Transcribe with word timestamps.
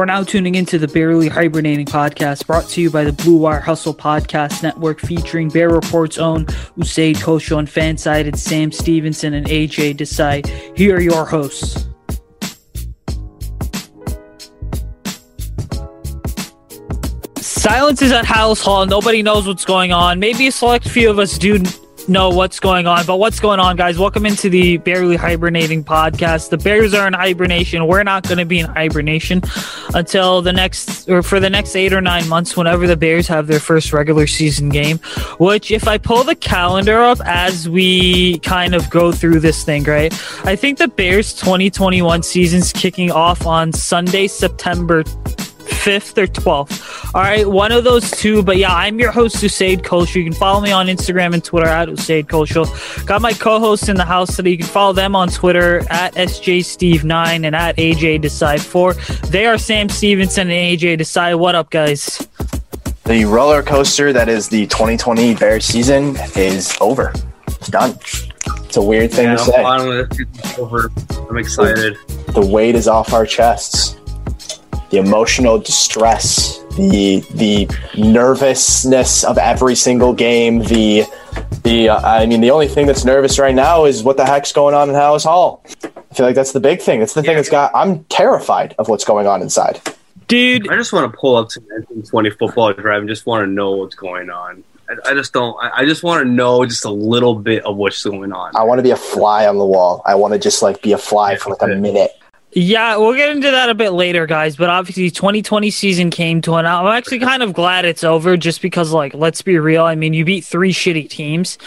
You're 0.00 0.06
now 0.06 0.22
tuning 0.22 0.54
into 0.54 0.78
the 0.78 0.88
Barely 0.88 1.28
Hibernating 1.28 1.84
podcast 1.84 2.46
brought 2.46 2.66
to 2.70 2.80
you 2.80 2.90
by 2.90 3.04
the 3.04 3.12
Blue 3.12 3.36
Wire 3.36 3.60
Hustle 3.60 3.92
Podcast 3.92 4.62
Network 4.62 4.98
featuring 4.98 5.50
Bear 5.50 5.68
Report's 5.68 6.16
own 6.16 6.46
Usayd 6.78 7.16
Kosho 7.16 7.58
and 7.58 7.68
fan-sided 7.68 8.38
Sam 8.38 8.72
Stevenson 8.72 9.34
and 9.34 9.46
AJ 9.46 9.98
Desai. 9.98 10.46
Here 10.74 10.96
are 10.96 11.00
your 11.02 11.26
hosts. 11.26 11.86
Silence 17.36 18.00
is 18.00 18.10
at 18.10 18.24
Halas 18.24 18.62
Hall. 18.62 18.86
Nobody 18.86 19.22
knows 19.22 19.46
what's 19.46 19.66
going 19.66 19.92
on. 19.92 20.18
Maybe 20.18 20.46
a 20.46 20.52
select 20.52 20.88
few 20.88 21.10
of 21.10 21.18
us 21.18 21.36
do 21.36 21.62
know 22.08 22.30
what's 22.30 22.60
going 22.60 22.86
on. 22.86 23.06
But 23.06 23.16
what's 23.16 23.40
going 23.40 23.60
on, 23.60 23.76
guys? 23.76 23.98
Welcome 23.98 24.26
into 24.26 24.48
the 24.48 24.78
Barely 24.78 25.16
Hibernating 25.16 25.84
podcast. 25.84 26.50
The 26.50 26.58
Bears 26.58 26.94
are 26.94 27.06
in 27.06 27.12
hibernation. 27.12 27.86
We're 27.86 28.02
not 28.02 28.24
going 28.24 28.38
to 28.38 28.44
be 28.44 28.60
in 28.60 28.66
hibernation 28.66 29.42
until 29.94 30.42
the 30.42 30.52
next, 30.52 31.08
or 31.08 31.22
for 31.22 31.40
the 31.40 31.50
next 31.50 31.76
eight 31.76 31.92
or 31.92 32.00
nine 32.00 32.28
months, 32.28 32.56
whenever 32.56 32.86
the 32.86 32.96
Bears 32.96 33.26
have 33.28 33.46
their 33.46 33.60
first 33.60 33.92
regular 33.92 34.26
season 34.26 34.68
game. 34.68 34.98
Which, 35.38 35.70
if 35.70 35.86
I 35.88 35.98
pull 35.98 36.24
the 36.24 36.34
calendar 36.34 37.00
up 37.00 37.20
as 37.24 37.68
we 37.68 38.38
kind 38.40 38.74
of 38.74 38.88
go 38.90 39.12
through 39.12 39.40
this 39.40 39.64
thing, 39.64 39.84
right? 39.84 40.12
I 40.44 40.56
think 40.56 40.78
the 40.78 40.88
Bears 40.88 41.34
2021 41.34 42.22
season's 42.22 42.72
kicking 42.72 43.10
off 43.10 43.46
on 43.46 43.72
Sunday, 43.72 44.26
September 44.26 45.04
5th 45.80 46.18
or 46.18 46.26
12th. 46.26 47.14
All 47.14 47.22
right, 47.22 47.48
one 47.48 47.72
of 47.72 47.84
those 47.84 48.10
two. 48.10 48.42
But 48.42 48.58
yeah, 48.58 48.74
I'm 48.74 48.98
your 48.98 49.10
host, 49.10 49.36
Usayd 49.36 49.80
Kosho. 49.82 50.16
You 50.16 50.24
can 50.24 50.32
follow 50.34 50.60
me 50.60 50.72
on 50.72 50.86
Instagram 50.86 51.32
and 51.34 51.42
Twitter 51.42 51.66
at 51.66 51.88
Usayd 51.88 52.26
Kosho. 52.26 52.66
Got 53.06 53.22
my 53.22 53.32
co 53.32 53.58
hosts 53.58 53.88
in 53.88 53.96
the 53.96 54.04
house 54.04 54.36
today. 54.36 54.50
You 54.50 54.58
can 54.58 54.66
follow 54.66 54.92
them 54.92 55.16
on 55.16 55.28
Twitter 55.28 55.78
at 55.90 56.14
SJSteve9 56.14 57.44
and 57.46 57.56
at 57.56 57.76
AJ 57.76 58.22
Decide4. 58.22 59.30
They 59.30 59.46
are 59.46 59.56
Sam 59.58 59.88
Stevenson 59.88 60.50
and 60.50 60.78
AJ 60.78 60.98
Desai. 61.00 61.38
What 61.38 61.54
up, 61.54 61.70
guys? 61.70 62.26
The 63.04 63.24
roller 63.24 63.62
coaster 63.62 64.12
that 64.12 64.28
is 64.28 64.48
the 64.48 64.66
2020 64.66 65.34
Bears 65.34 65.64
season 65.64 66.16
is 66.36 66.76
over. 66.80 67.12
It's 67.48 67.68
done. 67.68 67.96
It's 68.64 68.76
a 68.76 68.82
weird 68.82 69.10
thing 69.12 69.24
Yeah, 69.26 69.34
to 69.36 69.40
I'm 69.42 69.46
say. 69.50 69.62
finally 69.62 70.06
it's 70.12 70.58
over. 70.58 70.92
I'm 71.28 71.36
excited. 71.38 71.96
The 72.28 72.46
weight 72.46 72.76
is 72.76 72.86
off 72.86 73.12
our 73.12 73.26
chests. 73.26 73.96
The 74.90 74.98
emotional 74.98 75.58
distress, 75.58 76.58
the 76.76 77.24
the 77.34 77.68
nervousness 77.96 79.24
of 79.24 79.38
every 79.38 79.74
single 79.74 80.12
game. 80.12 80.60
The 80.60 81.04
the 81.62 81.90
uh, 81.90 82.00
I 82.00 82.26
mean, 82.26 82.40
the 82.40 82.50
only 82.50 82.68
thing 82.68 82.86
that's 82.86 83.04
nervous 83.04 83.38
right 83.38 83.54
now 83.54 83.84
is 83.84 84.02
what 84.02 84.16
the 84.16 84.26
heck's 84.26 84.52
going 84.52 84.74
on 84.74 84.88
in 84.88 84.94
Halas 84.94 85.24
Hall. 85.24 85.64
I 85.84 86.14
feel 86.14 86.26
like 86.26 86.34
that's 86.34 86.52
the 86.52 86.60
big 86.60 86.80
thing. 86.80 86.98
That's 86.98 87.14
the 87.14 87.22
thing 87.22 87.36
that's 87.36 87.48
got. 87.48 87.70
I'm 87.74 88.04
terrified 88.04 88.74
of 88.78 88.88
what's 88.88 89.04
going 89.04 89.26
on 89.26 89.42
inside. 89.42 89.80
Dude, 90.26 90.68
I 90.70 90.76
just 90.76 90.92
want 90.92 91.10
to 91.10 91.18
pull 91.18 91.36
up 91.36 91.48
to 91.50 91.60
1920 91.60 92.30
football 92.30 92.72
drive 92.72 93.00
and 93.00 93.08
just 93.08 93.26
want 93.26 93.44
to 93.44 93.50
know 93.50 93.72
what's 93.72 93.94
going 93.94 94.30
on. 94.30 94.62
I, 94.88 95.10
I 95.10 95.14
just 95.14 95.32
don't. 95.32 95.56
I, 95.62 95.82
I 95.82 95.84
just 95.84 96.02
want 96.02 96.24
to 96.24 96.28
know 96.28 96.64
just 96.64 96.84
a 96.84 96.90
little 96.90 97.34
bit 97.34 97.64
of 97.64 97.76
what's 97.76 98.02
going 98.02 98.32
on. 98.32 98.54
I 98.56 98.64
want 98.64 98.78
to 98.78 98.82
be 98.82 98.90
a 98.90 98.96
fly 98.96 99.46
on 99.46 99.58
the 99.58 99.64
wall. 99.66 100.02
I 100.04 100.14
want 100.16 100.34
to 100.34 100.38
just 100.38 100.62
like 100.62 100.82
be 100.82 100.92
a 100.92 100.98
fly 100.98 101.36
for 101.36 101.50
like 101.50 101.62
a 101.62 101.68
minute. 101.68 102.12
Yeah, 102.52 102.96
we'll 102.96 103.14
get 103.14 103.30
into 103.30 103.50
that 103.50 103.68
a 103.70 103.74
bit 103.74 103.90
later, 103.90 104.26
guys. 104.26 104.56
But 104.56 104.70
obviously, 104.70 105.10
2020 105.10 105.70
season 105.70 106.10
came 106.10 106.40
to 106.42 106.54
an. 106.54 106.66
I'm 106.66 106.86
actually 106.86 107.20
kind 107.20 107.42
of 107.42 107.52
glad 107.52 107.84
it's 107.84 108.02
over, 108.02 108.36
just 108.36 108.60
because, 108.60 108.92
like, 108.92 109.14
let's 109.14 109.40
be 109.40 109.58
real. 109.58 109.84
I 109.84 109.94
mean, 109.94 110.14
you 110.14 110.24
beat 110.24 110.44
three 110.44 110.72
shitty 110.72 111.08
teams, 111.08 111.58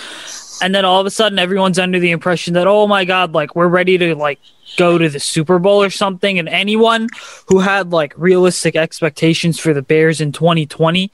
and 0.62 0.76
then 0.76 0.84
all 0.84 1.00
of 1.00 1.08
a 1.08 1.12
sudden, 1.12 1.40
everyone's 1.40 1.80
under 1.80 2.00
the 2.00 2.12
impression 2.12 2.54
that, 2.56 2.68
oh 2.68 2.86
my 2.88 3.06
god, 3.06 3.34
like 3.34 3.56
we're 3.56 3.68
ready 3.68 3.98
to 3.98 4.16
like 4.16 4.40
go 4.78 4.98
to 4.98 5.08
the 5.08 5.20
Super 5.20 5.58
Bowl 5.58 5.82
or 5.82 5.90
something. 5.90 6.38
And 6.38 6.50
anyone 6.50 7.08
who 7.48 7.60
had 7.60 7.92
like 7.92 8.14
realistic 8.18 8.76
expectations 8.76 9.60
for 9.60 9.74
the 9.74 9.82
Bears 9.82 10.20
in 10.20 10.32
2020 10.32 11.12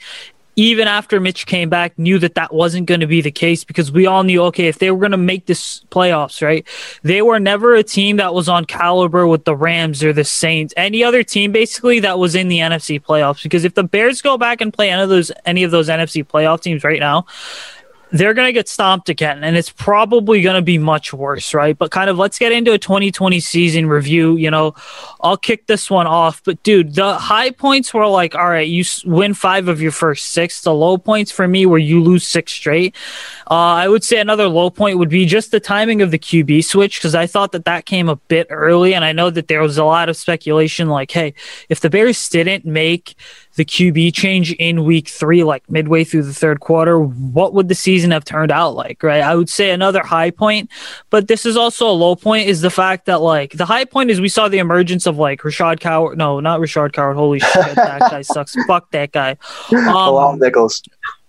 even 0.59 0.89
after 0.89 1.21
Mitch 1.21 1.45
came 1.45 1.69
back, 1.69 1.97
knew 1.97 2.19
that 2.19 2.35
that 2.35 2.53
wasn't 2.53 2.85
going 2.85 2.99
to 2.99 3.07
be 3.07 3.21
the 3.21 3.31
case 3.31 3.63
because 3.63 3.93
we 3.93 4.05
all 4.05 4.23
knew, 4.23 4.43
okay, 4.43 4.67
if 4.67 4.79
they 4.79 4.91
were 4.91 4.99
going 4.99 5.11
to 5.11 5.17
make 5.17 5.45
this 5.45 5.85
playoffs, 5.89 6.45
right? 6.45 6.67
They 7.01 7.21
were 7.21 7.39
never 7.39 7.75
a 7.75 7.83
team 7.83 8.17
that 8.17 8.33
was 8.33 8.49
on 8.49 8.65
caliber 8.65 9.25
with 9.25 9.45
the 9.45 9.55
Rams 9.55 10.03
or 10.03 10.11
the 10.11 10.25
Saints, 10.25 10.73
any 10.75 11.01
other 11.01 11.23
team 11.23 11.53
basically 11.53 12.01
that 12.01 12.19
was 12.19 12.35
in 12.35 12.49
the 12.49 12.59
NFC 12.59 13.01
playoffs. 13.01 13.41
Because 13.41 13.63
if 13.63 13.75
the 13.75 13.85
Bears 13.85 14.21
go 14.21 14.37
back 14.37 14.59
and 14.59 14.73
play 14.73 14.89
any 14.89 15.01
of 15.01 15.07
those 15.07 15.31
any 15.45 15.63
of 15.63 15.71
those 15.71 15.87
NFC 15.87 16.25
playoff 16.25 16.59
teams 16.59 16.83
right 16.83 16.99
now, 16.99 17.25
they're 18.11 18.33
going 18.33 18.47
to 18.47 18.53
get 18.53 18.67
stomped 18.67 19.09
again 19.09 19.43
and 19.43 19.55
it's 19.55 19.69
probably 19.69 20.41
going 20.41 20.55
to 20.55 20.61
be 20.61 20.77
much 20.77 21.13
worse 21.13 21.53
right? 21.53 21.77
But 21.77 21.91
kind 21.91 22.09
of 22.09 22.17
let's 22.17 22.39
get 22.39 22.51
into 22.51 22.73
a 22.73 22.77
2020 22.77 23.39
season 23.39 23.87
review 23.87 24.35
you 24.35 24.51
know? 24.51 24.75
I'll 25.21 25.37
kick 25.37 25.67
this 25.67 25.89
one 25.89 26.07
off 26.07 26.43
but 26.43 26.61
dude 26.63 26.95
the 26.95 27.15
high 27.15 27.51
points 27.51 27.93
were 27.93 28.07
like 28.07 28.35
all 28.35 28.49
right 28.49 28.67
you 28.67 28.83
win 29.05 29.33
five 29.33 29.67
of 29.67 29.81
your 29.81 29.91
first 29.91 30.27
six. 30.27 30.61
The 30.61 30.73
low 30.73 30.97
points 30.97 31.31
for 31.31 31.47
me 31.47 31.65
were 31.65 31.77
you 31.77 32.01
lose 32.01 32.27
six 32.27 32.51
straight. 32.51 32.95
Uh, 33.49 33.53
i 33.79 33.87
would 33.87 34.03
say 34.03 34.19
another 34.19 34.47
low 34.47 34.69
point 34.69 34.97
would 34.97 35.09
be 35.09 35.25
just 35.25 35.51
the 35.51 35.59
timing 35.59 36.01
of 36.01 36.11
the 36.11 36.19
qb 36.19 36.63
switch 36.63 36.99
because 36.99 37.15
i 37.15 37.25
thought 37.25 37.51
that 37.51 37.65
that 37.65 37.85
came 37.85 38.09
a 38.09 38.15
bit 38.15 38.47
early 38.49 38.93
and 38.93 39.03
i 39.03 39.11
know 39.11 39.29
that 39.29 39.47
there 39.47 39.61
was 39.61 39.77
a 39.77 39.83
lot 39.83 40.09
of 40.09 40.15
speculation 40.15 40.87
like 40.87 41.11
hey 41.11 41.33
if 41.69 41.79
the 41.79 41.89
bears 41.89 42.29
didn't 42.29 42.65
make 42.65 43.15
the 43.59 43.65
QB 43.65 44.13
change 44.13 44.53
in 44.53 44.85
week 44.85 45.09
three, 45.09 45.43
like 45.43 45.69
midway 45.69 46.05
through 46.05 46.23
the 46.23 46.33
third 46.33 46.61
quarter, 46.61 46.97
what 46.97 47.53
would 47.53 47.67
the 47.67 47.75
season 47.75 48.11
have 48.11 48.23
turned 48.23 48.53
out 48.53 48.69
like, 48.73 49.03
right? 49.03 49.21
I 49.21 49.35
would 49.35 49.49
say 49.49 49.71
another 49.71 50.01
high 50.01 50.31
point, 50.31 50.69
but 51.09 51.27
this 51.27 51.45
is 51.45 51.57
also 51.57 51.89
a 51.89 51.91
low 51.91 52.15
point 52.15 52.47
is 52.47 52.61
the 52.61 52.69
fact 52.69 53.05
that, 53.07 53.19
like, 53.19 53.51
the 53.51 53.65
high 53.65 53.83
point 53.83 54.11
is 54.11 54.21
we 54.21 54.29
saw 54.29 54.47
the 54.47 54.59
emergence 54.59 55.05
of, 55.05 55.17
like, 55.17 55.41
Rashad 55.41 55.81
Coward. 55.81 56.17
No, 56.17 56.39
not 56.39 56.61
Rashad 56.61 56.93
Coward. 56.93 57.17
Holy 57.17 57.39
shit, 57.51 57.75
that 57.75 57.99
guy 57.99 58.21
sucks. 58.21 58.55
Fuck 58.65 58.91
that 58.91 59.11
guy. 59.11 59.35
Bilal 59.69 60.17
Um, 60.17 60.39
Nichols. 60.39 60.81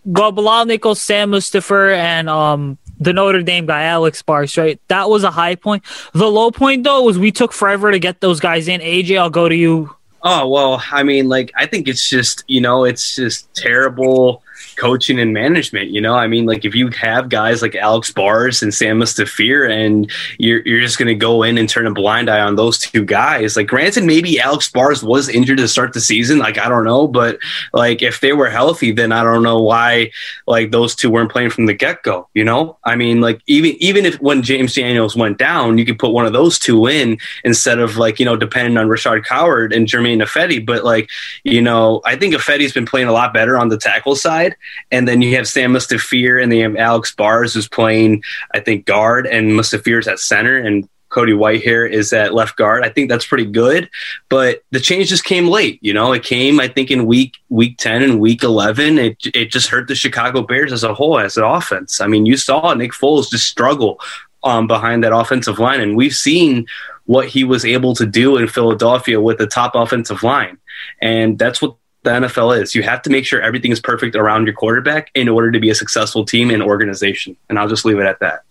well, 0.05 0.31
Bilal 0.31 0.67
Nichols, 0.67 1.01
Sam 1.01 1.33
Mustipher, 1.33 1.93
and 1.97 2.29
um, 2.29 2.79
the 3.01 3.13
Notre 3.13 3.43
Dame 3.43 3.67
guy, 3.67 3.83
Alex 3.83 4.23
Bars, 4.23 4.57
right? 4.57 4.81
That 4.87 5.11
was 5.11 5.25
a 5.25 5.33
high 5.33 5.57
point. 5.57 5.83
The 6.13 6.31
low 6.31 6.53
point, 6.53 6.85
though, 6.85 7.03
was 7.03 7.19
we 7.19 7.33
took 7.33 7.53
forever 7.53 7.91
to 7.91 7.99
get 7.99 8.21
those 8.21 8.39
guys 8.39 8.69
in. 8.69 8.81
AJ, 8.81 9.19
I'll 9.19 9.31
go 9.31 9.49
to 9.49 9.57
you. 9.57 9.97
Oh 10.23 10.49
well, 10.49 10.83
I 10.93 11.03
mean, 11.03 11.29
like 11.29 11.51
I 11.57 11.67
think 11.67 11.89
it's 11.89 12.09
just 12.09 12.45
you 12.47 12.61
know 12.61 12.85
it's 12.85 13.17
just 13.17 13.53
terrible 13.55 14.43
coaching 14.77 15.19
and 15.19 15.33
management. 15.33 15.91
You 15.91 16.01
know, 16.01 16.15
I 16.15 16.27
mean, 16.27 16.47
like 16.47 16.65
if 16.65 16.75
you 16.75 16.89
have 16.89 17.29
guys 17.29 17.63
like 17.63 17.75
Alex 17.75 18.11
Bars 18.11 18.63
and 18.63 18.73
Sam 18.73 18.99
Mustipher, 18.99 19.71
and 19.71 20.11
you're 20.39 20.63
you're 20.67 20.81
just 20.81 20.99
going 20.99 21.09
to 21.09 21.15
go 21.15 21.43
in 21.43 21.59
and 21.59 21.69
turn 21.69 21.87
a 21.87 21.93
blind 21.93 22.31
eye 22.31 22.41
on 22.41 22.57
those 22.57 22.79
two 22.79 23.05
guys. 23.05 23.57
Like, 23.57 23.67
granted, 23.67 24.05
maybe 24.05 24.41
Alex 24.41 24.71
Bars 24.71 25.03
was 25.03 25.29
injured 25.29 25.59
to 25.59 25.69
start 25.69 25.93
the 25.93 26.01
season. 26.01 26.39
Like, 26.39 26.59
I 26.59 26.69
don't 26.69 26.85
know, 26.85 27.07
but 27.07 27.39
like 27.73 28.03
if 28.03 28.21
they 28.21 28.33
were 28.33 28.51
healthy, 28.51 28.93
then 28.93 29.13
I 29.13 29.23
don't 29.23 29.43
know 29.43 29.61
why 29.61 30.11
like 30.47 30.71
those 30.71 30.95
two 30.95 31.11
weren't 31.11 31.33
playing 31.33 31.51
from 31.51 31.67
the 31.67 31.75
get 31.75 32.03
go. 32.03 32.29
You 32.35 32.45
know, 32.45 32.79
I 32.85 32.97
mean, 32.97 33.21
like 33.21 33.41
even 33.47 33.73
even 33.81 34.07
if 34.07 34.21
when 34.21 34.43
James 34.43 34.75
Daniels 34.75 35.17
went 35.17 35.39
down, 35.39 35.79
you 35.79 35.85
could 35.85 35.99
put 35.99 36.13
one 36.13 36.27
of 36.27 36.33
those 36.33 36.59
two 36.59 36.87
in 36.87 37.19
instead 37.45 37.79
of 37.79 37.97
like 37.97 38.19
you 38.19 38.25
know 38.25 38.37
depending 38.37 38.77
on 38.77 38.87
Rashad 38.87 39.25
Coward 39.25 39.73
and 39.73 39.87
Germain 39.87 40.21
Ifedi. 40.21 40.65
But 40.65 40.85
like 40.85 41.11
you 41.45 41.61
know, 41.61 42.01
I 42.05 42.17
think 42.17 42.35
Ifedi's 42.35 42.73
been 42.73 42.87
playing 42.87 43.09
a 43.09 43.13
lot 43.13 43.33
better 43.33 43.57
on 43.57 43.69
the 43.69 43.79
tackle 43.79 44.17
side, 44.17 44.57
and 44.91 45.07
then 45.07 45.23
you 45.23 45.37
have 45.37 45.49
Sam 45.49 45.73
Mustipher 45.73 46.43
and 46.43 46.51
then 46.51 46.59
you 46.59 46.65
have 46.65 46.77
Alex 46.77 47.15
Bars 47.15 47.55
who's 47.55 47.69
playing 47.69 48.23
I 48.53 48.61
think 48.61 48.87
guard 48.87 49.27
and 49.27 49.53
Mustipher's 49.53 50.09
at 50.09 50.19
center 50.19 50.57
and. 50.57 50.89
Cody 51.11 51.33
Whitehair 51.33 51.91
is 51.91 52.13
at 52.13 52.35
left 52.35 52.57
guard. 52.57 52.85
I 52.85 52.89
think 52.89 53.11
that's 53.11 53.27
pretty 53.27 53.47
good, 53.47 53.91
but 54.29 54.63
the 54.71 54.79
change 54.79 55.09
just 55.09 55.25
came 55.25 55.49
late. 55.49 55.81
You 55.83 55.93
know, 55.93 56.13
it 56.13 56.23
came 56.23 56.61
I 56.61 56.69
think 56.69 56.89
in 56.89 57.05
week 57.05 57.35
week 57.49 57.79
ten 57.79 58.05
and 58.05 58.21
week 58.21 58.45
eleven. 58.45 58.97
It 58.97 59.17
it 59.35 59.51
just 59.51 59.71
hurt 59.71 59.89
the 59.89 59.97
Chicago 59.97 60.43
Bears 60.43 60.73
as 60.73 60.85
a 60.85 60.95
whole 60.95 61.19
as 61.19 61.37
an 61.37 61.43
offense. 61.43 62.01
I 62.01 62.07
mean, 62.07 62.27
you 62.27 62.37
saw 62.37 62.73
Nick 62.75 62.93
Foles 62.93 63.29
just 63.29 63.49
struggle 63.49 63.99
um, 64.45 64.69
behind 64.69 65.03
that 65.03 65.13
offensive 65.13 65.59
line, 65.59 65.81
and 65.81 65.97
we've 65.97 66.15
seen 66.15 66.67
what 67.07 67.27
he 67.27 67.43
was 67.43 67.65
able 67.65 67.97
to 67.97 68.07
do 68.07 68.37
in 68.37 68.47
Philadelphia 68.47 69.21
with 69.21 69.39
the 69.39 69.49
top 69.49 69.75
offensive 69.75 70.23
line, 70.23 70.59
and 71.03 71.41
that's 71.41 71.61
what 71.61 71.75
the 72.03 72.11
NFL 72.11 72.61
is. 72.61 72.75
You 72.75 72.83
have 72.83 73.03
to 73.03 73.11
make 73.11 73.27
sure 73.27 73.41
everything 73.41 73.73
is 73.73 73.81
perfect 73.81 74.17
around 74.17 74.47
your 74.47 74.55
quarterback 74.55 75.11
in 75.15 75.29
order 75.29 75.51
to 75.51 75.61
be 75.61 75.71
a 75.71 75.75
successful 75.75 76.25
team 76.25 76.51
and 76.51 76.63
organization. 76.63 77.37
And 77.49 77.59
I'll 77.59 77.69
just 77.69 77.85
leave 77.85 77.99
it 77.99 78.07
at 78.07 78.21
that. 78.21 78.43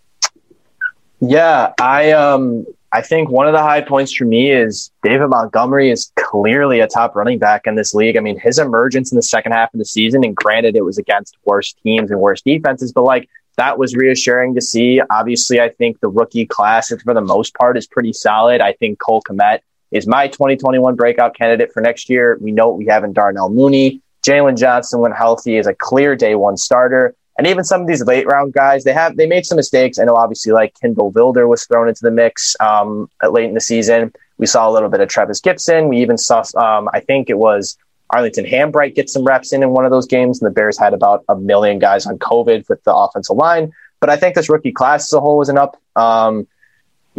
Yeah, 1.20 1.74
I 1.80 2.12
um 2.12 2.66
I 2.92 3.02
think 3.02 3.30
one 3.30 3.46
of 3.46 3.54
the 3.54 3.62
high 3.62 3.82
points 3.82 4.14
for 4.14 4.26
me 4.26 4.52
is 4.52 4.92
David 5.04 5.28
Montgomery 5.28 5.92
is 5.92 6.12
clearly 6.16 6.80
a 6.80 6.88
top 6.88 7.16
running 7.16 7.38
back 7.38 7.68
in 7.68 7.76
this 7.76 7.94
league. 7.94 8.18
I 8.18 8.20
mean, 8.20 8.40
his 8.40 8.58
emergence 8.58 9.12
in 9.12 9.16
the 9.16 9.22
second 9.22 9.52
half 9.52 9.74
of 9.74 9.78
the 9.78 9.86
season, 9.86 10.24
and 10.24 10.36
granted 10.36 10.76
it 10.76 10.84
was 10.84 10.98
against 10.98 11.38
worse 11.46 11.74
teams 11.84 12.10
and 12.10 12.20
worse 12.20 12.42
defenses, 12.42 12.92
but 12.92 13.04
like 13.04 13.30
that 13.58 13.78
was 13.78 13.96
reassuring 13.96 14.56
to 14.56 14.62
see. 14.62 15.02
Obviously, 15.10 15.60
I 15.60 15.70
think 15.70 16.00
the 16.00 16.08
rookie 16.08 16.46
class, 16.46 16.92
for 17.04 17.14
the 17.14 17.22
most 17.22 17.54
part, 17.54 17.78
is 17.78 17.86
pretty 17.86 18.14
solid. 18.14 18.62
I 18.62 18.74
think 18.74 19.00
Cole 19.00 19.22
Kmet 19.22 19.60
is 19.92 20.08
my 20.08 20.28
2021 20.28 20.96
breakout 20.96 21.36
candidate 21.36 21.72
for 21.74 21.82
next 21.82 22.10
year. 22.10 22.38
We 22.42 22.52
know 22.52 22.70
we 22.70 22.86
have 22.86 23.04
in 23.04 23.14
Darnell 23.14 23.50
Mooney. 23.50 24.02
Jaylon 24.26 24.58
Johnson, 24.58 25.00
when 25.00 25.12
healthy, 25.12 25.58
is 25.58 25.68
a 25.68 25.74
clear 25.74 26.16
day 26.16 26.36
one 26.36 26.58
starter. 26.58 27.16
And 27.38 27.48
even 27.48 27.64
some 27.64 27.82
of 27.82 27.88
these 27.88 28.04
late 28.04 28.28
round 28.28 28.52
guys, 28.52 28.84
they 28.84 28.92
have 28.92 29.16
they 29.16 29.26
made 29.26 29.46
some 29.46 29.56
mistakes. 29.56 29.98
I 29.98 30.04
know 30.04 30.16
obviously 30.16 30.52
like 30.52 30.76
Kindle 30.80 31.12
Vildor 31.12 31.48
was 31.48 31.66
thrown 31.66 31.88
into 31.88 32.02
the 32.02 32.12
mix 32.12 32.56
um, 32.60 33.10
late 33.24 33.46
in 33.46 33.54
the 33.54 33.62
season. 33.62 34.12
We 34.38 34.46
saw 34.46 34.70
a 34.70 34.72
little 34.72 34.90
bit 34.90 35.00
of 35.00 35.08
Trevis 35.08 35.40
Gipson. 35.40 35.88
We 35.88 36.02
even 36.02 36.18
saw, 36.18 36.44
um, 36.56 36.90
I 36.94 37.00
think 37.00 37.30
it 37.30 37.38
was 37.38 37.78
Arlington 38.10 38.46
Hambright 38.46 38.96
get 38.96 39.10
some 39.10 39.24
reps 39.24 39.54
in 39.54 39.64
in 39.64 39.70
one 39.70 39.86
of 39.86 39.92
those 39.92 40.06
games. 40.06 40.42
And 40.42 40.50
the 40.50 40.54
Bears 40.54 40.78
had 40.78 40.94
about 40.94 41.24
a 41.30 41.36
million 41.36 41.80
guys 41.80 42.06
on 42.06 42.20
COVID 42.20 42.68
with 42.68 42.84
the 42.84 42.94
offensive 42.94 43.38
line. 43.38 43.72
But 44.02 44.10
I 44.10 44.18
think 44.18 44.36
this 44.36 44.50
rookie 44.50 44.72
class 44.72 45.06
as 45.06 45.14
a 45.14 45.22
whole 45.22 45.38
was 45.38 45.50
an 45.50 45.58
up. 45.58 45.82
Um, 45.96 46.46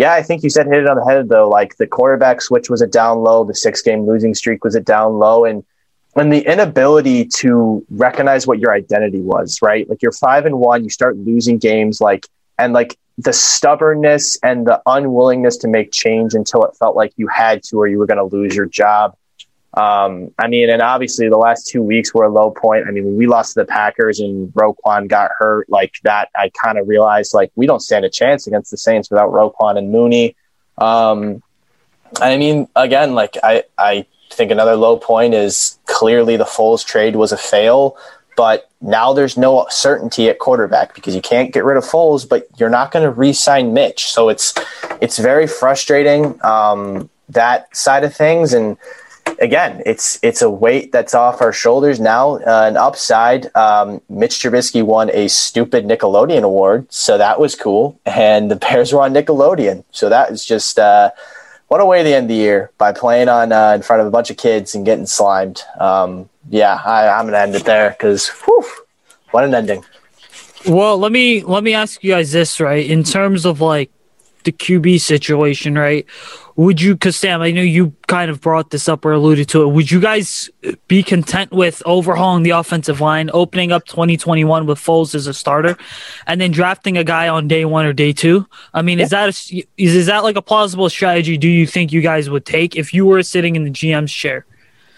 yeah, 0.01 0.15
I 0.15 0.23
think 0.23 0.43
Usayd 0.43 0.65
hit 0.65 0.83
it 0.83 0.89
on 0.89 0.97
the 0.97 1.05
head 1.05 1.29
though. 1.29 1.47
Like 1.47 1.77
the 1.77 1.87
quarterback 1.87 2.41
switch 2.41 2.71
was 2.71 2.81
a 2.81 2.87
down 2.87 3.19
low, 3.19 3.45
the 3.45 3.55
six 3.55 3.83
game 3.83 4.07
losing 4.07 4.35
streak 4.35 4.65
was 4.65 4.75
a 4.75 4.81
down 4.81 5.19
low, 5.19 5.45
and 5.45 5.63
and 6.17 6.33
the 6.33 6.41
inability 6.41 7.27
to 7.27 7.85
recognize 7.91 8.47
what 8.47 8.59
your 8.59 8.73
identity 8.73 9.21
was, 9.21 9.59
right? 9.61 9.87
Like 9.91 10.01
you're 10.01 10.13
five 10.13 10.47
and 10.47 10.59
one, 10.59 10.85
you 10.85 10.89
start 10.89 11.19
losing 11.19 11.59
games, 11.59 12.01
like 12.01 12.27
and 12.59 12.73
like 12.73 12.97
the 13.19 13.35
stubbornness 13.35 14.39
and 14.43 14.67
the 14.67 14.81
unwillingness 14.87 15.59
to 15.59 15.69
make 15.69 15.93
change 15.93 16.33
until 16.33 16.65
it 16.65 16.75
felt 16.79 16.97
like 16.97 17.13
you 17.17 17.29
had 17.29 17.63
to 17.65 17.77
or 17.77 17.87
you 17.87 17.99
were 17.99 18.07
going 18.07 18.17
to 18.17 18.35
lose 18.35 18.57
your 18.57 18.65
job. 18.65 19.15
Um, 19.75 20.33
I 20.39 20.49
mean, 20.49 20.69
and 20.69 20.83
obviously 20.83 21.29
the 21.29 21.37
last 21.37 21.69
two 21.69 21.83
weeks 21.83 22.13
were 22.13 22.25
a 22.25 22.29
low 22.29 22.51
point. 22.51 22.89
I 22.89 22.91
mean, 22.91 23.17
we 23.17 23.27
lost 23.27 23.55
to 23.55 23.61
the 23.61 23.67
Packers 23.67 24.19
and 24.19 24.53
Roquan 24.53 25.07
got 25.07 25.31
hurt 25.39 25.71
like 25.71 25.95
that, 26.03 26.29
I 26.35 26.51
kind 26.61 26.79
of 26.79 26.89
realized 26.89 27.35
like 27.35 27.53
we 27.55 27.67
don't 27.67 27.81
stand 27.81 28.05
a 28.05 28.11
chance 28.11 28.47
against 28.47 28.71
the 28.71 28.77
Saints 28.77 29.11
without 29.11 29.31
Roquan 29.31 29.79
and 29.79 29.93
Mooney. 29.93 30.35
Um, 30.79 31.43
I 32.21 32.37
mean, 32.37 32.69
again, 32.75 33.15
like 33.15 33.37
I, 33.43 33.63
I 33.79 34.07
think 34.33 34.51
another 34.51 34.75
low 34.75 34.97
point 34.97 35.35
is 35.35 35.79
clearly 35.87 36.37
the 36.37 36.45
Foles 36.45 36.85
trade 36.85 37.15
was 37.15 37.31
a 37.31 37.37
fail, 37.37 37.97
but 38.37 38.69
now 38.81 39.13
there's 39.13 39.37
no 39.37 39.67
certainty 39.71 40.29
at 40.29 40.41
quarterback 40.41 40.95
because 40.95 41.15
you 41.15 41.21
can't 41.21 41.53
get 41.53 41.65
rid 41.65 41.77
of 41.77 41.85
Foles, 41.85 42.29
but 42.29 42.49
you're 42.57 42.71
not 42.71 42.91
going 42.91 43.05
to 43.05 43.11
re-sign 43.11 43.73
Mitch. 43.73 44.09
So 44.09 44.29
it's 44.29 44.55
it's 45.01 45.19
very 45.19 45.47
frustrating 45.47 46.43
um, 46.45 47.09
that 47.29 47.75
side 47.77 48.03
of 48.03 48.15
things 48.15 48.53
and 48.53 48.77
again, 49.39 49.83
it's 49.87 50.19
it's 50.23 50.43
a 50.43 50.51
weight 50.51 50.93
that's 50.93 51.15
off 51.15 51.41
our 51.41 51.53
shoulders 51.53 52.01
now. 52.01 52.37
Uh, 52.37 52.67
an 52.69 52.77
upside, 52.77 53.55
um, 53.57 54.01
Mitch 54.09 54.39
Trubisky 54.41 54.83
won 54.83 55.11
a 55.11 55.29
stupid 55.29 55.85
Nickelodeon 55.87 56.43
award, 56.43 56.87
so 56.93 57.19
that 57.19 57.41
was 57.41 57.55
cool. 57.55 57.99
And 58.07 58.51
the 58.51 58.57
Bears 58.57 58.93
were 58.93 59.01
on 59.01 59.13
Nickelodeon, 59.15 59.85
so 59.91 60.09
that 60.09 60.31
was 60.31 60.45
just 60.45 60.79
uh, 60.79 61.11
what 61.69 61.81
a 61.81 61.85
way 61.85 62.03
to 62.03 62.09
end 62.09 62.25
of 62.25 62.29
the 62.29 62.35
year 62.35 62.71
by 62.79 62.93
playing 62.93 63.29
on 63.29 63.53
uh, 63.53 63.73
in 63.75 63.83
front 63.83 64.01
of 64.01 64.09
a 64.09 64.11
bunch 64.11 64.31
of 64.31 64.37
kids 64.37 64.75
and 64.75 64.85
getting 64.85 65.07
slimed. 65.07 65.63
Um, 65.79 66.29
yeah, 66.49 66.81
I, 66.85 67.21
am 67.21 67.27
gonna 67.27 67.39
end 67.39 67.55
it 67.55 67.65
there 67.65 67.91
because 67.91 68.29
what 69.31 69.45
an 69.45 69.55
ending. 69.55 69.85
Well, 70.67 70.99
let 70.99 71.13
me 71.13 71.43
let 71.43 71.63
me 71.63 71.75
ask 71.75 72.03
you 72.03 72.13
guys 72.13 72.33
this 72.33 72.61
right 72.61 72.89
in 72.89 73.05
terms 73.05 73.47
of 73.47 73.61
like 73.61 73.91
the 74.45 74.53
QB 74.53 75.01
situation, 75.01 75.77
right? 75.77 76.07
Would 76.61 76.83
you, 76.83 76.93
because 76.93 77.17
Sam, 77.17 77.41
I 77.41 77.53
know 77.53 77.63
you 77.63 77.95
kind 78.07 78.31
of 78.31 78.43
brought 78.43 78.69
this 78.69 78.87
up 78.87 79.07
or 79.07 79.13
alluded 79.13 79.49
to 79.49 79.63
it. 79.63 79.69
Would 79.69 79.91
you 79.91 79.99
guys 79.99 80.51
be 80.89 81.03
content 81.03 81.53
with 81.53 81.83
overhauling 81.87 82.43
the 82.43 82.51
offensive 82.51 83.01
line, 83.01 83.31
opening 83.33 83.73
up 83.73 83.87
2021 83.87 84.67
with 84.67 84.79
Foles 84.79 85.15
as 85.15 85.27
a 85.27 85.33
starter, 85.33 85.79
and 86.27 86.39
then 86.39 86.51
drafting 86.51 86.99
a 86.99 87.03
guy 87.03 87.29
on 87.29 87.49
day 87.49 87.65
one 87.65 87.87
or 87.87 87.95
day 87.95 88.13
two? 88.13 88.47
I 88.75 88.83
mean, 88.83 88.99
yeah. 88.99 89.05
is 89.05 89.11
that 89.11 89.29
a, 89.31 89.67
is 89.79 89.95
is 89.95 90.05
that 90.05 90.23
like 90.23 90.37
a 90.37 90.43
plausible 90.43 90.91
strategy? 90.91 91.39
Do 91.39 91.49
you 91.49 91.67
think 91.67 91.95
you 91.95 92.03
guys 92.03 92.29
would 92.29 92.45
take 92.45 92.77
if 92.77 92.93
you 92.93 93.07
were 93.07 93.23
sitting 93.23 93.57
in 93.57 93.65
the 93.65 93.71
GM's 93.71 94.13
chair? 94.13 94.45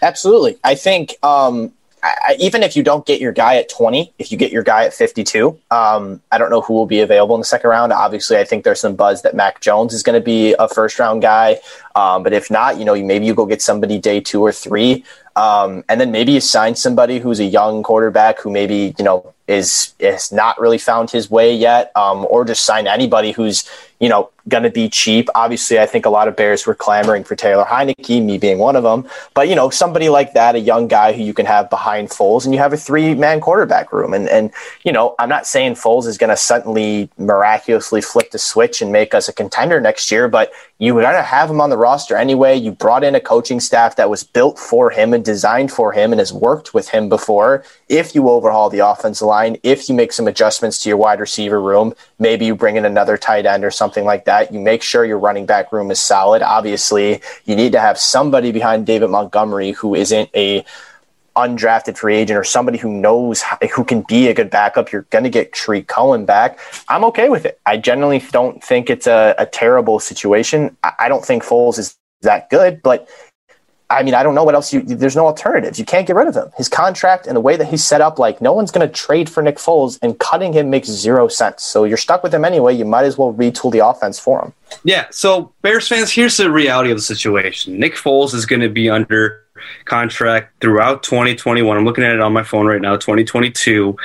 Absolutely. 0.01 0.57
I 0.65 0.75
think 0.75 1.15
um, 1.23 1.71
I, 2.03 2.35
even 2.37 2.63
if 2.63 2.75
you 2.75 2.83
don't 2.83 3.05
get 3.05 3.21
your 3.21 3.31
guy 3.31 3.55
at 3.55 3.69
20, 3.69 4.13
if 4.19 4.31
you 4.31 4.37
get 4.37 4.51
your 4.51 4.61
guy 4.61 4.85
at 4.85 4.93
52, 4.93 5.57
um, 5.71 6.21
I 6.31 6.37
don't 6.37 6.49
know 6.49 6.59
who 6.59 6.73
will 6.73 6.85
be 6.85 6.99
available 6.99 7.33
in 7.35 7.39
the 7.41 7.45
second 7.45 7.69
round. 7.69 7.93
Obviously, 7.93 8.37
I 8.37 8.43
think 8.43 8.65
there's 8.65 8.81
some 8.81 8.95
buzz 8.95 9.21
that 9.21 9.35
Mac 9.35 9.61
Jones 9.61 9.93
is 9.93 10.03
going 10.03 10.19
to 10.19 10.23
be 10.23 10.53
a 10.59 10.67
first 10.67 10.99
round 10.99 11.21
guy. 11.21 11.59
Um, 11.95 12.21
but 12.21 12.33
if 12.33 12.51
not, 12.51 12.77
you 12.77 12.83
know, 12.83 12.95
maybe 13.01 13.25
you 13.25 13.33
go 13.33 13.45
get 13.45 13.61
somebody 13.61 13.99
day 13.99 14.19
two 14.19 14.41
or 14.41 14.51
three. 14.51 15.05
Um, 15.37 15.83
and 15.87 15.99
then 15.99 16.11
maybe 16.11 16.33
you 16.33 16.41
sign 16.41 16.75
somebody 16.75 17.19
who's 17.19 17.39
a 17.39 17.45
young 17.45 17.83
quarterback 17.83 18.39
who 18.39 18.51
maybe, 18.51 18.93
you 18.99 19.05
know, 19.05 19.33
is 19.47 19.93
is 19.99 20.31
not 20.31 20.59
really 20.59 20.77
found 20.77 21.11
his 21.11 21.29
way 21.29 21.53
yet, 21.53 21.91
um, 21.95 22.25
or 22.29 22.45
just 22.45 22.65
sign 22.65 22.87
anybody 22.87 23.31
who's 23.31 23.69
you 23.99 24.09
know 24.09 24.29
going 24.49 24.63
to 24.63 24.69
be 24.69 24.89
cheap. 24.89 25.29
Obviously, 25.35 25.79
I 25.79 25.85
think 25.85 26.05
a 26.05 26.09
lot 26.09 26.27
of 26.27 26.35
Bears 26.35 26.65
were 26.65 26.75
clamoring 26.75 27.23
for 27.23 27.35
Taylor 27.35 27.63
Heinicke, 27.63 28.23
me 28.23 28.37
being 28.37 28.57
one 28.57 28.75
of 28.75 28.83
them. 28.83 29.07
But 29.33 29.49
you 29.49 29.55
know, 29.55 29.69
somebody 29.69 30.09
like 30.09 30.33
that, 30.33 30.55
a 30.55 30.59
young 30.59 30.87
guy 30.87 31.13
who 31.13 31.23
you 31.23 31.33
can 31.33 31.45
have 31.45 31.69
behind 31.69 32.09
Foles, 32.09 32.45
and 32.45 32.53
you 32.53 32.59
have 32.59 32.73
a 32.73 32.77
three 32.77 33.15
man 33.15 33.41
quarterback 33.41 33.91
room. 33.91 34.13
And 34.13 34.29
and 34.29 34.51
you 34.83 34.91
know, 34.91 35.15
I'm 35.19 35.29
not 35.29 35.45
saying 35.45 35.75
Foles 35.75 36.07
is 36.07 36.17
going 36.17 36.29
to 36.29 36.37
suddenly 36.37 37.09
miraculously 37.17 38.01
flip 38.01 38.31
the 38.31 38.39
switch 38.39 38.81
and 38.81 38.91
make 38.91 39.13
us 39.13 39.27
a 39.27 39.33
contender 39.33 39.79
next 39.81 40.11
year, 40.11 40.27
but 40.27 40.51
you 40.79 40.99
got 40.99 41.13
to 41.13 41.21
have 41.21 41.49
him 41.49 41.61
on 41.61 41.69
the 41.69 41.77
roster 41.77 42.17
anyway. 42.17 42.57
You 42.57 42.71
brought 42.71 43.05
in 43.05 43.15
a 43.15 43.21
coaching 43.21 43.61
staff 43.61 43.95
that 43.95 44.09
was 44.09 44.23
built 44.23 44.59
for 44.59 44.89
him 44.89 45.13
and 45.13 45.23
designed 45.23 45.71
for 45.71 45.93
him 45.93 46.11
and 46.11 46.19
has 46.19 46.33
worked 46.33 46.73
with 46.73 46.89
him 46.89 47.07
before. 47.07 47.63
If 47.87 48.13
you 48.13 48.27
overhaul 48.27 48.69
the 48.69 48.79
offensive 48.79 49.25
line, 49.25 49.32
if 49.63 49.89
you 49.89 49.95
make 49.95 50.13
some 50.13 50.27
adjustments 50.27 50.81
to 50.83 50.89
your 50.89 50.97
wide 50.97 51.19
receiver 51.19 51.61
room, 51.61 51.93
maybe 52.19 52.45
you 52.45 52.55
bring 52.55 52.75
in 52.75 52.85
another 52.85 53.17
tight 53.17 53.45
end 53.45 53.63
or 53.63 53.71
something 53.71 54.05
like 54.05 54.25
that, 54.25 54.53
you 54.53 54.59
make 54.59 54.81
sure 54.81 55.05
your 55.05 55.19
running 55.19 55.45
back 55.45 55.71
room 55.71 55.91
is 55.91 55.99
solid. 55.99 56.41
Obviously, 56.41 57.21
you 57.45 57.55
need 57.55 57.71
to 57.71 57.79
have 57.79 57.97
somebody 57.97 58.51
behind 58.51 58.85
David 58.85 59.09
Montgomery 59.09 59.71
who 59.71 59.95
isn't 59.95 60.29
a 60.35 60.65
undrafted 61.35 61.97
free 61.97 62.15
agent 62.15 62.37
or 62.37 62.43
somebody 62.43 62.77
who 62.77 62.89
knows 62.89 63.41
how, 63.41 63.57
who 63.73 63.83
can 63.83 64.01
be 64.07 64.27
a 64.27 64.33
good 64.33 64.49
backup, 64.49 64.91
you're 64.91 65.07
going 65.09 65.23
to 65.23 65.29
get 65.29 65.53
Tarik 65.53 65.87
Cohen 65.87 66.25
back. 66.25 66.59
I'm 66.87 67.03
okay 67.05 67.29
with 67.29 67.45
it. 67.45 67.59
I 67.65 67.77
generally 67.77 68.19
don't 68.31 68.63
think 68.63 68.89
it's 68.89 69.07
a, 69.07 69.33
a 69.37 69.45
terrible 69.45 69.99
situation. 69.99 70.77
I, 70.83 70.93
I, 70.99 71.09
don't 71.09 71.25
think 71.25 71.43
Foles 71.43 71.79
is 71.79 71.97
that 72.21 72.49
good, 72.49 72.81
but 72.83 73.09
I 73.93 74.03
mean, 74.03 74.15
I 74.15 74.23
don't 74.23 74.35
know 74.35 74.43
what 74.43 74.55
else 74.55 74.73
you. 74.73 74.81
There's 74.81 75.15
no 75.15 75.25
alternatives. 75.25 75.77
You 75.77 75.85
can't 75.85 76.07
get 76.07 76.15
rid 76.15 76.27
of 76.27 76.35
him. 76.35 76.49
His 76.57 76.67
contract 76.67 77.27
and 77.27 77.35
the 77.35 77.41
way 77.41 77.55
that 77.55 77.67
he's 77.67 77.83
set 77.83 78.01
up, 78.01 78.17
like 78.17 78.41
no 78.41 78.51
one's 78.51 78.71
going 78.71 78.87
to 78.87 78.93
trade 78.93 79.29
for 79.29 79.43
Nick 79.43 79.57
Foles, 79.57 79.99
and 80.01 80.17
cutting 80.19 80.53
him 80.53 80.69
makes 80.69 80.87
zero 80.87 81.27
sense. 81.27 81.63
So 81.63 81.83
you're 81.83 81.97
stuck 81.97 82.23
with 82.23 82.33
him 82.33 82.43
anyway. 82.43 82.73
You 82.73 82.85
might 82.85 83.05
as 83.05 83.17
well 83.17 83.33
retool 83.33 83.71
the 83.71 83.85
offense 83.85 84.19
for 84.19 84.41
him. 84.41 84.53
Yeah. 84.83 85.05
So 85.11 85.53
Bears 85.61 85.87
fans, 85.87 86.11
here's 86.11 86.37
the 86.37 86.51
reality 86.51 86.91
of 86.91 86.97
the 86.97 87.03
situation. 87.03 87.79
Nick 87.79 87.93
Foles 87.93 88.33
is 88.33 88.45
going 88.45 88.61
to 88.61 88.69
be 88.69 88.89
under 88.89 89.43
contract 89.85 90.59
throughout 90.59 91.03
2021. 91.03 91.77
I'm 91.77 91.85
looking 91.85 92.03
at 92.03 92.13
it 92.13 92.19
on 92.19 92.33
my 92.33 92.43
phone 92.43 92.65
right 92.65 92.81
now, 92.81 92.95
2022. 92.95 93.95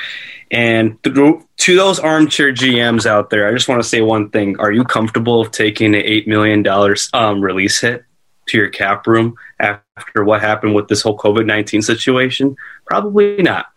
And 0.51 1.01
through, 1.03 1.45
to 1.57 1.75
those 1.75 1.99
armchair 1.99 2.51
GMs 2.51 3.05
out 3.05 3.29
there, 3.29 3.47
I 3.47 3.53
just 3.53 3.67
want 3.67 3.81
to 3.81 3.87
say 3.87 4.01
one 4.01 4.29
thing: 4.29 4.59
Are 4.59 4.71
you 4.71 4.83
comfortable 4.83 5.45
taking 5.45 5.93
an 5.93 6.01
eight 6.03 6.27
million 6.27 6.63
dollars 6.63 7.09
um, 7.13 7.41
release 7.41 7.79
hit 7.81 8.03
to 8.49 8.57
your 8.57 8.69
cap 8.69 9.07
room 9.07 9.35
after 9.59 10.23
what 10.23 10.41
happened 10.41 10.75
with 10.75 10.87
this 10.87 11.01
whole 11.01 11.17
COVID 11.17 11.45
19 11.45 11.81
situation? 11.81 12.55
Probably 12.85 13.41
not. 13.41 13.67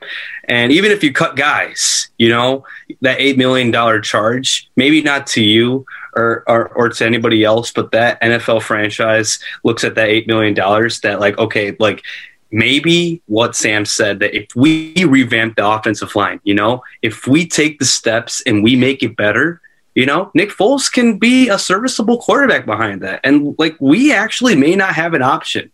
And 0.45 0.73
even 0.73 0.91
if 0.91 1.03
you 1.03 1.13
cut 1.13 1.37
guys, 1.37 2.09
you 2.19 2.29
know, 2.29 2.65
that 3.01 3.19
$8 3.19 3.37
million 3.37 4.03
charge, 4.03 4.71
maybe 4.77 5.03
not 5.03 5.27
to 5.29 5.43
you 5.43 5.87
or, 6.15 6.45
or, 6.47 6.69
or 6.71 6.89
to 6.89 7.07
anybody 7.07 7.45
else, 7.45 7.71
but 7.71 7.93
that 7.93 8.21
NFL 8.21 8.63
franchise 8.63 9.39
looks 9.65 9.85
at 9.85 9.95
that 9.95 10.09
$8 10.09 10.27
million 10.27 10.55
that, 10.55 11.19
like, 11.21 11.39
okay, 11.39 11.77
like, 11.79 12.03
maybe 12.53 13.23
what 13.27 13.57
Sam 13.57 13.87
said 13.87 14.19
that 14.19 14.37
if 14.37 14.55
we 14.55 14.93
revamp 15.05 15.57
the 15.57 15.67
offensive 15.67 16.15
line, 16.15 16.39
you 16.45 16.55
know, 16.55 16.83
if 17.01 17.27
we 17.27 17.47
take 17.47 17.79
the 17.79 17.87
steps 17.87 18.43
and 18.47 18.63
we 18.63 18.77
make 18.77 19.03
it 19.03 19.17
better, 19.17 19.62
you 19.95 20.07
know, 20.07 20.31
Nick 20.35 20.51
Foles 20.51 20.91
can 20.91 21.19
be 21.19 21.49
a 21.49 21.59
serviceable 21.59 22.19
quarterback 22.19 22.65
behind 22.65 23.03
that. 23.03 23.21
And 23.25 23.55
like 23.59 23.77
we 23.81 24.13
actually 24.13 24.57
may 24.57 24.75
not 24.75 24.95
have 24.95 25.15
an 25.15 25.23
option 25.23 25.71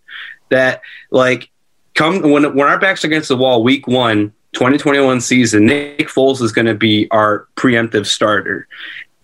that 0.49 0.83
like 1.11 1.51
come 1.95 2.23
when 2.23 2.55
when 2.55 2.69
our 2.69 2.79
backs 2.79 3.05
are 3.05 3.09
against 3.09 3.29
the 3.29 3.37
wall 3.37 3.63
week 3.63 3.87
1 3.87 4.33
2021 4.55 5.21
season, 5.21 5.67
Nick 5.67 6.09
Foles 6.09 6.43
is 6.43 6.53
going 6.53 6.67
to 6.67 6.75
be 6.75 7.07
our 7.11 7.47
preemptive 7.57 8.07
starter. 8.07 8.67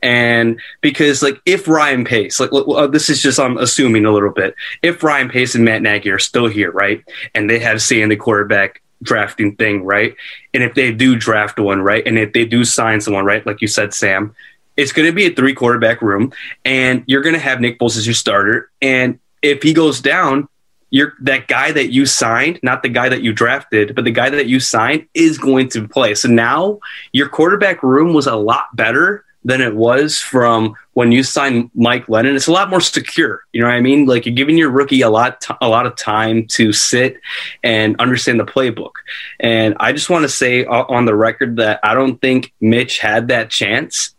And 0.02 0.60
because 0.82 1.22
like 1.22 1.40
if 1.46 1.66
Ryan 1.66 2.04
Pace, 2.04 2.38
like 2.38 2.50
this 2.92 3.08
is 3.08 3.22
just 3.22 3.40
I'm 3.40 3.56
assuming 3.56 4.04
a 4.04 4.12
little 4.12 4.30
bit, 4.30 4.54
if 4.82 5.02
Ryan 5.02 5.30
Pace 5.30 5.54
and 5.54 5.64
Matt 5.64 5.80
Nagy 5.80 6.10
are 6.10 6.18
still 6.18 6.46
here, 6.46 6.70
right, 6.70 7.02
and 7.34 7.48
they 7.48 7.58
have 7.58 7.80
say 7.80 8.02
in 8.02 8.10
the 8.10 8.16
quarterback 8.16 8.82
drafting 9.02 9.56
thing, 9.56 9.82
right, 9.82 10.14
and 10.52 10.62
if 10.62 10.74
they 10.74 10.92
do 10.92 11.16
draft 11.16 11.58
one, 11.58 11.80
right, 11.80 12.06
and 12.06 12.18
if 12.18 12.34
they 12.34 12.44
do 12.44 12.64
sign 12.64 13.00
someone, 13.00 13.24
right, 13.24 13.46
like 13.46 13.62
you 13.62 13.68
said, 13.68 13.94
Sam, 13.94 14.34
it's 14.76 14.92
going 14.92 15.06
to 15.06 15.14
be 15.14 15.26
a 15.26 15.34
three 15.34 15.54
quarterback 15.54 16.02
room, 16.02 16.32
and 16.64 17.04
you're 17.06 17.22
going 17.22 17.34
to 17.34 17.40
have 17.40 17.60
Nick 17.60 17.78
Foles 17.78 17.96
as 17.96 18.06
your 18.06 18.14
starter. 18.14 18.70
And 18.82 19.18
if 19.42 19.62
he 19.62 19.72
goes 19.72 20.00
down, 20.00 20.48
you're 20.90 21.14
that 21.22 21.48
guy 21.48 21.72
that 21.72 21.92
you 21.92 22.06
signed, 22.06 22.60
not 22.62 22.82
the 22.82 22.88
guy 22.88 23.08
that 23.08 23.22
you 23.22 23.32
drafted, 23.32 23.94
but 23.94 24.04
the 24.04 24.12
guy 24.12 24.30
that 24.30 24.46
you 24.46 24.60
signed 24.60 25.06
is 25.12 25.38
going 25.38 25.68
to 25.70 25.88
play. 25.88 26.14
So 26.14 26.28
now 26.28 26.78
your 27.12 27.28
quarterback 27.28 27.82
room 27.82 28.14
was 28.14 28.28
a 28.28 28.36
lot 28.36 28.74
better 28.76 29.24
than 29.44 29.60
it 29.60 29.74
was 29.74 30.18
from 30.18 30.74
when 30.94 31.12
you 31.12 31.22
signed 31.22 31.70
Mike 31.74 32.06
Glennon. 32.06 32.34
It's 32.34 32.46
a 32.46 32.52
lot 32.52 32.70
more 32.70 32.80
secure. 32.80 33.44
You 33.52 33.60
know 33.60 33.66
what 33.66 33.74
I 33.74 33.80
mean? 33.80 34.06
Like 34.06 34.24
you're 34.24 34.34
giving 34.34 34.56
your 34.56 34.70
rookie 34.70 35.02
a 35.02 35.10
lot, 35.10 35.40
t- 35.40 35.54
a 35.60 35.68
lot 35.68 35.86
of 35.86 35.96
time 35.96 36.46
to 36.48 36.72
sit 36.72 37.20
and 37.62 38.00
understand 38.00 38.40
the 38.40 38.46
playbook. 38.46 38.92
And 39.40 39.74
I 39.80 39.92
just 39.92 40.08
want 40.08 40.22
to 40.22 40.28
say 40.28 40.64
on 40.64 41.04
the 41.04 41.14
record 41.14 41.56
that 41.56 41.80
I 41.82 41.94
don't 41.94 42.20
think 42.20 42.54
Mitch 42.60 43.00
had 43.00 43.28
that 43.28 43.50
chance 43.50 44.13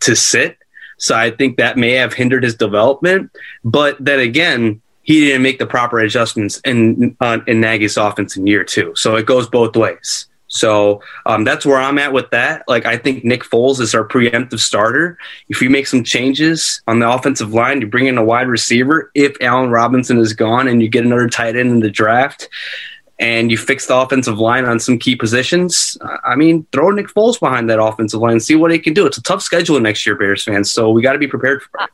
to 0.00 0.16
sit. 0.16 0.58
So 0.98 1.14
I 1.14 1.30
think 1.30 1.56
that 1.56 1.78
may 1.78 1.92
have 1.92 2.12
hindered 2.12 2.44
his 2.44 2.54
development. 2.54 3.30
But 3.64 3.96
then 3.98 4.20
again, 4.20 4.82
he 5.02 5.24
didn't 5.24 5.42
make 5.42 5.58
the 5.58 5.66
proper 5.66 5.98
adjustments 5.98 6.60
in 6.64 7.16
uh, 7.20 7.38
in 7.46 7.60
Nagy's 7.60 7.96
offense 7.96 8.36
in 8.36 8.46
year 8.46 8.64
two. 8.64 8.92
So 8.96 9.16
it 9.16 9.26
goes 9.26 9.48
both 9.48 9.76
ways. 9.76 10.26
So 10.50 11.00
um, 11.26 11.44
that's 11.44 11.64
where 11.64 11.78
I'm 11.78 11.98
at 11.98 12.12
with 12.12 12.30
that. 12.30 12.64
Like 12.68 12.84
I 12.84 12.98
think 12.98 13.24
Nick 13.24 13.44
Foles 13.44 13.80
is 13.80 13.94
our 13.94 14.06
preemptive 14.06 14.58
starter. 14.58 15.16
If 15.48 15.62
you 15.62 15.70
make 15.70 15.86
some 15.86 16.02
changes 16.02 16.82
on 16.88 16.98
the 16.98 17.08
offensive 17.08 17.54
line, 17.54 17.80
you 17.80 17.86
bring 17.86 18.06
in 18.06 18.18
a 18.18 18.24
wide 18.24 18.48
receiver. 18.48 19.12
If 19.14 19.36
Allen 19.40 19.70
Robinson 19.70 20.18
is 20.18 20.32
gone 20.32 20.66
and 20.66 20.82
you 20.82 20.88
get 20.88 21.04
another 21.04 21.28
tight 21.28 21.56
end 21.56 21.70
in 21.70 21.80
the 21.80 21.90
draft, 21.90 22.48
and 23.20 23.50
you 23.50 23.58
fix 23.58 23.86
the 23.86 23.94
offensive 23.94 24.38
line 24.38 24.64
on 24.64 24.80
some 24.80 24.98
key 24.98 25.14
positions, 25.14 25.96
I 26.24 26.34
mean, 26.36 26.66
throw 26.72 26.90
Nick 26.90 27.08
Foles 27.08 27.38
behind 27.38 27.68
that 27.68 27.80
offensive 27.80 28.18
line 28.18 28.32
and 28.32 28.42
see 28.42 28.54
what 28.54 28.72
he 28.72 28.78
can 28.78 28.94
do. 28.94 29.06
It's 29.06 29.18
a 29.18 29.22
tough 29.22 29.42
schedule 29.42 29.78
next 29.78 30.06
year, 30.06 30.16
Bears 30.16 30.42
fans. 30.42 30.70
So 30.70 30.90
we 30.90 31.02
got 31.02 31.12
to 31.12 31.18
be 31.18 31.28
prepared 31.28 31.62
for 31.62 31.84
it. 31.84 31.90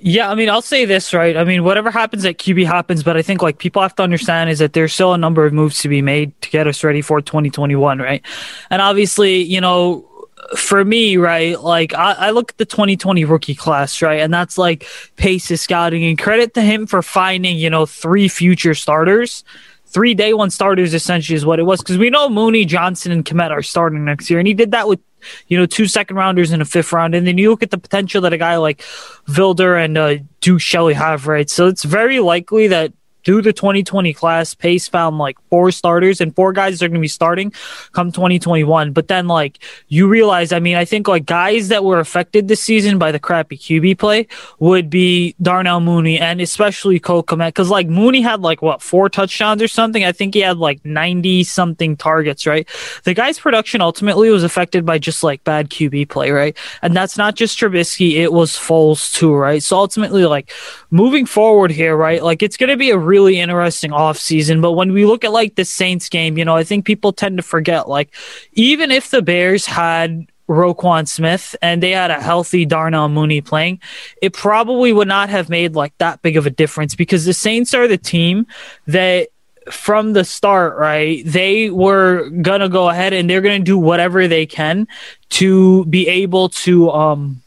Yeah, 0.00 0.30
I 0.30 0.36
mean, 0.36 0.48
I'll 0.48 0.62
say 0.62 0.84
this, 0.84 1.12
right? 1.12 1.36
I 1.36 1.42
mean, 1.42 1.64
whatever 1.64 1.90
happens 1.90 2.24
at 2.24 2.38
QB 2.38 2.66
happens, 2.66 3.02
but 3.02 3.16
I 3.16 3.22
think 3.22 3.42
like 3.42 3.58
people 3.58 3.82
have 3.82 3.96
to 3.96 4.04
understand 4.04 4.48
is 4.48 4.60
that 4.60 4.72
there's 4.72 4.94
still 4.94 5.12
a 5.12 5.18
number 5.18 5.44
of 5.44 5.52
moves 5.52 5.80
to 5.80 5.88
be 5.88 6.00
made 6.00 6.40
to 6.42 6.50
get 6.50 6.68
us 6.68 6.84
ready 6.84 7.02
for 7.02 7.20
2021, 7.20 7.98
right? 7.98 8.24
And 8.70 8.80
obviously, 8.80 9.42
you 9.42 9.60
know, 9.60 10.08
for 10.56 10.84
me, 10.84 11.16
right, 11.16 11.60
like 11.60 11.92
I, 11.94 12.12
I, 12.12 12.30
look 12.30 12.52
at 12.52 12.58
the 12.58 12.64
2020 12.64 13.24
rookie 13.24 13.56
class, 13.56 14.00
right, 14.00 14.20
and 14.20 14.32
that's 14.32 14.56
like 14.56 14.86
pace 15.16 15.50
is 15.50 15.60
scouting, 15.60 16.04
and 16.04 16.16
credit 16.16 16.54
to 16.54 16.62
him 16.62 16.86
for 16.86 17.02
finding, 17.02 17.58
you 17.58 17.68
know, 17.68 17.84
three 17.84 18.28
future 18.28 18.76
starters 18.76 19.42
three 19.88 20.14
day 20.14 20.32
one 20.32 20.50
starters 20.50 20.94
essentially 20.94 21.36
is 21.36 21.44
what 21.44 21.58
it 21.58 21.64
was. 21.64 21.80
Because 21.80 21.98
we 21.98 22.10
know 22.10 22.28
Mooney, 22.28 22.64
Johnson, 22.64 23.12
and 23.12 23.24
Kmet 23.24 23.50
are 23.50 23.62
starting 23.62 24.04
next 24.04 24.30
year, 24.30 24.38
and 24.38 24.46
he 24.48 24.54
did 24.54 24.70
that 24.72 24.88
with 24.88 25.00
you 25.48 25.58
know 25.58 25.66
two 25.66 25.86
second 25.86 26.16
rounders 26.16 26.50
and 26.50 26.62
a 26.62 26.64
fifth 26.64 26.92
round, 26.92 27.14
and 27.14 27.26
then 27.26 27.38
you 27.38 27.50
look 27.50 27.62
at 27.62 27.70
the 27.70 27.78
potential 27.78 28.20
that 28.22 28.32
a 28.32 28.38
guy 28.38 28.56
like 28.56 28.80
Vildor 29.26 29.82
and 29.82 29.98
uh, 29.98 30.16
Duke 30.40 30.60
Shelley 30.60 30.94
have, 30.94 31.26
right? 31.26 31.48
So 31.48 31.66
it's 31.66 31.84
very 31.84 32.20
likely 32.20 32.68
that 32.68 32.92
through 33.28 33.42
the 33.42 33.52
2020 33.52 34.14
class, 34.14 34.54
Pace 34.54 34.88
found 34.88 35.18
like 35.18 35.36
four 35.50 35.70
starters 35.70 36.22
and 36.22 36.34
four 36.34 36.54
guys 36.54 36.82
are 36.82 36.88
going 36.88 36.94
to 36.94 36.98
be 36.98 37.08
starting 37.08 37.52
come 37.92 38.10
2021. 38.10 38.92
But 38.94 39.08
then, 39.08 39.26
like, 39.26 39.58
you 39.88 40.08
realize, 40.08 40.50
I 40.50 40.60
mean, 40.60 40.76
I 40.76 40.86
think 40.86 41.08
like 41.08 41.26
guys 41.26 41.68
that 41.68 41.84
were 41.84 42.00
affected 42.00 42.48
this 42.48 42.62
season 42.62 42.96
by 42.96 43.12
the 43.12 43.18
crappy 43.18 43.58
QB 43.58 43.98
play 43.98 44.28
would 44.60 44.88
be 44.88 45.36
Darnell 45.42 45.80
Mooney 45.80 46.18
and 46.18 46.40
especially 46.40 46.98
Cole 46.98 47.22
Kmet. 47.22 47.52
Cause 47.52 47.68
like 47.68 47.86
Mooney 47.86 48.22
had 48.22 48.40
like 48.40 48.62
what, 48.62 48.80
four 48.80 49.10
touchdowns 49.10 49.60
or 49.60 49.68
something? 49.68 50.06
I 50.06 50.12
think 50.12 50.32
he 50.32 50.40
had 50.40 50.56
like 50.56 50.82
90 50.86 51.44
something 51.44 51.98
targets, 51.98 52.46
right? 52.46 52.66
The 53.04 53.12
guy's 53.12 53.38
production 53.38 53.82
ultimately 53.82 54.30
was 54.30 54.42
affected 54.42 54.86
by 54.86 54.96
just 54.96 55.22
like 55.22 55.44
bad 55.44 55.68
QB 55.68 56.08
play, 56.08 56.30
right? 56.30 56.56
And 56.80 56.96
that's 56.96 57.18
not 57.18 57.34
just 57.34 57.58
Trubisky, 57.58 58.12
it 58.12 58.32
was 58.32 58.52
Foles 58.52 59.12
too, 59.12 59.34
right? 59.34 59.62
So 59.62 59.76
ultimately, 59.76 60.24
like, 60.24 60.50
moving 60.90 61.26
forward 61.26 61.70
here, 61.70 61.94
right? 61.94 62.22
Like, 62.22 62.42
it's 62.42 62.56
going 62.56 62.70
to 62.70 62.76
be 62.78 62.88
a 62.88 62.96
really 63.18 63.40
interesting 63.40 63.90
offseason. 63.90 64.62
But 64.62 64.72
when 64.72 64.92
we 64.92 65.04
look 65.04 65.24
at 65.24 65.32
like 65.32 65.56
the 65.56 65.64
Saints 65.64 66.08
game, 66.08 66.38
you 66.38 66.44
know, 66.44 66.54
I 66.54 66.62
think 66.62 66.84
people 66.84 67.12
tend 67.12 67.36
to 67.38 67.42
forget 67.42 67.88
like 67.88 68.14
even 68.52 68.92
if 68.92 69.10
the 69.10 69.22
Bears 69.22 69.66
had 69.66 70.28
Roquan 70.48 71.08
Smith 71.08 71.56
and 71.60 71.82
they 71.82 71.90
had 71.90 72.12
a 72.12 72.22
healthy 72.22 72.64
Darnell 72.64 73.08
Mooney 73.08 73.40
playing, 73.40 73.80
it 74.22 74.32
probably 74.32 74.92
would 74.92 75.08
not 75.08 75.28
have 75.30 75.48
made 75.48 75.74
like 75.74 75.96
that 75.98 76.22
big 76.22 76.36
of 76.36 76.46
a 76.46 76.50
difference 76.50 76.94
because 76.94 77.24
the 77.24 77.34
Saints 77.34 77.74
are 77.74 77.88
the 77.88 77.98
team 77.98 78.46
that 78.86 79.28
from 79.68 80.12
the 80.12 80.24
start, 80.24 80.78
right, 80.78 81.22
they 81.26 81.70
were 81.70 82.30
gonna 82.30 82.68
go 82.68 82.88
ahead 82.88 83.12
and 83.12 83.28
they're 83.28 83.42
gonna 83.42 83.58
do 83.58 83.76
whatever 83.76 84.28
they 84.28 84.46
can 84.46 84.86
to 85.30 85.84
be 85.86 86.06
able 86.06 86.48
to 86.50 86.90
um 86.92 87.42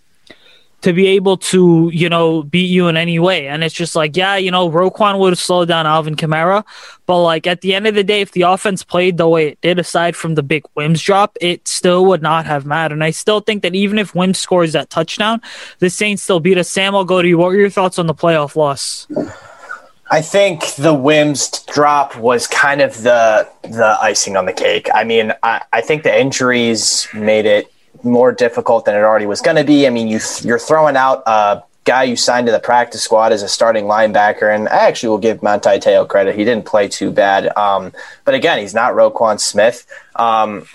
to 0.82 0.94
be 0.94 1.08
able 1.08 1.38
to, 1.38 1.90
you 1.94 2.10
know, 2.10 2.44
beat 2.44 2.70
you 2.70 2.88
in 2.88 2.98
any 2.98 3.20
way. 3.20 3.48
And 3.48 3.64
it's 3.64 3.74
just 3.74 3.96
like, 3.96 4.18
yeah, 4.18 4.36
you 4.36 4.52
know, 4.52 4.70
Roquan 4.70 5.20
would 5.20 5.32
have 5.32 5.40
slowed 5.40 5.68
down 5.68 5.86
Alvin 5.86 6.16
Kamara. 6.16 6.64
But 7.06 7.22
like 7.22 7.48
at 7.48 7.62
the 7.62 7.74
end 7.76 7.88
of 7.88 7.96
the 7.96 8.04
day, 8.04 8.22
if 8.22 8.32
the 8.32 8.42
offense 8.42 8.84
played 8.84 9.18
the 9.18 9.28
way 9.28 9.50
it 9.50 9.62
did, 9.62 9.80
aside 9.80 10.16
from 10.16 10.36
the 10.36 10.44
big 10.44 10.64
Wims 10.76 11.02
drop, 11.02 11.38
it 11.40 11.68
still 11.68 12.06
would 12.06 12.22
not 12.22 12.46
have 12.46 12.66
mattered. 12.66 12.96
And 12.96 13.04
I 13.04 13.12
still 13.12 13.42
think 13.42 13.64
that 13.64 13.76
even 13.76 14.00
if 14.00 14.16
Wims 14.16 14.40
scores 14.40 14.74
that 14.74 14.90
touchdown, 14.90 15.42
the 15.80 15.90
Saints 15.90 16.24
still 16.24 16.40
beat 16.40 16.58
us. 16.58 16.70
Sam, 16.70 16.96
I'll 16.96 17.06
go 17.06 17.22
to 17.22 17.28
you. 17.28 17.38
What 17.38 17.48
were 17.48 17.56
your 17.56 17.70
thoughts 17.70 18.00
on 18.00 18.08
the 18.08 18.16
playoff 18.16 18.56
loss? 18.56 19.08
I 20.10 20.22
think 20.22 20.76
the 20.76 20.94
Wims 20.94 21.64
drop 21.68 22.18
was 22.18 22.46
kind 22.46 22.82
of 22.82 23.02
the 23.02 23.48
the 23.64 23.98
icing 24.02 24.36
on 24.36 24.46
the 24.46 24.52
cake. 24.52 24.90
I 24.94 25.06
mean, 25.06 25.34
I, 25.42 25.62
I 25.72 25.80
think 25.80 26.04
the 26.04 26.20
injuries 26.20 27.08
made 27.14 27.46
it 27.46 27.72
more 28.04 28.32
difficult 28.32 28.86
than 28.86 28.96
it 28.96 29.00
already 29.00 29.26
was 29.26 29.42
going 29.42 29.58
to 29.58 29.64
be. 29.64 29.88
I 29.88 29.90
mean, 29.90 30.08
you 30.08 30.20
you're 30.42 30.60
throwing 30.60 30.96
out 30.96 31.24
a 31.26 31.64
guy 31.84 32.04
you 32.04 32.16
signed 32.16 32.48
to 32.48 32.52
the 32.52 32.60
practice 32.60 33.02
squad 33.02 33.32
as 33.32 33.44
a 33.44 33.50
starting 33.50 33.86
linebacker, 33.86 34.54
and 34.54 34.68
I 34.70 34.88
actually 34.88 35.10
will 35.10 35.18
give 35.18 35.42
Manti 35.42 35.80
Te'o 35.80 36.08
credit. 36.08 36.36
He 36.36 36.44
didn't 36.44 36.66
play 36.66 36.88
too 36.88 37.12
bad, 37.12 37.56
um, 37.58 37.92
but 38.26 38.34
again, 38.34 38.60
he's 38.60 38.74
not 38.74 38.94
Roquan 38.94 39.40
Smith. 39.40 39.86
Um, 40.16 40.68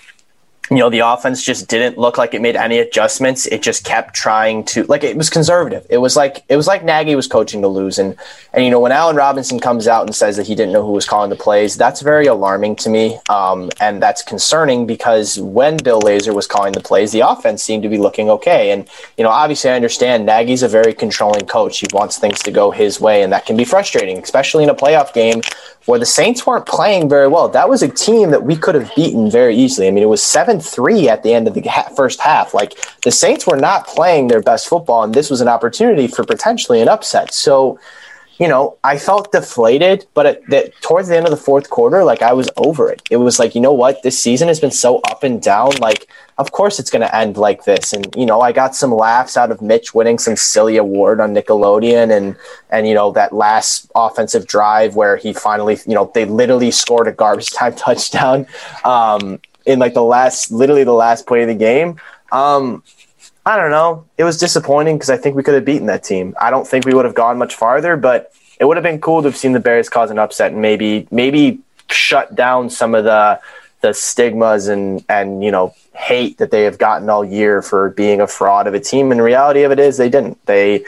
you 0.69 0.77
know, 0.77 0.89
the 0.89 0.99
offense 0.99 1.43
just 1.43 1.67
didn't 1.67 1.97
look 1.97 2.17
like 2.17 2.33
it 2.33 2.41
made 2.41 2.55
any 2.55 2.79
adjustments. 2.79 3.45
It 3.45 3.61
just 3.61 3.85
kept 3.85 4.13
trying 4.13 4.65
to 4.65 4.83
like 4.83 5.03
it 5.03 5.15
was 5.15 5.29
conservative. 5.29 5.85
It 5.89 5.99
was 5.99 6.15
like 6.15 6.43
it 6.49 6.57
was 6.57 6.67
like 6.67 6.83
Nagy 6.83 7.15
was 7.15 7.27
coaching 7.27 7.61
to 7.61 7.67
lose. 7.67 7.99
And 7.99 8.15
and 8.53 8.65
you 8.65 8.71
know, 8.71 8.79
when 8.79 8.91
Allen 8.91 9.15
Robinson 9.15 9.59
comes 9.59 9.87
out 9.87 10.05
and 10.05 10.15
says 10.15 10.35
that 10.37 10.47
he 10.47 10.55
didn't 10.55 10.73
know 10.73 10.85
who 10.85 10.91
was 10.91 11.07
calling 11.07 11.29
the 11.29 11.37
plays, 11.37 11.77
that's 11.77 12.01
very 12.01 12.27
alarming 12.27 12.75
to 12.77 12.89
me. 12.89 13.17
Um, 13.29 13.69
and 13.79 14.01
that's 14.01 14.21
concerning 14.21 14.85
because 14.85 15.39
when 15.39 15.77
Bill 15.77 16.01
Lazor 16.01 16.35
was 16.35 16.47
calling 16.47 16.73
the 16.73 16.81
plays, 16.81 17.11
the 17.11 17.21
offense 17.21 17.63
seemed 17.63 17.83
to 17.83 17.89
be 17.89 17.97
looking 17.97 18.29
okay. 18.29 18.71
And 18.71 18.89
you 19.17 19.23
know, 19.23 19.29
obviously 19.29 19.69
I 19.69 19.75
understand 19.75 20.25
Nagy's 20.25 20.63
a 20.63 20.67
very 20.67 20.93
controlling 20.93 21.45
coach. 21.45 21.79
He 21.79 21.87
wants 21.93 22.17
things 22.17 22.39
to 22.39 22.51
go 22.51 22.71
his 22.71 22.99
way, 22.99 23.23
and 23.23 23.31
that 23.31 23.45
can 23.45 23.55
be 23.55 23.65
frustrating, 23.65 24.17
especially 24.17 24.63
in 24.63 24.69
a 24.69 24.75
playoff 24.75 25.13
game 25.13 25.41
where 25.87 25.97
the 25.97 26.05
Saints 26.05 26.45
weren't 26.45 26.65
playing 26.65 27.07
very 27.07 27.29
well. 27.29 27.47
That 27.47 27.69
was 27.69 27.81
a 27.81 27.87
team 27.87 28.31
that 28.31 28.43
we 28.43 28.57
could 28.57 28.75
have 28.75 28.93
beaten 28.93 29.31
very 29.31 29.55
easily. 29.55 29.87
I 29.87 29.91
mean, 29.91 30.03
it 30.03 30.07
was 30.07 30.21
7 30.21 30.59
3 30.59 31.07
at 31.07 31.23
the 31.23 31.33
end 31.33 31.47
of 31.47 31.53
the 31.53 31.61
ha- 31.61 31.89
first 31.95 32.19
half. 32.19 32.53
Like, 32.53 32.77
the 33.03 33.11
Saints 33.11 33.47
were 33.47 33.55
not 33.55 33.87
playing 33.87 34.27
their 34.27 34.41
best 34.41 34.67
football, 34.67 35.03
and 35.03 35.13
this 35.13 35.29
was 35.29 35.39
an 35.39 35.47
opportunity 35.47 36.07
for 36.07 36.25
potentially 36.25 36.81
an 36.81 36.89
upset. 36.89 37.33
So, 37.33 37.79
you 38.39 38.47
know, 38.47 38.77
I 38.83 38.97
felt 38.97 39.31
deflated, 39.31 40.05
but 40.13 40.25
at 40.27 40.45
the, 40.45 40.71
towards 40.81 41.07
the 41.07 41.17
end 41.17 41.25
of 41.25 41.31
the 41.31 41.37
fourth 41.37 41.69
quarter, 41.69 42.03
like 42.03 42.21
I 42.21 42.33
was 42.33 42.49
over 42.55 42.91
it. 42.91 43.01
It 43.09 43.17
was 43.17 43.39
like, 43.39 43.55
you 43.55 43.61
know 43.61 43.73
what? 43.73 44.03
This 44.03 44.19
season 44.19 44.47
has 44.47 44.59
been 44.59 44.71
so 44.71 44.99
up 45.09 45.23
and 45.23 45.41
down. 45.41 45.71
Like, 45.79 46.07
of 46.37 46.51
course 46.51 46.79
it's 46.79 46.91
going 46.91 47.01
to 47.01 47.15
end 47.15 47.37
like 47.37 47.63
this. 47.63 47.93
And, 47.93 48.13
you 48.15 48.27
know, 48.27 48.41
I 48.41 48.51
got 48.51 48.75
some 48.75 48.91
laughs 48.91 49.37
out 49.37 49.51
of 49.51 49.61
Mitch 49.61 49.95
winning 49.95 50.19
some 50.19 50.35
silly 50.35 50.77
award 50.77 51.19
on 51.19 51.33
Nickelodeon 51.33 52.15
and, 52.15 52.35
and, 52.69 52.87
you 52.87 52.93
know, 52.93 53.11
that 53.13 53.33
last 53.33 53.89
offensive 53.95 54.45
drive 54.45 54.95
where 54.95 55.17
he 55.17 55.33
finally, 55.33 55.79
you 55.87 55.95
know, 55.95 56.11
they 56.13 56.25
literally 56.25 56.69
scored 56.69 57.07
a 57.07 57.11
garbage 57.11 57.49
time 57.51 57.73
touchdown 57.75 58.45
um, 58.83 59.39
in 59.65 59.79
like 59.79 59.95
the 59.95 60.03
last, 60.03 60.51
literally 60.51 60.83
the 60.83 60.93
last 60.93 61.25
play 61.25 61.41
of 61.41 61.47
the 61.47 61.55
game. 61.55 61.99
Um, 62.31 62.83
I 63.47 63.55
don't 63.55 63.71
know. 63.71 64.03
It 64.17 64.25
was 64.25 64.37
disappointing 64.37 64.97
because 64.97 65.09
I 65.09 65.15
think 65.15 65.37
we 65.37 65.41
could 65.41 65.53
have 65.53 65.63
beaten 65.63 65.87
that 65.87 66.03
team. 66.03 66.35
I 66.37 66.49
don't 66.49 66.67
think 66.67 66.85
we 66.85 66.93
would 66.93 67.05
have 67.05 67.15
gone 67.15 67.37
much 67.37 67.55
farther, 67.55 67.95
but 67.95 68.33
it 68.59 68.65
would 68.65 68.75
have 68.75 68.83
been 68.83 68.99
cool 68.99 69.21
to 69.21 69.29
have 69.29 69.37
seen 69.37 69.53
the 69.53 69.61
Bears 69.61 69.87
cause 69.87 70.11
an 70.11 70.19
upset 70.19 70.51
and 70.51 70.61
maybe 70.61 71.07
maybe 71.11 71.61
shut 71.89 72.35
down 72.35 72.69
some 72.69 72.93
of 72.93 73.05
the 73.05 73.39
the 73.79 73.93
stigmas 73.93 74.67
and 74.67 75.01
and 75.07 75.45
you 75.45 75.51
know 75.51 75.73
hate 75.95 76.39
that 76.39 76.51
they 76.51 76.63
have 76.63 76.77
gotten 76.77 77.09
all 77.09 77.23
year 77.23 77.61
for 77.61 77.91
being 77.91 78.19
a 78.19 78.27
fraud 78.27 78.67
of 78.67 78.73
a 78.73 78.81
team. 78.81 79.11
And 79.11 79.19
the 79.21 79.23
reality 79.23 79.63
of 79.63 79.71
it 79.71 79.79
is 79.79 79.95
they 79.95 80.09
didn't. 80.09 80.45
They 80.45 80.83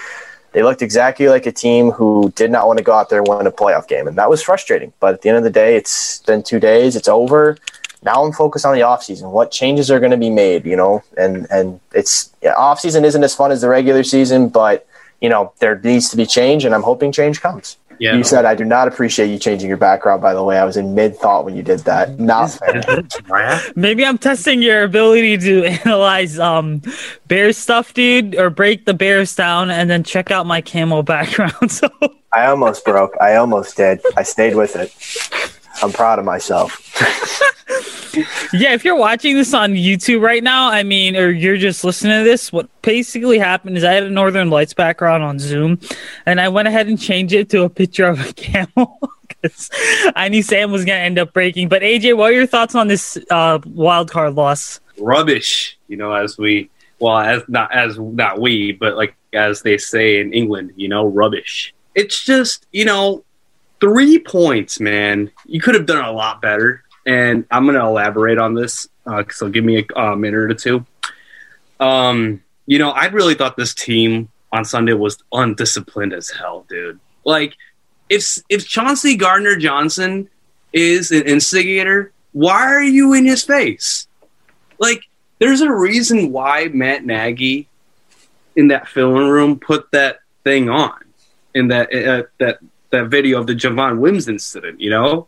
they 0.52 0.62
looked 0.62 0.82
exactly 0.82 1.30
like 1.30 1.46
a 1.46 1.54
team 1.54 1.92
who 1.92 2.34
did 2.36 2.52
not 2.52 2.68
want 2.68 2.78
to 2.80 2.84
go 2.84 2.92
out 2.92 3.10
there 3.10 3.20
and 3.20 3.28
win 3.30 3.48
a 3.48 3.54
playoff 3.54 3.88
game, 3.88 4.06
and 4.06 4.18
that 4.18 4.30
was 4.30 4.44
frustrating. 4.44 4.92
But 5.00 5.14
at 5.14 5.22
the 5.22 5.30
end 5.30 5.38
of 5.38 5.46
the 5.46 5.50
day, 5.50 5.78
it's 5.78 6.20
been 6.24 6.44
two 6.44 6.60
days. 6.60 6.98
It's 6.98 7.08
over 7.08 7.56
now 8.04 8.24
I'm 8.24 8.32
focused 8.32 8.66
on 8.66 8.76
the 8.76 8.82
offseason. 8.82 9.32
What 9.32 9.52
changes 9.52 9.92
are 9.92 10.00
going 10.00 10.12
to 10.12 10.18
be 10.18 10.30
made, 10.30 10.66
you 10.66 10.76
know? 10.76 11.04
And 11.18 11.48
and 11.52 11.80
it's 11.94 12.34
yeah, 12.42 12.54
offseason 12.56 13.04
isn't 13.04 13.24
as 13.24 13.36
fun 13.36 13.52
as 13.52 13.62
the 13.62 13.70
regular 13.70 14.04
season, 14.04 14.50
but 14.50 14.88
you 15.22 15.30
know, 15.30 15.52
there 15.60 15.78
needs 15.80 16.10
to 16.10 16.18
be 16.18 16.26
change 16.26 16.66
and 16.66 16.74
I'm 16.74 16.84
hoping 16.84 17.12
change 17.12 17.42
comes. 17.42 17.78
Yeah. 18.00 18.14
Usayd 18.14 18.46
I 18.46 18.56
do 18.56 18.64
not 18.64 18.88
appreciate 18.88 19.28
you 19.28 19.38
changing 19.38 19.68
your 19.68 19.78
background. 19.78 20.22
By 20.22 20.34
the 20.34 20.42
way, 20.42 20.58
I 20.58 20.64
was 20.64 20.78
in 20.78 20.96
mid 20.96 21.18
thought 21.18 21.44
when 21.44 21.58
you 21.58 21.64
did 21.64 21.82
that. 21.82 22.18
Not 22.18 22.58
Maybe 23.76 24.06
I'm 24.06 24.18
testing 24.18 24.62
your 24.62 24.84
ability 24.84 25.38
to 25.40 25.66
analyze 25.86 26.40
um 26.40 26.82
bear 27.28 27.52
stuff, 27.52 27.94
dude, 27.94 28.38
or 28.38 28.50
break 28.50 28.86
the 28.86 28.94
bears 28.94 29.36
down 29.36 29.70
and 29.70 29.90
then 29.90 30.04
check 30.04 30.32
out 30.32 30.46
my 30.46 30.62
camel 30.62 31.04
background. 31.16 31.70
So 31.70 31.90
I 32.32 32.46
almost 32.46 32.86
broke. 32.86 33.16
I 33.20 33.36
almost 33.36 33.76
did. 33.76 34.00
I 34.16 34.24
stayed 34.24 34.56
with 34.56 34.78
it. 34.78 34.96
I'm 35.84 35.92
proud 35.92 36.20
of 36.20 36.26
myself. 36.26 36.86
yeah, 38.54 38.74
if 38.74 38.84
you're 38.84 38.96
watching 38.96 39.36
this 39.36 39.54
on 39.54 39.74
YouTube 39.74 40.22
right 40.22 40.44
now, 40.44 40.70
I 40.70 40.84
mean, 40.84 41.16
or 41.16 41.30
you're 41.30 41.58
just 41.58 41.84
listening 41.84 42.20
to 42.20 42.24
this, 42.24 42.52
what 42.52 42.70
basically 42.82 43.40
happened 43.40 43.78
is 43.78 43.84
I 43.84 43.94
had 43.94 44.04
a 44.04 44.10
Northern 44.10 44.50
Lights 44.50 44.74
background 44.74 45.24
on 45.24 45.40
Zoom, 45.40 45.80
and 46.26 46.40
I 46.40 46.50
went 46.50 46.68
ahead 46.68 46.88
and 46.88 47.00
changed 47.00 47.34
it 47.34 47.50
to 47.50 47.64
a 47.64 47.70
picture 47.70 48.06
of 48.06 48.20
a 48.28 48.34
camel 48.34 49.00
because 49.28 49.70
I 50.16 50.30
knew 50.30 50.44
Sam 50.44 50.72
was 50.72 50.86
going 50.86 50.98
to 50.98 51.04
end 51.04 51.20
up 51.20 51.34
breaking. 51.34 51.70
But 51.70 51.82
AJ, 51.82 52.18
what 52.18 52.32
are 52.32 52.36
your 52.36 52.48
thoughts 52.48 52.76
on 52.76 52.88
this 52.88 53.18
uh, 53.30 53.60
wild 53.66 54.12
card 54.12 54.36
loss? 54.36 54.80
Rubbish, 55.00 55.78
you 55.88 55.98
know, 55.98 56.14
as 56.14 56.38
we 56.38 56.70
well 57.00 57.18
as 57.18 57.44
not 57.48 57.74
as 57.74 57.98
not 57.98 58.40
we, 58.40 58.74
but 58.74 58.98
like 58.98 59.16
as 59.34 59.62
they 59.62 59.78
say 59.78 60.20
in 60.20 60.34
England, 60.34 60.74
you 60.76 60.90
know, 60.90 61.06
rubbish. 61.06 61.74
It's 61.96 62.24
just, 62.24 62.66
you 62.72 62.86
know, 62.86 63.24
three 63.80 64.20
points, 64.20 64.80
man. 64.80 65.32
You 65.46 65.62
could 65.62 65.76
have 65.76 65.86
done 65.86 66.04
a 66.04 66.12
lot 66.12 66.42
better. 66.42 66.84
And 67.10 67.46
I'm 67.50 67.66
going 67.66 67.76
to 67.76 67.84
elaborate 67.84 68.38
on 68.38 68.54
this, 68.54 68.88
uh, 69.08 69.24
so 69.32 69.50
give 69.50 69.64
me 69.64 69.80
a 69.80 70.00
uh, 70.00 70.16
minute 70.16 70.38
or 70.38 70.54
two. 70.54 70.86
Um, 71.80 72.44
you 72.68 72.78
know, 72.78 72.92
I 72.92 73.06
really 73.08 73.34
thought 73.34 73.58
this 73.58 73.74
team 73.74 74.30
on 74.52 74.64
Sunday 74.64 74.94
was 74.94 75.18
undisciplined 75.32 76.14
as 76.14 76.30
hell, 76.30 76.68
dude. 76.70 77.00
Like, 77.26 77.58
if 78.10 78.38
if 78.48 78.68
Chauncey 78.68 79.16
Gardner 79.16 79.56
Johnson 79.56 80.30
is 80.72 81.12
an 81.12 81.24
instigator, 81.24 82.12
why 82.34 82.62
are 82.62 82.84
you 82.84 83.14
in 83.14 83.26
his 83.26 83.44
face? 83.44 84.08
Like, 84.78 85.02
there's 85.40 85.62
a 85.62 85.74
reason 85.74 86.32
why 86.32 86.68
Matt 86.68 87.04
Nagy 87.06 87.68
in 88.56 88.68
that 88.68 88.88
filming 88.88 89.30
room 89.30 89.60
put 89.60 89.90
that 89.94 90.20
thing 90.44 90.70
on 90.70 91.00
in 91.56 91.70
that 91.70 91.92
uh, 91.92 92.24
that 92.38 92.60
that 92.92 93.08
video 93.08 93.40
of 93.40 93.48
the 93.48 93.56
Javon 93.56 93.98
Wims 93.98 94.28
incident, 94.28 94.80
you 94.80 94.92
know? 94.92 95.28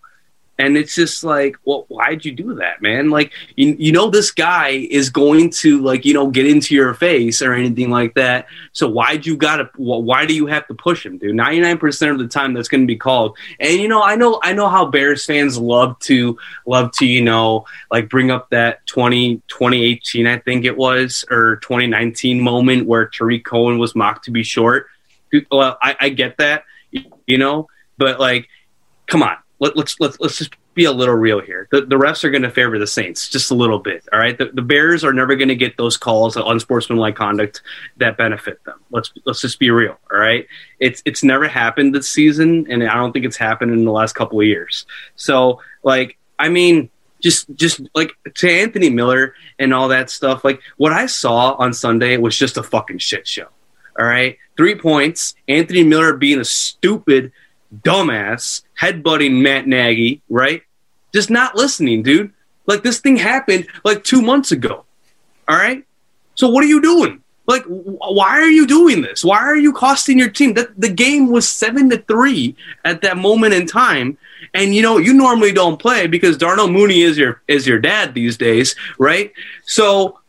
And 0.62 0.78
it's 0.78 0.94
just 0.94 1.24
like, 1.24 1.56
well, 1.66 1.86
why'd 1.88 2.24
you 2.24 2.32
do 2.32 2.54
that, 2.56 2.84
man? 2.84 3.10
Like, 3.10 3.34
you, 3.56 3.76
you 3.80 3.92
know, 3.92 4.12
this 4.12 4.30
guy 4.30 4.88
is 4.92 5.10
going 5.10 5.50
to 5.62 5.82
like, 5.82 6.06
you 6.06 6.14
know, 6.14 6.28
get 6.28 6.46
into 6.46 6.76
your 6.76 6.94
face 6.94 7.42
or 7.42 7.54
anything 7.54 7.90
like 7.90 8.14
that. 8.14 8.46
So 8.72 8.88
why'd 8.88 9.26
you 9.26 9.36
gotta, 9.36 9.72
why 9.76 10.28
do 10.28 10.36
you 10.36 10.46
have 10.46 10.68
to 10.68 10.76
push 10.76 11.04
him, 11.04 11.18
dude? 11.18 11.36
99% 11.36 12.12
of 12.12 12.20
the 12.20 12.28
time 12.28 12.54
that's 12.54 12.68
going 12.68 12.82
to 12.82 12.88
be 12.88 12.96
called. 12.96 13.36
And, 13.60 13.74
you 13.82 13.88
know, 13.88 14.04
I 14.04 14.16
know, 14.16 14.40
I 14.44 14.54
know 14.54 14.70
how 14.70 14.86
Bears 14.86 15.26
fans 15.26 15.58
love 15.58 15.98
to, 16.02 16.38
love 16.68 16.92
to, 16.98 17.08
you 17.08 17.24
know, 17.24 17.66
like 17.90 18.08
bring 18.08 18.30
up 18.30 18.52
that 18.52 18.86
20, 18.86 19.38
2018, 19.48 20.28
I 20.28 20.38
think 20.38 20.66
it 20.66 20.78
was, 20.78 21.26
or 21.32 21.56
2019 21.64 22.40
moment 22.40 22.86
where 22.86 23.08
Tarik 23.08 23.46
Cohen 23.46 23.80
was 23.80 23.96
mocked 23.96 24.26
to 24.26 24.32
be 24.32 24.44
short. 24.44 24.90
Well, 25.50 25.80
I, 25.82 25.96
I 26.00 26.10
get 26.10 26.38
that, 26.38 26.66
you 26.92 27.40
know, 27.40 27.68
but 27.98 28.20
like, 28.20 28.48
come 29.08 29.24
on 29.24 29.38
let, 29.62 29.78
us 29.78 29.96
let's 30.00 30.20
let's 30.20 30.38
just 30.40 30.56
be 30.74 30.86
a 30.86 30.92
little 30.92 31.16
real 31.16 31.40
here. 31.40 31.68
The, 31.72 31.82
the 31.82 31.96
refs 31.96 32.24
are 32.24 32.32
going 32.32 32.42
to 32.42 32.50
favor 32.50 32.80
the 32.80 32.88
Saints 32.88 33.30
just 33.30 33.52
a 33.52 33.54
little 33.54 33.78
bit. 33.78 34.04
All 34.12 34.20
right, 34.20 34.36
the, 34.36 34.46
the 34.46 34.62
Bears 34.64 35.04
are 35.04 35.14
never 35.14 35.36
going 35.36 35.50
to 35.50 35.56
get 35.56 35.78
those 35.78 35.98
calls 35.98 36.36
of 36.36 36.48
unsportsmanlike 36.48 37.16
conduct 37.16 37.62
that 37.98 38.18
benefit 38.18 38.64
them. 38.66 38.80
Let's 38.90 39.14
let's 39.24 39.40
just 39.40 39.60
be 39.60 39.70
real. 39.70 39.98
All 40.12 40.18
right, 40.18 40.48
it's 40.80 41.04
it's 41.06 41.24
never 41.24 41.48
happened 41.48 41.94
this 41.94 42.10
season, 42.10 42.66
and 42.72 42.84
I 42.84 42.96
don't 42.96 43.14
think 43.14 43.24
it's 43.24 43.38
happened 43.38 43.72
in 43.72 43.86
the 43.86 43.92
last 43.92 44.14
couple 44.14 44.40
of 44.42 44.48
years. 44.48 44.88
So, 45.16 45.62
like, 45.84 46.18
I 46.40 46.50
mean, 46.50 46.90
just 47.22 47.46
just 47.54 47.82
like 47.94 48.14
to 48.34 48.50
Anthony 48.50 48.90
Miller 48.90 49.36
and 49.60 49.76
all 49.76 49.90
that 49.90 50.10
stuff. 50.10 50.44
Like 50.44 50.60
what 50.78 50.92
I 50.92 51.06
saw 51.06 51.54
on 51.54 51.72
Sunday 51.74 52.18
was 52.18 52.36
just 52.36 52.58
a 52.58 52.64
fucking 52.64 52.98
shit 52.98 53.28
show. 53.28 53.48
All 54.00 54.06
right, 54.08 54.40
three 54.58 54.74
points. 54.74 55.36
Anthony 55.48 55.84
Miller 55.84 56.18
being 56.18 56.40
a 56.40 56.46
stupid 56.46 57.32
dumbass 57.80 58.64
headbutting 58.80 59.42
Matt 59.42 59.68
Nagy, 59.68 60.22
right? 60.30 60.64
Just 61.14 61.30
not 61.30 61.56
listening, 61.56 62.04
dude. 62.04 62.34
Like 62.66 62.84
this 62.84 63.00
thing 63.00 63.18
happened 63.18 63.68
like 63.84 64.04
two 64.04 64.22
months 64.22 64.52
ago. 64.52 64.86
All 65.48 65.58
right. 65.58 65.84
So 66.36 66.50
what 66.50 66.64
are 66.64 66.68
you 66.68 66.82
doing? 66.82 67.22
Like, 67.48 67.64
why 67.66 68.40
are 68.40 68.50
you 68.50 68.66
doing 68.68 69.02
this? 69.02 69.26
Why 69.26 69.40
are 69.40 69.58
you 69.58 69.74
costing 69.74 70.18
your 70.18 70.30
team? 70.30 70.54
That 70.54 70.80
the 70.80 70.90
game 70.90 71.30
was 71.30 71.50
seven 71.50 71.90
to 71.90 71.98
three 71.98 72.56
at 72.86 73.02
that 73.02 73.18
moment 73.18 73.54
in 73.54 73.66
time, 73.66 74.18
and 74.54 74.74
you 74.74 74.82
know 74.82 74.98
you 74.98 75.14
normally 75.14 75.52
don't 75.52 75.78
play 75.78 76.08
because 76.08 76.38
Darnell 76.38 76.70
Mooney 76.70 77.02
is 77.02 77.18
your 77.18 77.42
is 77.48 77.68
your 77.68 77.80
dad 77.80 78.14
these 78.14 78.38
days, 78.38 78.76
right? 79.00 79.34
So 79.66 80.20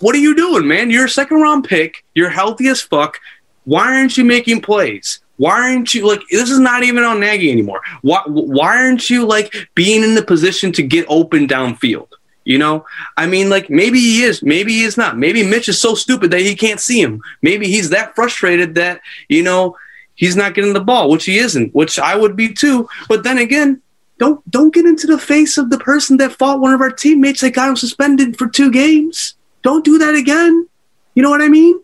what 0.00 0.14
are 0.14 0.18
you 0.18 0.36
doing, 0.36 0.68
man? 0.68 0.90
You're 0.90 1.06
a 1.06 1.10
second 1.10 1.40
round 1.40 1.64
pick. 1.64 2.04
You're 2.14 2.28
healthy 2.28 2.68
as 2.68 2.82
fuck. 2.82 3.18
Why 3.64 3.96
aren't 3.96 4.16
you 4.16 4.24
making 4.24 4.60
plays? 4.60 5.20
Why 5.38 5.70
aren't 5.70 5.94
you 5.94 6.06
like 6.06 6.22
this 6.30 6.50
is 6.50 6.58
not 6.58 6.82
even 6.82 7.04
on 7.04 7.20
Nagy 7.20 7.50
anymore? 7.50 7.80
Why 8.02 8.22
why 8.26 8.76
aren't 8.76 9.08
you 9.08 9.24
like 9.24 9.54
being 9.74 10.02
in 10.02 10.14
the 10.14 10.22
position 10.22 10.72
to 10.72 10.82
get 10.82 11.06
open 11.08 11.48
downfield? 11.48 12.08
You 12.44 12.58
know, 12.58 12.86
I 13.16 13.26
mean, 13.26 13.50
like 13.50 13.68
maybe 13.68 14.00
he 14.00 14.22
is, 14.22 14.42
maybe 14.42 14.72
he 14.72 14.84
is 14.84 14.96
not. 14.96 15.18
Maybe 15.18 15.42
Mitch 15.42 15.68
is 15.68 15.80
so 15.80 15.94
stupid 15.94 16.30
that 16.30 16.40
he 16.40 16.54
can't 16.54 16.80
see 16.80 17.00
him. 17.00 17.22
Maybe 17.42 17.68
he's 17.68 17.90
that 17.90 18.14
frustrated 18.14 18.74
that 18.76 19.00
you 19.28 19.42
know 19.42 19.76
he's 20.14 20.34
not 20.34 20.54
getting 20.54 20.72
the 20.72 20.80
ball, 20.80 21.10
which 21.10 21.24
he 21.24 21.38
isn't, 21.38 21.74
which 21.74 21.98
I 21.98 22.16
would 22.16 22.36
be 22.36 22.52
too. 22.52 22.88
But 23.08 23.22
then 23.22 23.38
again, 23.38 23.80
don't 24.18 24.48
don't 24.50 24.74
get 24.74 24.86
into 24.86 25.06
the 25.06 25.18
face 25.18 25.56
of 25.58 25.70
the 25.70 25.78
person 25.78 26.16
that 26.16 26.32
fought 26.32 26.60
one 26.60 26.74
of 26.74 26.80
our 26.80 26.90
teammates 26.90 27.42
that 27.42 27.54
got 27.54 27.68
him 27.68 27.76
suspended 27.76 28.36
for 28.36 28.48
two 28.48 28.70
games. 28.70 29.34
Don't 29.62 29.84
do 29.84 29.98
that 29.98 30.14
again. 30.14 30.68
You 31.14 31.22
know 31.22 31.30
what 31.30 31.42
I 31.42 31.48
mean? 31.48 31.80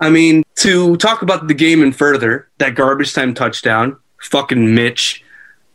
I 0.00 0.10
mean, 0.10 0.44
to 0.56 0.96
talk 0.96 1.22
about 1.22 1.48
the 1.48 1.54
game 1.54 1.82
and 1.82 1.94
further, 1.94 2.48
that 2.58 2.74
garbage 2.74 3.12
time 3.14 3.34
touchdown, 3.34 3.96
fucking 4.22 4.74
Mitch. 4.74 5.24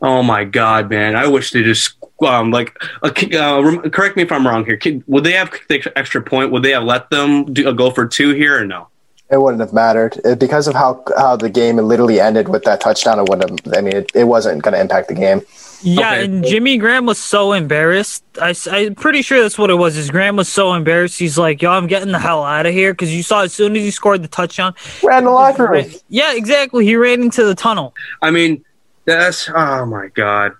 Oh 0.02 0.24
my 0.24 0.44
god, 0.44 0.90
man! 0.90 1.16
I 1.16 1.28
wish 1.28 1.52
they 1.52 1.62
just 1.64 1.96
um, 2.26 2.52
like 2.52 2.76
uh, 3.04 3.08
uh, 3.10 3.90
correct 3.90 4.16
me 4.16 4.24
if 4.24 4.32
I'm 4.32 4.46
wrong 4.46 4.66
here. 4.66 4.80
Would 5.08 5.24
they 5.24 5.34
have 5.34 5.52
the 5.70 5.92
extra 5.96 6.22
point? 6.22 6.52
Would 6.52 6.64
they 6.64 6.72
have 6.72 6.84
let 6.84 7.10
them 7.10 7.46
do, 7.54 7.68
uh, 7.68 7.72
go 7.72 7.92
for 7.92 8.08
two 8.08 8.34
here 8.34 8.60
or 8.60 8.66
no? 8.66 8.88
It 9.32 9.40
wouldn't 9.42 9.62
have 9.62 9.74
mattered 9.74 10.20
it, 10.26 10.40
because 10.40 10.68
of 10.68 10.74
how 10.76 11.04
how 11.18 11.36
the 11.36 11.50
game 11.50 11.78
literally 11.78 12.20
ended 12.20 12.50
with 12.50 12.64
that 12.64 12.82
touchdown. 12.82 13.20
It 13.20 13.30
wouldn't 13.30 13.66
have. 13.66 13.74
I 13.78 13.82
mean, 13.82 13.96
it, 13.96 14.12
it 14.16 14.24
wasn't 14.26 14.62
going 14.64 14.74
to 14.74 14.82
impact 14.82 15.08
the 15.08 15.16
game. 15.16 15.42
Yeah, 15.84 16.12
okay. 16.12 16.26
and 16.26 16.46
Jimmy 16.46 16.78
Graham 16.78 17.06
was 17.06 17.17
so 17.17 17.54
embarrassed. 17.54 18.24
I, 18.39 18.56
I'm 18.70 18.96
pretty 18.96 19.22
sure 19.22 19.41
that's 19.41 19.58
what 19.58 19.70
it 19.70 19.76
was. 19.76 19.96
His 19.96 20.12
Graham 20.12 20.36
was 20.36 20.48
so 20.48 20.74
embarrassed. 20.74 21.17
He's 21.17 21.38
like, 21.38 21.62
"Yo, 21.62 21.72
I'm 21.72 21.88
getting 21.88 22.12
the 22.12 22.20
hell 22.20 22.44
out 22.44 22.65
of 22.65 22.74
here." 22.74 22.94
Because 22.94 23.13
you 23.13 23.24
saw 23.24 23.41
as 23.41 23.54
soon 23.54 23.76
as 23.76 23.82
he 23.82 23.91
scored 23.91 24.24
the 24.24 24.28
touchdown, 24.28 24.76
ran 25.04 25.26
the 25.26 25.32
locker 25.32 25.67
room. 25.67 25.89
Yeah, 26.10 26.34
exactly. 26.36 26.86
He 26.86 26.96
ran 26.96 27.22
into 27.22 27.44
the 27.44 27.56
tunnel. 27.56 27.94
I 28.22 28.32
mean, 28.32 28.63
that's 29.06 29.50
oh 29.54 29.86
my 29.86 30.08
god. 30.08 30.54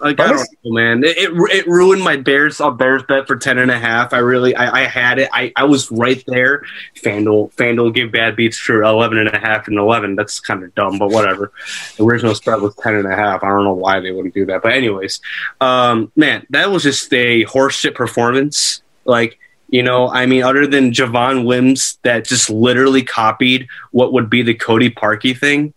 Like, 0.00 0.20
I 0.20 0.28
don't 0.28 0.48
know, 0.64 0.72
man. 0.72 1.04
It, 1.04 1.16
it, 1.18 1.30
it 1.52 1.66
ruined 1.66 2.02
my 2.02 2.16
Bears 2.16 2.60
uh, 2.60 2.70
Bears 2.70 3.02
bet 3.02 3.26
for 3.26 3.36
ten 3.36 3.58
and 3.58 3.70
a 3.70 3.78
half. 3.78 4.12
I 4.12 4.18
really 4.18 4.54
I, 4.54 4.82
I 4.82 4.86
had 4.86 5.18
it. 5.18 5.28
I, 5.32 5.52
I 5.56 5.64
was 5.64 5.90
right 5.90 6.22
there. 6.26 6.62
Fanduel 6.94 7.52
Fanduel 7.54 7.92
gave 7.92 8.12
bad 8.12 8.36
beats 8.36 8.58
for 8.58 8.82
eleven 8.82 9.18
and 9.18 9.28
a 9.28 9.38
half 9.38 9.68
and 9.68 9.78
eleven. 9.78 10.16
That's 10.16 10.40
kind 10.40 10.62
of 10.62 10.74
dumb, 10.74 10.98
but 10.98 11.10
whatever. 11.10 11.52
The 11.96 12.04
original 12.04 12.34
spread 12.34 12.60
was 12.60 12.74
ten 12.76 12.94
and 12.94 13.06
a 13.06 13.16
half. 13.16 13.42
I 13.42 13.48
don't 13.48 13.64
know 13.64 13.72
why 13.72 14.00
they 14.00 14.12
wouldn't 14.12 14.34
do 14.34 14.46
that, 14.46 14.62
but 14.62 14.72
anyways, 14.72 15.20
um, 15.60 16.12
man, 16.16 16.46
that 16.50 16.70
was 16.70 16.84
just 16.84 17.12
a 17.12 17.44
horseshit 17.44 17.94
performance. 17.94 18.82
Like 19.04 19.38
you 19.68 19.82
know, 19.82 20.08
I 20.08 20.26
mean, 20.26 20.42
other 20.42 20.66
than 20.66 20.92
Javon 20.92 21.44
Wims 21.44 21.98
that 22.02 22.24
just 22.24 22.48
literally 22.48 23.02
copied 23.02 23.68
what 23.90 24.12
would 24.12 24.30
be 24.30 24.42
the 24.42 24.54
Cody 24.54 24.90
Parkey 24.90 25.36
thing, 25.36 25.74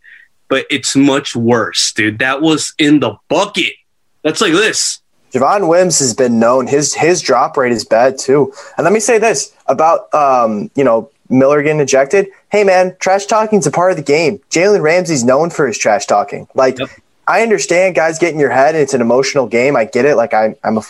but 0.48 0.66
it's 0.70 0.96
much 0.96 1.36
worse, 1.36 1.92
dude. 1.92 2.20
That 2.20 2.42
was 2.42 2.74
in 2.78 3.00
the 3.00 3.18
bucket. 3.28 3.74
That's 4.24 4.42
like 4.42 4.54
this. 4.54 5.02
Javon 5.34 5.70
Wims 5.70 6.00
has 6.00 6.14
been 6.14 6.40
known 6.40 6.68
his 6.68 6.94
his 6.94 7.22
drop 7.22 7.56
rate 7.56 7.72
is 7.72 7.86
bad 7.86 8.18
too. 8.18 8.54
And 8.78 8.84
let 8.84 8.94
me 8.94 9.00
say 9.00 9.18
this 9.18 9.56
about 9.68 10.14
um, 10.14 10.70
you 10.76 10.84
know 10.84 11.10
Miller 11.30 11.64
getting 11.64 11.80
ejected. 11.80 12.28
Hey 12.50 12.64
man, 12.64 12.96
trash 13.00 13.26
talking 13.26 13.60
is 13.60 13.68
a 13.68 13.72
part 13.72 13.92
of 13.92 13.98
the 13.98 14.04
game. 14.04 14.40
Jalen 14.50 14.82
Ramsey's 14.82 15.24
known 15.24 15.50
for 15.50 15.66
his 15.68 15.78
trash 15.78 16.06
talking. 16.06 16.48
Like 16.54 16.80
yep. 16.80 16.90
I 17.28 17.44
understand 17.44 17.96
guys 17.96 18.20
get 18.20 18.34
in 18.34 18.40
your 18.40 18.50
head. 18.50 18.76
And 18.76 18.84
it's 18.84 18.94
an 18.94 19.00
emotional 19.00 19.48
game. 19.48 19.78
I 19.78 19.86
get 19.86 20.04
it. 20.04 20.16
Like 20.16 20.34
I, 20.34 20.56
I'm 20.66 20.78
a, 20.78 20.82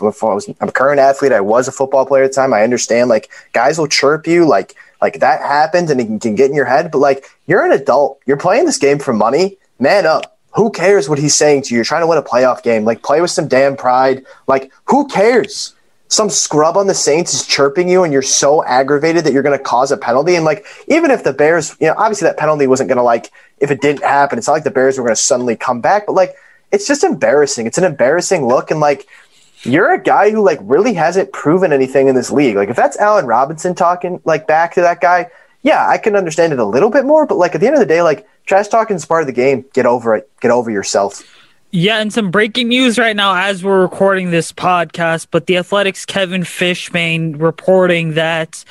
I'm 0.59 0.69
a 0.69 0.71
current 0.71 0.99
athlete. 0.99 1.31
I 1.31 1.41
was 1.41 1.67
a 1.67 1.71
football 1.71 2.05
player 2.07 2.23
at 2.23 2.31
the 2.31 2.35
time. 2.35 2.53
I 2.53 2.63
understand. 2.63 3.09
Like 3.09 3.29
guys 3.53 3.77
will 3.77 3.87
chirp 3.87 4.25
you. 4.25 4.47
Like 4.47 4.75
like 5.01 5.19
that 5.19 5.41
happens 5.41 5.91
and 5.91 6.01
it 6.01 6.05
can, 6.05 6.19
can 6.19 6.35
get 6.35 6.49
in 6.49 6.55
your 6.55 6.65
head. 6.65 6.89
But 6.89 6.97
like 6.97 7.25
you're 7.45 7.63
an 7.63 7.79
adult. 7.79 8.19
You're 8.25 8.37
playing 8.37 8.65
this 8.65 8.79
game 8.79 8.97
for 8.97 9.13
money. 9.13 9.57
Man 9.79 10.07
up 10.07 10.30
who 10.53 10.69
cares 10.69 11.07
what 11.07 11.19
he's 11.19 11.35
saying 11.35 11.63
to 11.63 11.73
you? 11.73 11.77
You're 11.77 11.85
trying 11.85 12.01
to 12.01 12.07
win 12.07 12.17
a 12.17 12.23
playoff 12.23 12.61
game. 12.63 12.83
Like, 12.83 13.03
play 13.03 13.21
with 13.21 13.31
some 13.31 13.47
damn 13.47 13.75
pride. 13.75 14.25
Like, 14.47 14.71
who 14.85 15.07
cares? 15.07 15.75
Some 16.07 16.29
scrub 16.29 16.75
on 16.75 16.87
the 16.87 16.93
Saints 16.93 17.33
is 17.33 17.47
chirping 17.47 17.87
you, 17.87 18.03
and 18.03 18.11
you're 18.11 18.21
so 18.21 18.63
aggravated 18.65 19.23
that 19.23 19.31
you're 19.31 19.43
going 19.43 19.57
to 19.57 19.63
cause 19.63 19.93
a 19.93 19.97
penalty. 19.97 20.35
And, 20.35 20.43
like, 20.43 20.65
even 20.87 21.09
if 21.09 21.23
the 21.23 21.31
Bears, 21.31 21.77
you 21.79 21.87
know, 21.87 21.95
obviously 21.97 22.27
that 22.27 22.35
penalty 22.35 22.67
wasn't 22.67 22.89
going 22.89 22.97
to, 22.97 23.03
like, 23.03 23.31
if 23.59 23.71
it 23.71 23.79
didn't 23.79 24.03
happen, 24.03 24.37
it's 24.37 24.47
not 24.47 24.53
like 24.53 24.65
the 24.65 24.71
Bears 24.71 24.97
were 24.97 25.05
going 25.05 25.15
to 25.15 25.21
suddenly 25.21 25.55
come 25.55 25.79
back, 25.79 26.05
but, 26.05 26.13
like, 26.13 26.35
it's 26.71 26.85
just 26.85 27.05
embarrassing. 27.05 27.65
It's 27.65 27.77
an 27.77 27.85
embarrassing 27.85 28.45
look. 28.45 28.71
And, 28.71 28.81
like, 28.81 29.07
you're 29.63 29.93
a 29.93 30.01
guy 30.01 30.31
who, 30.31 30.43
like, 30.43 30.59
really 30.63 30.93
hasn't 30.95 31.31
proven 31.31 31.71
anything 31.71 32.09
in 32.09 32.15
this 32.15 32.29
league. 32.29 32.57
Like, 32.57 32.69
if 32.69 32.75
that's 32.75 32.97
Allen 32.97 33.25
Robinson 33.25 33.73
talking, 33.73 34.21
like, 34.25 34.47
back 34.47 34.73
to 34.73 34.81
that 34.81 34.99
guy, 34.99 35.29
yeah, 35.63 35.87
I 35.87 35.97
can 35.97 36.15
understand 36.15 36.53
it 36.53 36.59
a 36.59 36.65
little 36.65 36.89
bit 36.89 37.05
more. 37.05 37.25
But, 37.25 37.37
like, 37.37 37.55
at 37.55 37.61
the 37.61 37.67
end 37.67 37.75
of 37.75 37.79
the 37.79 37.85
day, 37.85 38.01
like, 38.01 38.27
trash 38.45 38.67
talking 38.67 38.95
is 38.95 39.05
part 39.05 39.21
of 39.21 39.27
the 39.27 39.33
game. 39.33 39.65
Get 39.73 39.85
over 39.85 40.15
it. 40.15 40.29
Get 40.41 40.51
over 40.51 40.71
yourself. 40.71 41.23
Yeah, 41.73 41.99
and 41.99 42.11
some 42.11 42.31
breaking 42.31 42.67
news 42.67 42.99
right 42.99 43.15
now 43.15 43.33
as 43.33 43.63
we're 43.63 43.81
recording 43.81 44.31
this 44.31 44.51
podcast. 44.51 45.27
But 45.31 45.45
the 45.45 45.55
Athletics' 45.55 46.05
Kevin 46.05 46.41
Fishbain 46.41 47.41
reporting 47.41 48.15
that 48.15 48.65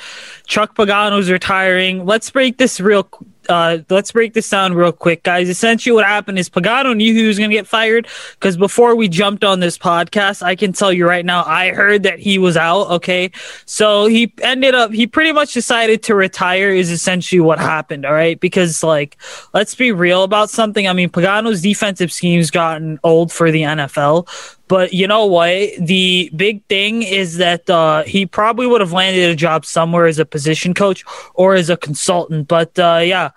Chuck 0.45 0.75
Pagano 0.75 1.17
is 1.19 1.31
retiring. 1.31 2.05
Let's 2.05 2.29
break 2.29 2.57
this 2.57 2.79
real 2.79 3.09
uh, 3.49 3.79
let's 3.89 4.11
break 4.11 4.33
this 4.33 4.49
down 4.49 4.73
real 4.73 4.91
quick, 4.91 5.23
guys. 5.23 5.49
Essentially, 5.49 5.93
what 5.93 6.05
happened 6.05 6.37
is 6.37 6.49
Pagano 6.49 6.95
knew 6.95 7.13
he 7.13 7.25
was 7.25 7.37
going 7.37 7.49
to 7.49 7.55
get 7.55 7.67
fired 7.67 8.07
because 8.33 8.57
before 8.57 8.95
we 8.95 9.07
jumped 9.07 9.43
on 9.43 9.59
this 9.59 9.77
podcast, 9.77 10.43
I 10.43 10.55
can 10.55 10.73
tell 10.73 10.93
you 10.93 11.07
right 11.07 11.25
now, 11.25 11.43
I 11.45 11.71
heard 11.71 12.03
that 12.03 12.19
he 12.19 12.37
was 12.37 12.55
out. 12.55 12.89
Okay, 12.91 13.31
so 13.65 14.05
he 14.05 14.33
ended 14.41 14.75
up, 14.75 14.91
he 14.91 15.07
pretty 15.07 15.31
much 15.31 15.53
decided 15.53 16.03
to 16.03 16.15
retire. 16.15 16.69
Is 16.71 16.91
essentially 16.91 17.39
what 17.39 17.59
happened. 17.59 18.05
All 18.05 18.13
right, 18.13 18.39
because 18.39 18.83
like, 18.83 19.17
let's 19.53 19.75
be 19.75 19.91
real 19.91 20.23
about 20.23 20.49
something. 20.49 20.87
I 20.87 20.93
mean, 20.93 21.09
Pagano's 21.09 21.61
defensive 21.61 22.11
scheme's 22.11 22.51
gotten 22.51 22.99
old 23.03 23.31
for 23.31 23.51
the 23.51 23.63
NFL. 23.63 24.27
But 24.71 24.93
you 24.93 25.05
know 25.05 25.25
what? 25.25 25.73
The 25.79 26.31
big 26.33 26.63
thing 26.67 27.03
is 27.03 27.35
that 27.39 27.69
uh, 27.69 28.03
he 28.03 28.25
probably 28.25 28.67
would 28.67 28.79
have 28.79 28.93
landed 28.93 29.29
a 29.29 29.35
job 29.35 29.65
somewhere 29.65 30.05
as 30.05 30.17
a 30.17 30.23
position 30.23 30.73
coach 30.73 31.03
or 31.33 31.55
as 31.55 31.69
a 31.69 31.75
consultant. 31.75 32.47
But 32.47 32.79
uh, 32.79 33.01
yeah, 33.03 33.31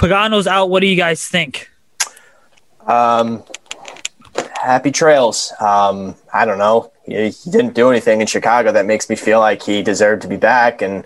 Pagano's 0.00 0.48
out. 0.48 0.68
What 0.68 0.80
do 0.80 0.88
you 0.88 0.96
guys 0.96 1.24
think? 1.24 1.70
Um, 2.88 3.44
happy 4.60 4.90
trails. 4.90 5.52
Um, 5.60 6.16
I 6.34 6.44
don't 6.44 6.58
know. 6.58 6.90
He, 7.06 7.28
he 7.28 7.50
didn't 7.52 7.74
do 7.74 7.88
anything 7.90 8.20
in 8.20 8.26
Chicago 8.26 8.72
that 8.72 8.84
makes 8.84 9.08
me 9.08 9.14
feel 9.14 9.38
like 9.38 9.62
he 9.62 9.84
deserved 9.84 10.22
to 10.22 10.28
be 10.28 10.38
back. 10.38 10.82
And, 10.82 11.04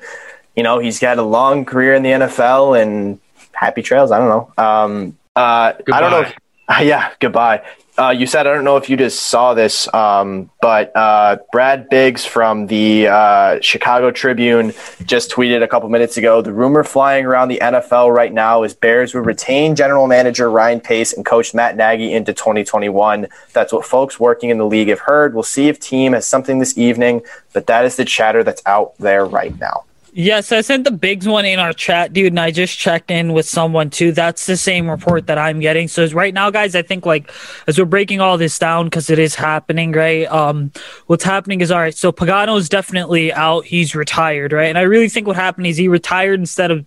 you 0.57 0.63
know, 0.63 0.79
he's 0.79 0.99
got 0.99 1.19
a 1.19 1.23
long 1.23 1.67
career 1.67 1.93
in 1.93 2.03
the 2.03 2.09
NFL 2.09 2.81
and 2.81 3.21
happy 3.53 3.83
trails. 3.83 4.13
I 4.13 4.17
don't 4.19 4.29
know. 4.31 4.65
Um, 4.65 5.19
uh, 5.37 5.75
I 5.93 6.01
don't 6.01 6.11
know. 6.11 6.21
If, 6.23 6.35
yeah, 6.87 7.13
goodbye. 7.21 7.63
Uh, 7.97 8.11
Usayd 8.11 8.41
I 8.41 8.43
don't 8.43 8.65
know 8.65 8.77
if 8.77 8.91
you 8.91 8.97
just 8.97 9.21
saw 9.21 9.55
this, 9.55 9.93
um, 9.95 10.51
but 10.61 10.91
uh, 10.97 11.37
Brad 11.53 11.89
Biggs 11.89 12.25
from 12.25 12.67
the 12.67 13.07
uh, 13.07 13.61
Chicago 13.61 14.11
Tribune 14.11 14.73
just 15.05 15.31
tweeted 15.31 15.63
a 15.63 15.69
couple 15.69 15.89
minutes 15.89 16.17
ago. 16.17 16.43
The 16.43 16.53
rumor 16.53 16.83
flying 16.83 17.25
around 17.25 17.49
the 17.49 17.61
NFL 17.63 18.13
right 18.13 18.33
now 18.33 18.65
is 18.65 18.75
Bears 18.75 19.15
would 19.15 19.27
retain 19.27 19.77
general 19.77 20.09
manager 20.09 20.51
Ryan 20.51 20.81
Pace 20.81 21.13
and 21.13 21.25
coach 21.25 21.55
Matt 21.55 21.77
Nagy 21.77 22.13
into 22.13 22.33
2021. 22.33 23.29
That's 23.53 23.73
what 23.73 23.87
folks 23.87 24.19
working 24.19 24.51
in 24.51 24.59
the 24.59 24.67
league 24.67 24.89
have 24.89 25.01
heard. 25.01 25.33
We'll 25.33 25.45
see 25.45 25.69
if 25.69 25.79
team 25.79 26.15
has 26.15 26.27
something 26.27 26.59
this 26.59 26.77
evening, 26.77 27.23
but 27.53 27.69
that 27.69 27.85
is 27.85 27.95
the 27.95 28.05
chatter 28.05 28.43
that's 28.43 28.63
out 28.67 28.99
there 28.99 29.25
right 29.25 29.57
now. 29.61 29.85
Yes, 30.17 30.53
I 30.53 30.61
sent 30.61 30.85
the 30.85 30.93
Biggs 30.93 31.27
one 31.27 31.45
in 31.45 31.59
our 31.59 31.73
chat, 31.73 32.13
dude, 32.13 32.29
and 32.29 32.39
I 32.39 32.53
just 32.53 32.79
checked 32.79 33.11
in 33.11 33.33
with 33.33 33.47
someone 33.47 33.91
too. 33.91 34.13
That's 34.13 34.47
the 34.47 34.57
same 34.57 34.89
report 34.89 35.27
that 35.27 35.39
I'm 35.39 35.59
getting. 35.59 35.89
So 35.89 36.07
right 36.11 36.33
now, 36.33 36.51
guys, 36.51 36.77
I 36.77 36.83
think 36.83 37.05
like 37.05 37.33
as 37.67 37.81
we're 37.81 37.85
breaking 37.85 38.21
all 38.21 38.39
this 38.39 38.57
down 38.57 38.85
because 38.85 39.11
it 39.11 39.19
is 39.19 39.35
happening, 39.35 39.91
right? 39.91 40.31
Um, 40.31 40.71
what's 41.09 41.25
happening 41.25 41.63
is 41.63 41.73
all 41.73 41.81
right. 41.81 41.97
So 41.97 42.13
Pagano 42.13 42.57
is 42.57 42.69
definitely 42.69 43.33
out. 43.33 43.65
He's 43.65 43.97
retired, 43.97 44.53
right? 44.53 44.67
And 44.67 44.79
I 44.79 44.83
really 44.83 45.09
think 45.09 45.27
what 45.27 45.35
happened 45.35 45.67
is 45.67 45.77
he 45.77 45.89
retired 45.89 46.39
instead 46.39 46.71
of 46.71 46.87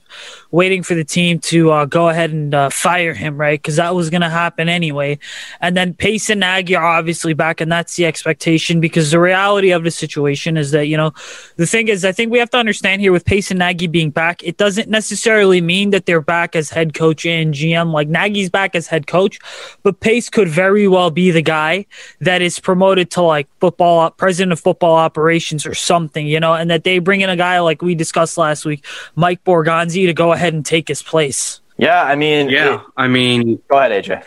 waiting 0.51 0.83
for 0.83 0.95
the 0.95 1.03
team 1.03 1.39
to 1.39 1.71
uh, 1.71 1.85
go 1.85 2.09
ahead 2.09 2.31
and 2.31 2.53
uh, 2.53 2.69
fire 2.69 3.13
him, 3.13 3.37
right? 3.37 3.59
Because 3.59 3.75
that 3.75 3.95
was 3.95 4.09
going 4.09 4.21
to 4.21 4.29
happen 4.29 4.69
anyway. 4.69 5.19
And 5.61 5.75
then 5.75 5.93
Pace 5.93 6.29
and 6.29 6.39
Nagy 6.39 6.75
are 6.75 6.85
obviously 6.85 7.33
back, 7.33 7.61
and 7.61 7.71
that's 7.71 7.95
the 7.95 8.05
expectation 8.05 8.79
because 8.79 9.11
the 9.11 9.19
reality 9.19 9.71
of 9.71 9.83
the 9.83 9.91
situation 9.91 10.57
is 10.57 10.71
that, 10.71 10.87
you 10.87 10.97
know, 10.97 11.13
the 11.57 11.67
thing 11.67 11.87
is, 11.87 12.05
I 12.05 12.11
think 12.11 12.31
we 12.31 12.39
have 12.39 12.49
to 12.51 12.57
understand 12.57 13.01
here 13.01 13.11
with 13.11 13.25
Pace 13.25 13.51
and 13.51 13.59
Nagy 13.59 13.87
being 13.87 14.09
back, 14.09 14.43
it 14.43 14.57
doesn't 14.57 14.89
necessarily 14.89 15.61
mean 15.61 15.89
that 15.91 16.05
they're 16.05 16.21
back 16.21 16.55
as 16.55 16.69
head 16.69 16.93
coach 16.93 17.25
and 17.25 17.53
GM. 17.53 17.91
Like 17.91 18.07
Nagy's 18.07 18.49
back 18.49 18.75
as 18.75 18.87
head 18.87 19.07
coach, 19.07 19.39
but 19.83 19.99
Pace 19.99 20.29
could 20.29 20.47
very 20.47 20.87
well 20.87 21.11
be 21.11 21.31
the 21.31 21.41
guy 21.41 21.85
that 22.21 22.41
is 22.41 22.59
promoted 22.59 23.11
to 23.11 23.21
like 23.21 23.47
football, 23.59 24.09
president 24.11 24.51
of 24.53 24.59
football 24.59 24.95
operations 24.95 25.65
or 25.65 25.73
something, 25.73 26.27
you 26.27 26.39
know, 26.39 26.53
and 26.53 26.69
that 26.69 26.83
they 26.83 26.99
bring 26.99 27.21
in 27.21 27.29
a 27.29 27.35
guy 27.35 27.59
like 27.59 27.81
we 27.81 27.95
discussed 27.95 28.37
last 28.37 28.65
week, 28.65 28.85
Mike 29.15 29.43
Borgonzi, 29.43 30.05
to 30.05 30.13
go 30.13 30.33
ahead 30.37 30.53
and 30.53 30.65
take 30.65 30.87
his 30.87 31.01
place. 31.01 31.59
Yeah, 31.77 32.01
I 32.01 32.15
mean, 32.15 32.49
yeah, 32.49 32.75
it, 32.75 32.81
I 32.95 33.07
mean, 33.07 33.61
go 33.67 33.77
ahead, 33.77 34.03
AJ. 34.03 34.23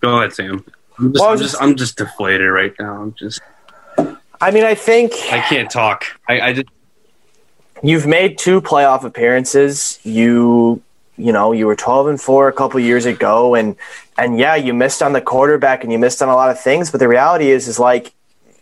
Go 0.00 0.18
ahead, 0.18 0.32
Sam. 0.32 0.64
I'm 0.98 1.12
just, 1.12 1.20
well, 1.20 1.30
I'm 1.30 1.38
just, 1.38 1.50
just, 1.52 1.62
I'm 1.62 1.76
just 1.76 1.96
deflated 1.96 2.50
right 2.50 2.74
now. 2.78 3.02
I'm 3.02 3.14
just. 3.14 3.40
I 4.42 4.50
mean, 4.50 4.64
I 4.64 4.74
think 4.74 5.12
I 5.30 5.40
can't 5.40 5.70
talk. 5.70 6.04
I, 6.28 6.40
I 6.40 6.52
just. 6.52 6.68
You've 7.82 8.06
made 8.06 8.36
two 8.36 8.60
playoff 8.60 9.04
appearances. 9.04 9.98
You, 10.02 10.82
you 11.16 11.32
know, 11.32 11.52
you 11.52 11.66
were 11.66 11.76
12 11.76 12.08
and 12.08 12.20
four 12.20 12.48
a 12.48 12.52
couple 12.52 12.78
years 12.80 13.06
ago, 13.06 13.54
and 13.54 13.76
and 14.18 14.38
yeah, 14.38 14.54
you 14.54 14.74
missed 14.74 15.02
on 15.02 15.14
the 15.14 15.20
quarterback 15.20 15.82
and 15.82 15.92
you 15.92 15.98
missed 15.98 16.20
on 16.20 16.28
a 16.28 16.34
lot 16.34 16.50
of 16.50 16.60
things. 16.60 16.90
But 16.90 17.00
the 17.00 17.08
reality 17.08 17.50
is, 17.50 17.68
is 17.68 17.78
like 17.78 18.12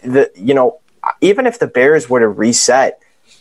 the 0.02 0.30
you 0.36 0.54
know, 0.54 0.78
even 1.20 1.46
if 1.46 1.58
the 1.58 1.66
Bears 1.66 2.08
were 2.08 2.20
to 2.20 2.28
reset 2.28 3.00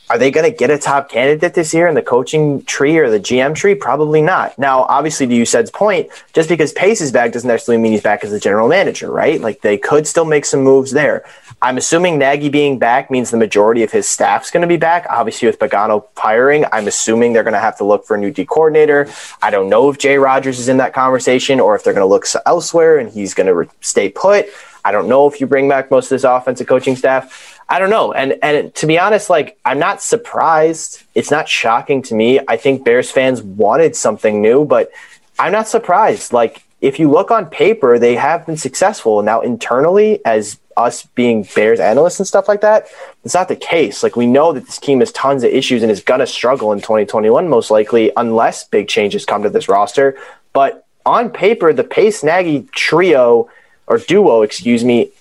are 0.09 0.17
they 0.17 0.31
going 0.31 0.49
to 0.49 0.55
get 0.55 0.69
a 0.69 0.77
top 0.77 1.09
candidate 1.09 1.53
this 1.53 1.73
year 1.73 1.87
in 1.87 1.95
the 1.95 2.01
coaching 2.01 2.63
tree 2.63 2.97
or 2.97 3.09
the 3.09 3.19
GM 3.19 3.53
tree? 3.53 3.75
Probably 3.75 4.21
not. 4.21 4.57
Now, 4.57 4.83
obviously, 4.83 5.27
to 5.27 5.33
Usayd's 5.33 5.69
point, 5.69 6.09
just 6.33 6.47
because 6.47 6.71
Pace 6.71 7.01
is 7.01 7.11
back 7.11 7.33
doesn't 7.33 7.47
necessarily 7.47 7.81
mean 7.81 7.91
he's 7.91 8.01
back 8.01 8.23
as 8.23 8.31
the 8.31 8.39
general 8.39 8.69
manager, 8.69 9.11
right? 9.11 9.41
Like 9.41 9.61
they 9.61 9.77
could 9.77 10.07
still 10.07 10.25
make 10.25 10.45
some 10.45 10.61
moves 10.61 10.91
there. 10.91 11.25
I'm 11.61 11.77
assuming 11.77 12.19
Nagy 12.19 12.49
being 12.49 12.79
back 12.79 13.11
means 13.11 13.31
the 13.31 13.37
majority 13.37 13.83
of 13.83 13.91
his 13.91 14.07
staff's 14.07 14.51
going 14.51 14.61
to 14.61 14.67
be 14.67 14.77
back. 14.77 15.05
Obviously, 15.09 15.47
with 15.47 15.59
Pagano 15.59 16.07
firing, 16.15 16.65
I'm 16.71 16.87
assuming 16.87 17.33
they're 17.33 17.43
going 17.43 17.53
to 17.53 17.59
have 17.59 17.77
to 17.79 17.83
look 17.83 18.05
for 18.05 18.15
a 18.15 18.19
new 18.19 18.31
D 18.31 18.45
coordinator. 18.45 19.09
I 19.41 19.49
don't 19.49 19.67
know 19.67 19.89
if 19.89 19.97
Jay 19.97 20.17
Rodgers 20.17 20.59
is 20.59 20.69
in 20.69 20.77
that 20.77 20.93
conversation 20.93 21.59
or 21.59 21.75
if 21.75 21.83
they're 21.83 21.93
going 21.93 22.05
to 22.05 22.09
look 22.09 22.25
elsewhere 22.45 22.99
and 22.99 23.09
he's 23.09 23.33
going 23.33 23.47
to 23.47 23.55
re- 23.55 23.67
stay 23.81 24.09
put. 24.09 24.45
I 24.85 24.91
don't 24.91 25.09
know 25.09 25.27
if 25.27 25.41
you 25.41 25.47
bring 25.47 25.67
back 25.67 25.91
most 25.91 26.05
of 26.05 26.09
this 26.11 26.23
offensive 26.23 26.65
coaching 26.65 26.95
staff. 26.95 27.56
I 27.69 27.79
don't 27.79 27.89
know. 27.89 28.13
And 28.13 28.37
and 28.41 28.73
to 28.75 28.87
be 28.87 28.97
honest, 28.97 29.29
like 29.29 29.57
I'm 29.65 29.79
not 29.79 30.01
surprised. 30.01 31.03
It's 31.15 31.31
not 31.31 31.49
shocking 31.49 32.01
to 32.03 32.15
me. 32.15 32.39
I 32.47 32.57
think 32.57 32.85
Bears 32.85 33.11
fans 33.11 33.41
wanted 33.41 33.95
something 33.95 34.41
new, 34.41 34.63
but 34.65 34.91
I'm 35.37 35.51
not 35.51 35.67
surprised. 35.67 36.31
Like 36.31 36.63
if 36.79 36.99
you 36.99 37.09
look 37.09 37.29
on 37.31 37.47
paper, 37.47 37.99
they 37.99 38.15
have 38.15 38.45
been 38.45 38.57
successful. 38.57 39.21
Now 39.21 39.41
internally, 39.41 40.23
as 40.25 40.59
us 40.77 41.05
being 41.07 41.45
Bears 41.55 41.79
analysts 41.79 42.19
and 42.19 42.27
stuff 42.27 42.47
like 42.47 42.61
that, 42.61 42.87
it's 43.25 43.33
not 43.33 43.49
the 43.49 43.55
case. 43.55 44.01
Like 44.01 44.15
we 44.15 44.27
know 44.27 44.53
that 44.53 44.65
this 44.65 44.77
team 44.77 44.99
has 44.99 45.11
tons 45.11 45.43
of 45.43 45.51
issues 45.51 45.81
and 45.81 45.91
is 45.91 46.01
gonna 46.01 46.27
struggle 46.27 46.71
in 46.71 46.79
2021 46.79 47.49
most 47.49 47.69
likely, 47.69 48.11
unless 48.15 48.63
big 48.63 48.87
changes 48.87 49.25
come 49.25 49.43
to 49.43 49.49
this 49.49 49.67
roster. 49.67 50.17
But 50.53 50.85
on 51.05 51.31
paper, 51.31 51.73
the 51.73 51.83
Pace 51.83 52.23
Nagy 52.23 52.67
trio 52.73 53.49
or 53.87 53.97
duo, 53.97 54.41
excuse 54.41 54.83
me, 54.85 55.11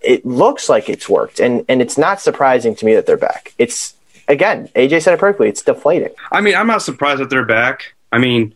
it, 0.00 0.26
looks 0.26 0.68
like 0.68 0.88
it's 0.88 1.08
worked, 1.08 1.40
and 1.40 1.64
and 1.68 1.80
it's 1.80 1.98
not 1.98 2.20
surprising 2.20 2.74
to 2.76 2.84
me 2.84 2.94
that 2.94 3.06
they're 3.06 3.16
back. 3.16 3.54
It's 3.58 3.94
again, 4.28 4.68
AJ 4.74 5.02
said 5.02 5.14
it 5.14 5.20
perfectly. 5.20 5.48
It's 5.48 5.62
deflating. 5.62 6.10
I 6.30 6.40
mean, 6.40 6.54
I'm 6.54 6.66
not 6.66 6.82
surprised 6.82 7.20
that 7.20 7.30
they're 7.30 7.44
back. 7.44 7.94
I 8.12 8.18
mean, 8.18 8.54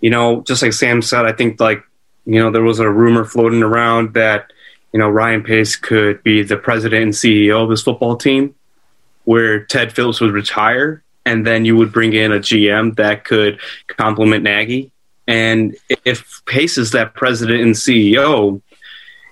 you 0.00 0.10
know, 0.10 0.42
just 0.42 0.62
like 0.62 0.72
Sam 0.72 1.02
said, 1.02 1.24
I 1.24 1.32
think 1.32 1.60
like 1.60 1.82
you 2.26 2.40
know 2.40 2.50
there 2.50 2.62
was 2.62 2.80
a 2.80 2.90
rumor 2.90 3.24
floating 3.24 3.62
around 3.62 4.14
that 4.14 4.52
you 4.92 4.98
know 4.98 5.08
Ryan 5.08 5.42
Pace 5.42 5.76
could 5.76 6.22
be 6.22 6.42
the 6.42 6.56
president 6.56 7.02
and 7.02 7.12
CEO 7.12 7.62
of 7.62 7.70
this 7.70 7.82
football 7.82 8.16
team, 8.16 8.54
where 9.24 9.64
Ted 9.64 9.92
Phillips 9.92 10.20
would 10.20 10.32
retire, 10.32 11.02
and 11.26 11.46
then 11.46 11.64
you 11.64 11.76
would 11.76 11.92
bring 11.92 12.12
in 12.12 12.32
a 12.32 12.38
GM 12.38 12.96
that 12.96 13.24
could 13.24 13.60
complement 13.86 14.44
Nagy. 14.44 14.90
And 15.26 15.76
if 16.06 16.42
Pace 16.46 16.78
is 16.78 16.92
that 16.92 17.12
president 17.12 17.60
and 17.60 17.74
CEO, 17.74 18.62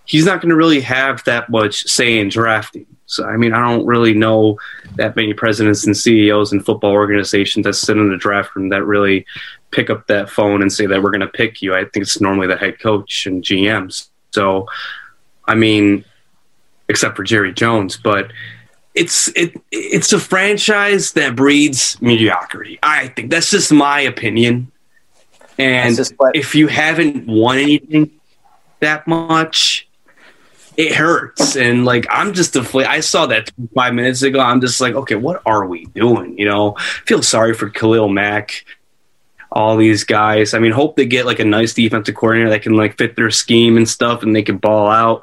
he's 0.07 0.25
not 0.25 0.41
going 0.41 0.51
to 0.51 0.57
really 0.57 0.81
have 0.81 1.23
that 1.25 1.49
much 1.51 1.83
say 1.85 2.19
in 2.19 2.29
drafting. 2.29 2.87
So, 3.07 3.25
I 3.25 3.37
mean, 3.37 3.53
I 3.53 3.61
don't 3.61 3.87
really 3.87 4.15
know 4.15 4.59
that 4.97 5.15
many 5.15 5.33
presidents 5.33 5.87
and 5.87 5.97
CEOs 5.97 6.53
and 6.53 6.65
football 6.65 6.91
organizations 6.91 7.65
that 7.65 7.75
sit 7.75 7.97
in 7.97 8.11
the 8.11 8.17
draft 8.17 8.55
room 8.57 8.71
that 8.71 8.85
really 8.85 9.27
pick 9.71 9.91
up 9.91 10.07
that 10.09 10.29
phone 10.29 10.63
and 10.63 10.73
say 10.73 10.87
that 10.87 11.03
we're 11.03 11.11
going 11.11 11.21
to 11.21 11.29
pick 11.29 11.63
you. 11.63 11.75
I 11.75 11.85
think 11.85 12.03
it's 12.03 12.21
normally 12.21 12.47
the 12.49 12.57
head 12.57 12.81
coach 12.81 13.27
and 13.27 13.45
GMs. 13.45 14.09
So, 14.33 14.67
I 15.45 15.55
mean, 15.55 16.05
except 16.89 17.17
for 17.17 17.23
Jerry 17.23 17.53
Jones, 17.53 17.97
but 17.97 18.33
it's 18.95 19.29
it 19.37 19.55
it's 19.71 20.13
a 20.13 20.19
franchise 20.19 21.13
that 21.13 21.37
breeds 21.37 22.01
mediocrity. 22.01 22.79
I 22.83 23.09
think 23.09 23.31
that's 23.31 23.51
just 23.51 23.73
my 23.73 24.01
opinion. 24.01 24.73
And 25.59 25.99
if 26.35 26.55
you 26.55 26.67
haven't 26.67 27.27
won 27.27 27.59
anything 27.59 28.11
that 28.81 29.07
much, 29.07 29.86
it 30.77 30.95
hurts. 30.95 31.57
And 31.57 31.85
like 31.85 32.07
i'm 32.11 32.33
just 32.33 32.53
deflated 32.53 32.91
i 32.91 33.01
saw 33.01 33.27
that 33.27 33.51
five 33.75 33.95
minutes 33.95 34.23
ago. 34.23 34.41
I'm 34.41 34.61
just 34.61 34.81
like 34.81 34.95
okay 34.95 35.15
what 35.15 35.43
are 35.47 35.67
we 35.67 35.87
doing? 35.87 36.39
You 36.39 36.47
know 36.47 36.75
feel 37.07 37.23
sorry 37.23 37.55
for 37.55 37.71
khalil 37.71 38.09
mack 38.09 38.65
all 39.51 39.77
these 39.77 40.05
guys. 40.05 40.55
I 40.55 40.59
mean 40.59 40.73
hope 40.73 40.97
they 40.97 41.07
get 41.07 41.27
like 41.27 41.39
a 41.39 41.45
nice 41.45 41.75
defensive 41.75 42.15
coordinator 42.15 42.51
that 42.51 42.63
can 42.63 42.77
like 42.77 42.99
fit 42.99 43.17
their 43.17 43.31
scheme 43.31 43.77
and 43.77 43.89
stuff 43.89 44.23
and 44.23 44.35
they 44.35 44.43
can 44.43 44.59
ball 44.59 44.89
out. 44.89 45.23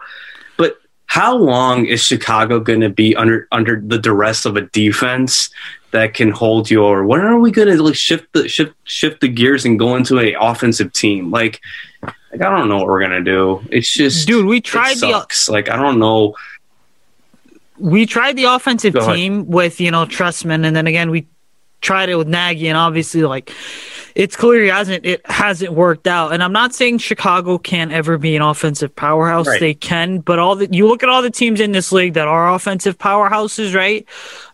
But 0.57 0.77
how 1.05 1.35
long 1.37 1.85
is 1.85 2.03
chicago 2.03 2.59
going 2.59 2.81
to 2.81 2.89
be 2.89 3.15
under 3.15 3.47
under 3.51 3.81
the 3.85 3.99
duress 3.99 4.45
of 4.45 4.57
a 4.57 4.61
defense 4.61 5.49
that 5.91 6.15
can 6.15 6.31
hold 6.31 6.71
you 6.71 6.83
over? 6.83 7.05
When 7.05 7.21
are 7.21 7.37
we 7.37 7.51
going 7.51 7.67
to 7.67 7.81
like 7.81 7.95
shift 7.95 8.33
the 8.33 8.49
shift 8.49 8.73
shift 8.83 9.21
the 9.21 9.27
gears 9.27 9.63
and 9.63 9.77
go 9.77 9.95
into 9.95 10.19
a 10.19 10.35
offensive 10.39 10.91
team? 10.91 11.29
Like 11.29 11.61
like 12.33 12.41
I 12.41 12.49
don't 12.49 12.67
know 12.67 12.77
what 12.77 12.87
we're 12.87 13.01
gonna 13.01 13.23
do. 13.23 13.63
It's 13.69 13.93
just, 13.93 14.25
dude. 14.27 14.47
We 14.47 14.59
tried 14.59 14.97
the 14.97 15.25
like 15.49 15.69
I 15.69 15.75
don't 15.75 15.99
know. 15.99 16.35
We 17.77 18.07
tried 18.07 18.35
the 18.35 18.45
offensive 18.45 18.95
team 18.95 19.47
with 19.47 19.79
you 19.79 19.91
know 19.91 20.05
Trestman, 20.05 20.65
and 20.65 20.75
then 20.75 20.87
again 20.87 21.11
we 21.11 21.27
tried 21.81 22.09
it 22.09 22.15
with 22.15 22.27
Nagy, 22.27 22.67
and 22.67 22.77
obviously 22.77 23.21
like 23.21 23.51
it's 24.15 24.35
clear 24.35 24.63
he 24.63 24.69
hasn't 24.69 25.05
it 25.05 25.25
hasn't 25.25 25.73
worked 25.73 26.07
out. 26.07 26.33
And 26.33 26.43
I'm 26.43 26.51
not 26.51 26.75
saying 26.75 26.99
Chicago 26.99 27.57
can't 27.57 27.91
ever 27.91 28.17
be 28.17 28.35
an 28.35 28.41
offensive 28.41 28.95
powerhouse. 28.95 29.47
Right. 29.47 29.59
They 29.59 29.73
can, 29.73 30.19
but 30.19 30.39
all 30.39 30.55
the 30.55 30.67
you 30.71 30.87
look 30.87 31.03
at 31.03 31.09
all 31.09 31.21
the 31.21 31.31
teams 31.31 31.59
in 31.59 31.71
this 31.71 31.91
league 31.91 32.13
that 32.13 32.27
are 32.27 32.53
offensive 32.53 32.97
powerhouses, 32.97 33.75
right? 33.75 34.05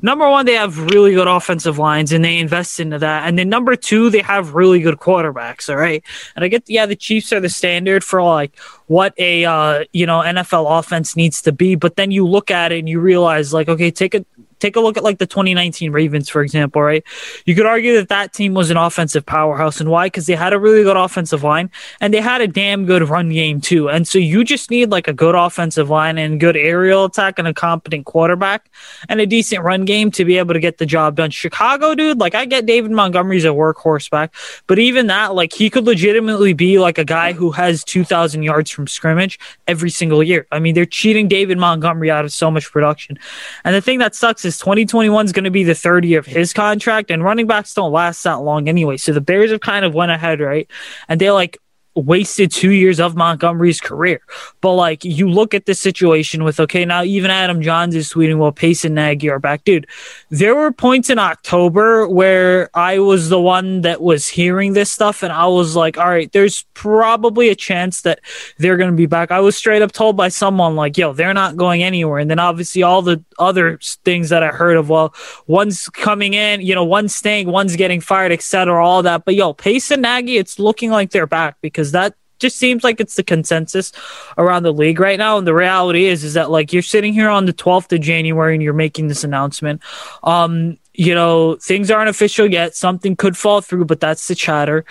Number 0.01 0.29
one, 0.29 0.45
they 0.45 0.53
have 0.53 0.77
really 0.77 1.13
good 1.13 1.27
offensive 1.27 1.77
lines 1.77 2.11
and 2.11 2.23
they 2.23 2.37
invest 2.37 2.79
into 2.79 2.99
that. 2.99 3.27
And 3.27 3.37
then 3.37 3.49
number 3.49 3.75
two, 3.75 4.09
they 4.09 4.21
have 4.21 4.53
really 4.53 4.79
good 4.79 4.97
quarterbacks. 4.97 5.69
All 5.69 5.75
right. 5.75 6.03
And 6.35 6.45
I 6.45 6.47
get 6.47 6.69
yeah, 6.69 6.85
the 6.85 6.95
Chiefs 6.95 7.33
are 7.33 7.39
the 7.39 7.49
standard 7.49 8.03
for 8.03 8.23
like 8.23 8.57
what 8.87 9.13
a 9.17 9.45
uh, 9.45 9.83
you 9.93 10.05
know 10.05 10.21
NFL 10.21 10.79
offense 10.79 11.15
needs 11.15 11.41
to 11.43 11.51
be, 11.51 11.75
but 11.75 11.95
then 11.95 12.11
you 12.11 12.25
look 12.25 12.49
at 12.49 12.71
it 12.71 12.79
and 12.79 12.89
you 12.89 12.99
realize 12.99 13.53
like, 13.53 13.67
okay, 13.67 13.91
take 13.91 14.15
a 14.15 14.25
take 14.59 14.75
a 14.75 14.79
look 14.79 14.97
at 14.97 15.03
like 15.03 15.17
the 15.17 15.25
2019 15.27 15.91
Ravens, 15.91 16.29
for 16.29 16.41
example, 16.41 16.81
right? 16.81 17.03
You 17.45 17.55
could 17.55 17.65
argue 17.65 17.95
that 17.95 18.09
that 18.09 18.33
team 18.33 18.53
was 18.53 18.69
an 18.69 18.77
offensive 18.77 19.25
powerhouse. 19.25 19.79
And 19.79 19.89
why? 19.89 20.07
Because 20.07 20.25
they 20.25 20.35
had 20.35 20.53
a 20.53 20.59
really 20.59 20.83
good 20.83 20.97
offensive 20.97 21.43
line 21.43 21.69
and 22.01 22.13
they 22.13 22.21
had 22.21 22.41
a 22.41 22.47
damn 22.47 22.85
good 22.85 23.07
run 23.07 23.29
game 23.29 23.61
too. 23.61 23.89
And 23.89 24.07
so 24.07 24.17
you 24.17 24.43
just 24.43 24.69
need 24.69 24.91
like 24.91 25.07
a 25.07 25.13
good 25.13 25.35
offensive 25.35 25.89
line 25.89 26.17
and 26.17 26.39
good 26.39 26.57
aerial 26.57 27.05
attack 27.05 27.39
and 27.39 27.47
a 27.47 27.53
competent 27.53 28.05
quarterback 28.05 28.69
and 29.07 29.19
a 29.19 29.25
decent 29.25 29.63
run 29.63 29.85
game 29.85 30.11
to 30.11 30.25
be 30.25 30.37
able 30.37 30.53
to 30.53 30.59
get 30.59 30.77
the 30.77 30.85
job 30.85 31.15
done. 31.15 31.31
Chicago, 31.31 31.95
dude, 31.95 32.19
like 32.19 32.35
I 32.35 32.45
get 32.45 32.65
David 32.65 32.91
Montgomery's 32.91 33.45
a 33.45 33.49
workhorse 33.49 34.09
back, 34.09 34.33
but 34.67 34.79
even 34.79 35.07
that, 35.07 35.35
like 35.35 35.53
he 35.53 35.69
could 35.69 35.85
legitimately 35.85 36.53
be 36.53 36.79
like 36.79 36.97
a 36.97 37.05
guy 37.05 37.33
who 37.33 37.51
has 37.51 37.83
2,000 37.83 38.43
yards 38.43 38.69
from 38.71 38.87
scrimmage 38.87 39.39
every 39.67 39.89
single 39.89 40.23
year. 40.23 40.47
I 40.51 40.59
mean, 40.59 40.75
they're 40.75 40.85
cheating 40.85 41.27
David 41.27 41.57
Montgomery 41.57 42.11
out 42.11 42.25
of 42.25 42.31
so 42.31 42.51
much 42.51 42.71
production. 42.71 43.17
And 43.63 43.75
the 43.75 43.81
thing 43.81 43.99
that 43.99 44.15
sucks 44.15 44.45
is 44.45 44.48
is 44.49 44.59
2021 44.59 45.25
is 45.25 45.31
going 45.31 45.45
to 45.45 45.51
be 45.51 45.63
the 45.63 45.75
third 45.75 46.03
year 46.03 46.19
of 46.19 46.25
his 46.25 46.53
contract, 46.53 47.11
and 47.11 47.23
running 47.23 47.47
backs 47.47 47.73
don't 47.73 47.91
last 47.91 48.23
that 48.23 48.41
long 48.41 48.67
anyway. 48.67 48.97
So 48.97 49.13
the 49.13 49.21
Bears 49.21 49.51
have 49.51 49.61
kind 49.61 49.85
of 49.85 49.93
went 49.93 50.11
ahead, 50.11 50.39
right? 50.41 50.69
And 51.07 51.21
they're 51.21 51.33
like 51.33 51.57
wasted 51.95 52.51
two 52.51 52.71
years 52.71 52.99
of 52.99 53.15
Montgomery's 53.15 53.81
career. 53.81 54.21
But 54.61 54.73
like 54.73 55.03
you 55.03 55.29
look 55.29 55.53
at 55.53 55.65
the 55.65 55.73
situation 55.73 56.43
with 56.43 56.59
okay, 56.59 56.85
now 56.85 57.03
even 57.03 57.31
Adam 57.31 57.61
Jahns 57.61 57.95
is 57.95 58.11
tweeting, 58.11 58.37
well, 58.37 58.51
Pace 58.51 58.85
and 58.85 58.95
Nagy 58.95 59.29
are 59.29 59.39
back. 59.39 59.63
Dude, 59.63 59.87
there 60.29 60.55
were 60.55 60.71
points 60.71 61.09
in 61.09 61.19
October 61.19 62.07
where 62.07 62.69
I 62.73 62.99
was 62.99 63.29
the 63.29 63.41
one 63.41 63.81
that 63.81 64.01
was 64.01 64.27
hearing 64.27 64.73
this 64.73 64.91
stuff 64.91 65.23
and 65.23 65.33
I 65.33 65.47
was 65.47 65.75
like, 65.75 65.97
all 65.97 66.09
right, 66.09 66.31
there's 66.31 66.63
probably 66.73 67.49
a 67.49 67.55
chance 67.55 68.01
that 68.01 68.19
they're 68.57 68.77
gonna 68.77 68.91
be 68.93 69.05
back. 69.05 69.31
I 69.31 69.39
was 69.39 69.55
straight 69.55 69.81
up 69.81 69.91
told 69.91 70.15
by 70.15 70.29
someone 70.29 70.75
like, 70.75 70.97
yo, 70.97 71.13
they're 71.13 71.33
not 71.33 71.57
going 71.57 71.83
anywhere. 71.83 72.19
And 72.19 72.29
then 72.29 72.39
obviously 72.39 72.83
all 72.83 73.01
the 73.01 73.23
other 73.37 73.79
things 74.05 74.29
that 74.29 74.43
I 74.43 74.47
heard 74.47 74.77
of, 74.77 74.89
well, 74.89 75.13
one's 75.47 75.87
coming 75.89 76.33
in, 76.33 76.61
you 76.61 76.75
know, 76.75 76.83
one's 76.83 77.15
staying, 77.15 77.47
one's 77.47 77.75
getting 77.75 78.01
fired, 78.01 78.31
etc. 78.31 78.85
All 78.85 79.03
that. 79.03 79.25
But 79.25 79.35
yo, 79.35 79.53
Pace 79.53 79.91
and 79.91 80.01
Nagy, 80.01 80.37
it's 80.37 80.59
looking 80.59 80.91
like 80.91 81.11
they're 81.11 81.27
back 81.27 81.57
because 81.61 81.78
because 81.79 81.93
that 81.93 82.13
just 82.39 82.57
seems 82.57 82.83
like 82.83 82.99
it's 82.99 83.15
the 83.15 83.23
consensus 83.23 83.93
around 84.37 84.63
the 84.63 84.73
league 84.73 84.99
right 84.99 85.17
now. 85.17 85.37
And 85.37 85.47
the 85.47 85.53
reality 85.53 86.07
is, 86.07 86.25
is 86.25 86.33
that 86.33 86.51
like 86.51 86.73
you're 86.73 86.81
sitting 86.81 87.13
here 87.13 87.29
on 87.29 87.45
the 87.45 87.53
12th 87.53 87.93
of 87.93 88.01
January 88.01 88.53
and 88.53 88.61
you're 88.61 88.73
making 88.73 89.07
this 89.07 89.23
announcement. 89.23 89.81
Um, 90.23 90.77
you 90.93 91.15
know, 91.15 91.55
things 91.55 91.89
aren't 91.89 92.09
official 92.09 92.51
yet. 92.51 92.75
Something 92.75 93.15
could 93.15 93.37
fall 93.37 93.61
through, 93.61 93.85
but 93.85 94.01
that's 94.01 94.27
the 94.27 94.35
chatter. 94.35 94.83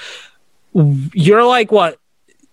You're 0.72 1.44
like 1.44 1.70
what 1.70 1.98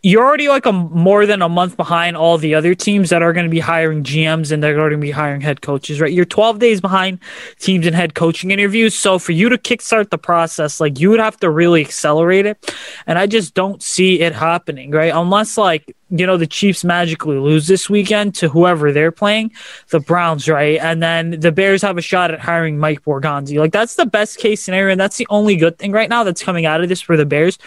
you're 0.06 0.24
already 0.24 0.50
like 0.50 0.68
a 0.68 0.72
more 0.72 1.26
than 1.26 1.42
a 1.42 1.50
month 1.50 1.76
behind 1.78 2.16
all 2.16 2.38
the 2.38 2.54
other 2.54 2.76
teams 2.76 3.10
that 3.10 3.24
are 3.24 3.34
going 3.34 3.44
to 3.44 3.50
be 3.50 3.60
hiring 3.60 4.04
GMs 4.04 4.52
and 4.52 4.62
they're 4.62 4.76
going 4.76 4.92
to 4.92 4.98
be 4.98 5.10
hiring 5.10 5.42
head 5.42 5.64
coaches, 5.64 6.00
right? 6.00 6.14
You're 6.14 6.26
12 6.26 6.60
days 6.60 6.80
behind 6.80 7.18
teams 7.58 7.88
and 7.88 7.96
head 7.96 8.14
coaching 8.14 8.52
interviews. 8.52 8.94
So 8.94 9.18
for 9.18 9.32
you 9.32 9.50
to 9.50 9.58
kickstart 9.58 10.12
the 10.12 10.20
process, 10.20 10.80
like 10.80 11.00
you 11.00 11.10
would 11.10 11.20
have 11.20 11.38
to 11.38 11.50
really 11.50 11.82
accelerate 11.82 12.46
it. 12.46 12.72
And 13.08 13.18
I 13.18 13.26
just 13.26 13.56
don't 13.56 13.82
see 13.82 14.22
it 14.22 14.36
happening, 14.36 14.92
right? 14.92 15.12
Unless 15.12 15.58
like, 15.58 15.96
you 16.12 16.28
know, 16.28 16.38
the 16.38 16.46
Chiefs 16.46 16.84
magically 16.84 17.40
lose 17.40 17.66
this 17.66 17.90
weekend 17.90 18.36
to 18.36 18.48
whoever 18.48 18.92
they're 18.92 19.12
playing, 19.12 19.54
the 19.90 20.00
Browns, 20.00 20.48
right? 20.48 20.80
And 20.80 21.02
then 21.02 21.40
the 21.40 21.52
Bears 21.52 21.82
have 21.82 21.98
a 21.98 22.04
shot 22.04 22.30
at 22.30 22.40
hiring 22.40 22.78
Mike 22.78 23.04
Borgonzi. 23.04 23.58
Like 23.58 23.72
that's 23.72 23.96
the 23.96 24.06
best 24.06 24.38
case 24.38 24.62
scenario. 24.62 24.92
And 24.92 25.02
that's 25.02 25.18
the 25.18 25.26
only 25.32 25.56
good 25.56 25.80
thing 25.80 25.92
right 25.92 26.12
now 26.12 26.24
that's 26.24 26.44
coming 26.44 26.68
out 26.68 26.82
of 26.82 26.90
this 26.90 27.02
for 27.02 27.18
the 27.18 27.26
Bears 27.26 27.58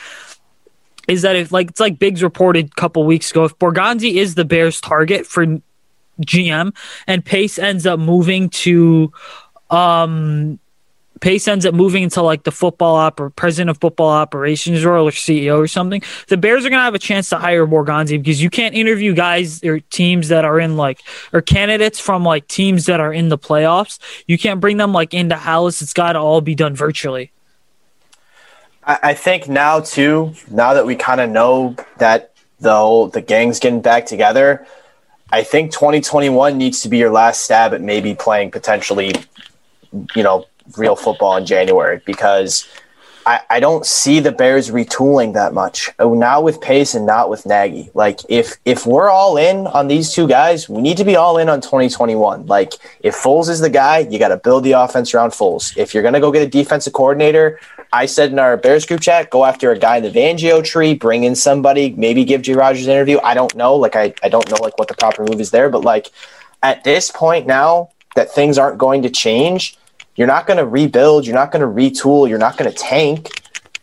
is 1.08 1.22
that 1.22 1.34
if 1.34 1.50
like 1.50 1.70
it's 1.70 1.80
like 1.80 1.98
Biggs 1.98 2.22
reported 2.22 2.66
a 2.66 2.80
couple 2.80 3.04
weeks 3.04 3.30
ago, 3.30 3.44
if 3.44 3.58
Borgonzi 3.58 4.14
is 4.14 4.34
the 4.34 4.44
Bears' 4.44 4.80
target 4.80 5.26
for 5.26 5.46
GM 6.20 6.76
and 7.06 7.24
Pace 7.24 7.58
ends 7.58 7.86
up 7.86 7.98
moving 7.98 8.50
to 8.50 9.12
um 9.70 10.58
Pace 11.20 11.48
ends 11.48 11.66
up 11.66 11.74
moving 11.74 12.04
into 12.04 12.22
like 12.22 12.44
the 12.44 12.52
football 12.52 12.94
op 12.94 13.18
or 13.18 13.30
president 13.30 13.70
of 13.70 13.78
football 13.78 14.10
operations 14.10 14.84
role 14.84 15.08
or 15.08 15.10
CEO 15.10 15.58
or 15.58 15.66
something. 15.66 16.02
The 16.28 16.36
Bears 16.36 16.64
are 16.64 16.70
gonna 16.70 16.82
have 16.82 16.94
a 16.94 16.98
chance 16.98 17.28
to 17.30 17.38
hire 17.38 17.66
Borgonzi 17.66 18.18
because 18.18 18.40
you 18.42 18.50
can't 18.50 18.74
interview 18.74 19.14
guys 19.14 19.64
or 19.64 19.80
teams 19.80 20.28
that 20.28 20.44
are 20.44 20.60
in 20.60 20.76
like 20.76 21.00
or 21.32 21.40
candidates 21.40 21.98
from 21.98 22.24
like 22.24 22.46
teams 22.46 22.86
that 22.86 23.00
are 23.00 23.12
in 23.12 23.30
the 23.30 23.38
playoffs. 23.38 23.98
You 24.26 24.38
can't 24.38 24.60
bring 24.60 24.76
them 24.76 24.92
like 24.92 25.14
into 25.14 25.36
Dallas. 25.36 25.82
It's 25.82 25.92
got 25.92 26.12
to 26.12 26.20
all 26.20 26.40
be 26.40 26.54
done 26.54 26.76
virtually. 26.76 27.32
I, 28.88 29.14
think 29.14 29.48
now 29.48 29.80
too, 29.80 30.32
now 30.50 30.72
that 30.72 30.86
we 30.86 30.96
kind 30.96 31.20
of 31.20 31.28
know 31.28 31.76
that 31.98 32.32
the 32.58 32.74
whole, 32.74 33.08
the 33.08 33.20
gang's 33.20 33.60
getting 33.60 33.82
back 33.82 34.06
together, 34.06 34.66
I 35.30 35.42
think 35.42 35.72
2021 35.72 36.56
needs 36.56 36.80
to 36.80 36.88
be 36.88 36.96
your 36.96 37.10
last 37.10 37.42
stab 37.42 37.74
at 37.74 37.82
maybe 37.82 38.14
playing 38.14 38.50
potentially, 38.50 39.12
you 40.16 40.22
know, 40.22 40.46
real 40.78 40.96
football 40.96 41.36
in 41.36 41.44
January 41.44 42.00
because 42.06 42.66
I, 43.26 43.40
I 43.50 43.60
don't 43.60 43.84
see 43.84 44.20
the 44.20 44.32
Bears 44.32 44.70
retooling 44.70 45.34
that 45.34 45.52
much. 45.52 45.90
Oh, 45.98 46.14
now 46.14 46.40
with 46.40 46.62
Pace 46.62 46.94
and 46.94 47.04
not 47.04 47.28
with 47.28 47.44
Nagy. 47.44 47.90
Like 47.92 48.20
if 48.30 48.56
if 48.64 48.86
we're 48.86 49.10
all 49.10 49.36
in 49.36 49.66
on 49.66 49.88
these 49.88 50.14
two 50.14 50.26
guys, 50.26 50.66
we 50.66 50.80
need 50.80 50.96
to 50.96 51.04
be 51.04 51.14
all 51.14 51.36
in 51.36 51.50
on 51.50 51.60
2021. 51.60 52.46
Like 52.46 52.72
if 53.00 53.14
Foles 53.14 53.50
is 53.50 53.60
the 53.60 53.68
guy, 53.68 53.98
you 53.98 54.18
got 54.18 54.28
to 54.28 54.38
build 54.38 54.64
the 54.64 54.72
offense 54.72 55.12
around 55.12 55.32
Foles. 55.32 55.76
If 55.76 55.92
you're 55.92 56.02
gonna 56.02 56.20
go 56.20 56.32
get 56.32 56.40
a 56.40 56.48
defensive 56.48 56.94
coordinator, 56.94 57.60
I 57.92 58.06
said 58.06 58.30
in 58.32 58.38
our 58.38 58.56
Bears 58.56 58.84
group 58.84 59.00
chat, 59.00 59.30
go 59.30 59.44
after 59.44 59.70
a 59.70 59.78
guy 59.78 59.96
in 59.96 60.02
the 60.02 60.10
Fangio 60.10 60.62
tree, 60.62 60.94
bring 60.94 61.24
in 61.24 61.34
somebody, 61.34 61.94
maybe 61.96 62.24
give 62.24 62.42
Jay 62.42 62.52
Rodgers 62.52 62.86
an 62.86 62.92
interview. 62.92 63.18
I 63.22 63.34
don't 63.34 63.54
know. 63.54 63.76
Like 63.76 63.96
I, 63.96 64.14
I 64.22 64.28
don't 64.28 64.48
know 64.50 64.58
like 64.60 64.78
what 64.78 64.88
the 64.88 64.94
proper 64.94 65.24
move 65.24 65.40
is 65.40 65.50
there, 65.50 65.70
but 65.70 65.84
like 65.84 66.10
at 66.62 66.84
this 66.84 67.10
point 67.10 67.46
now 67.46 67.90
that 68.14 68.30
things 68.32 68.58
aren't 68.58 68.78
going 68.78 69.02
to 69.02 69.10
change, 69.10 69.78
you're 70.16 70.26
not 70.26 70.46
going 70.46 70.58
to 70.58 70.66
rebuild, 70.66 71.26
you're 71.26 71.34
not 71.34 71.52
going 71.52 71.62
to 71.62 71.68
retool, 71.68 72.28
you're 72.28 72.38
not 72.38 72.56
going 72.56 72.70
to 72.70 72.76
tank. 72.76 73.30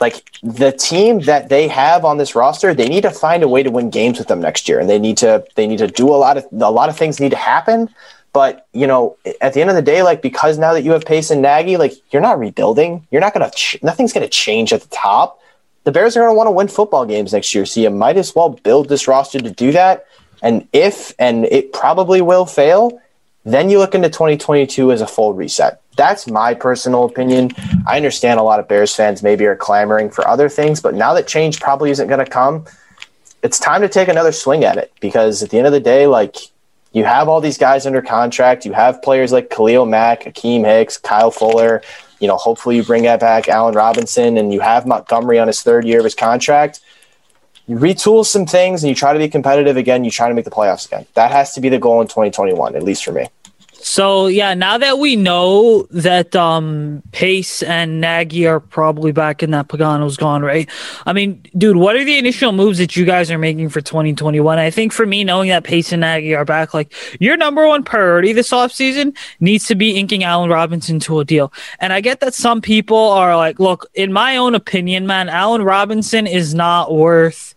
Like 0.01 0.29
the 0.43 0.73
team 0.73 1.21
that 1.21 1.47
they 1.47 1.69
have 1.69 2.03
on 2.03 2.17
this 2.17 2.35
roster, 2.35 2.73
they 2.73 2.89
need 2.89 3.03
to 3.03 3.11
find 3.11 3.43
a 3.43 3.47
way 3.47 3.63
to 3.63 3.71
win 3.71 3.89
games 3.89 4.19
with 4.19 4.27
them 4.27 4.41
next 4.41 4.67
year, 4.67 4.79
and 4.79 4.89
they 4.89 4.99
need 4.99 5.17
to 5.17 5.45
they 5.55 5.65
need 5.65 5.77
to 5.77 5.87
do 5.87 6.09
a 6.09 6.17
lot 6.17 6.35
of 6.35 6.45
a 6.51 6.69
lot 6.69 6.89
of 6.89 6.97
things 6.97 7.21
need 7.21 7.31
to 7.31 7.37
happen. 7.37 7.89
But 8.36 8.67
you 8.74 8.86
know, 8.86 9.15
at 9.39 9.54
the 9.54 9.62
end 9.62 9.69
of 9.69 9.78
the 9.78 9.82
day, 9.82 10.04
like 10.04 10.21
because 10.21 10.58
now 10.58 10.74
that 10.74 10.84
you 10.84 10.91
have 10.91 11.06
Pace 11.06 11.32
and 11.32 11.41
Nagy, 11.41 11.78
like 11.78 11.93
you're 12.12 12.21
not 12.21 12.38
rebuilding. 12.38 13.08
You're 13.10 13.21
not 13.21 13.34
gonna. 13.34 13.50
Ch- 13.50 13.82
nothing's 13.82 14.12
gonna 14.12 14.28
change 14.28 14.74
at 14.74 14.82
the 14.82 14.89
top. 14.89 15.39
The 15.86 15.93
Bears 15.93 16.17
are 16.17 16.19
gonna 16.19 16.34
want 16.34 16.48
to 16.48 16.52
win 16.52 16.67
football 16.67 17.06
games 17.06 17.32
next 17.32 17.56
year, 17.56 17.65
so 17.65 17.80
you 17.80 17.89
might 17.89 18.17
as 18.17 18.36
well 18.36 18.50
build 18.50 18.89
this 18.89 19.08
roster 19.08 19.39
to 19.39 19.50
do 19.50 19.71
that. 19.71 20.06
And 20.41 20.67
if 20.74 21.13
and 21.17 21.45
it 21.45 21.71
probably 21.71 22.19
will 22.19 22.45
fail, 22.45 23.02
then 23.45 23.69
you 23.69 23.80
look 23.80 23.95
into 23.95 24.10
2022 24.10 24.91
as 24.91 25.00
a 25.00 25.08
full 25.08 25.34
reset. 25.34 25.80
That's 25.95 26.28
my 26.28 26.56
personal 26.56 27.06
opinion. 27.06 27.52
I 27.88 27.95
understand 27.95 28.41
a 28.41 28.43
lot 28.43 28.60
of 28.60 28.67
Bears 28.67 28.93
fans 28.93 29.24
maybe 29.24 29.45
are 29.45 29.56
clamoring 29.56 30.10
for 30.10 30.28
other 30.28 30.50
things, 30.50 30.82
but 30.82 30.93
now 30.93 31.13
that 31.13 31.26
change 31.26 31.62
probably 31.62 31.89
isn't 31.89 32.10
going 32.10 32.19
to 32.19 32.30
come, 32.30 32.65
it's 33.43 33.60
time 33.60 33.80
to 33.80 33.88
take 33.88 34.10
another 34.10 34.34
swing 34.34 34.65
at 34.65 34.78
it 34.78 34.91
because 35.00 35.41
at 35.41 35.52
the 35.52 35.58
end 35.58 35.67
of 35.67 35.71
the 35.71 35.80
day, 35.80 36.06
like 36.06 36.36
you 36.95 37.03
have 37.03 37.27
all 37.27 37.41
these 37.41 37.58
guys 37.58 37.86
under 37.86 38.01
contract. 38.01 38.65
You 38.65 38.71
have 38.71 39.01
players 39.01 39.34
like 39.34 39.49
Khalil 39.49 39.86
Mack, 39.86 40.23
Akiem 40.23 40.63
Hicks, 40.63 40.97
Kyle 40.97 41.29
Fuller. 41.29 41.81
You 42.21 42.29
know, 42.29 42.38
hopefully 42.38 42.77
you 42.77 42.84
bring 42.84 43.03
that 43.03 43.19
back 43.19 43.49
Allen 43.49 43.75
Robinson, 43.75 44.38
and 44.38 44.53
you 44.53 44.62
have 44.62 44.88
Montgomery 44.88 45.38
on 45.38 45.47
his 45.47 45.62
third 45.62 45.84
year 45.84 45.99
of 45.99 46.05
his 46.05 46.15
contract. 46.15 46.79
You 47.67 47.75
retool 47.75 48.25
some 48.25 48.45
things 48.45 48.81
and 48.81 48.89
you 48.89 48.95
try 48.95 49.12
to 49.12 49.19
be 49.19 49.27
competitive 49.27 49.75
again. 49.75 50.05
You 50.05 50.12
try 50.12 50.29
to 50.29 50.34
make 50.34 50.45
the 50.45 50.51
playoffs 50.51 50.86
again. 50.86 51.05
That 51.15 51.31
has 51.31 51.53
to 51.55 51.62
be 51.62 51.67
the 51.67 51.79
goal 51.79 51.99
in 51.99 52.08
2021, 52.08 52.77
at 52.77 52.84
least 52.84 53.03
for 53.03 53.12
me. 53.12 53.27
So 53.79 54.27
yeah, 54.27 54.53
now 54.53 54.77
that 54.77 54.99
we 54.99 55.15
know 55.15 55.83
that 55.91 56.35
um, 56.35 57.03
Pace 57.11 57.61
and 57.63 58.01
Nagy 58.01 58.47
are 58.47 58.59
probably 58.59 59.11
back 59.11 59.41
and 59.41 59.53
that 59.53 59.67
Pagano's 59.67 60.17
gone, 60.17 60.41
right? 60.41 60.69
I 61.05 61.13
mean, 61.13 61.41
dude, 61.57 61.77
what 61.77 61.95
are 61.95 62.03
the 62.03 62.17
initial 62.17 62.51
moves 62.51 62.77
that 62.79 62.95
you 62.95 63.05
guys 63.05 63.29
are 63.29 63.38
making 63.38 63.69
for 63.69 63.81
2021? 63.81 64.57
I 64.57 64.69
think 64.71 64.91
for 64.91 65.05
me, 65.05 65.23
knowing 65.23 65.49
that 65.49 65.63
Pace 65.63 65.91
and 65.91 66.01
Nagy 66.01 66.35
are 66.35 66.45
back, 66.45 66.73
like 66.73 66.93
your 67.19 67.38
number 67.38 67.67
one 67.67 67.83
priority 67.83 68.33
this 68.33 68.51
offseason 68.51 69.15
needs 69.39 69.67
to 69.67 69.75
be 69.75 69.97
inking 69.97 70.23
Allen 70.23 70.49
Robinson 70.49 70.99
to 71.01 71.19
a 71.19 71.25
deal. 71.25 71.53
And 71.79 71.93
I 71.93 72.01
get 72.01 72.19
that 72.21 72.33
some 72.33 72.61
people 72.61 72.97
are 72.97 73.38
like, 73.38 73.59
look, 73.59 73.89
in 73.93 74.11
my 74.11 74.38
own 74.38 74.55
opinion, 74.55 75.05
man, 75.05 75.29
Allen 75.29 75.61
Robinson 75.61 76.27
is 76.27 76.55
not 76.55 76.93
worth 76.93 77.53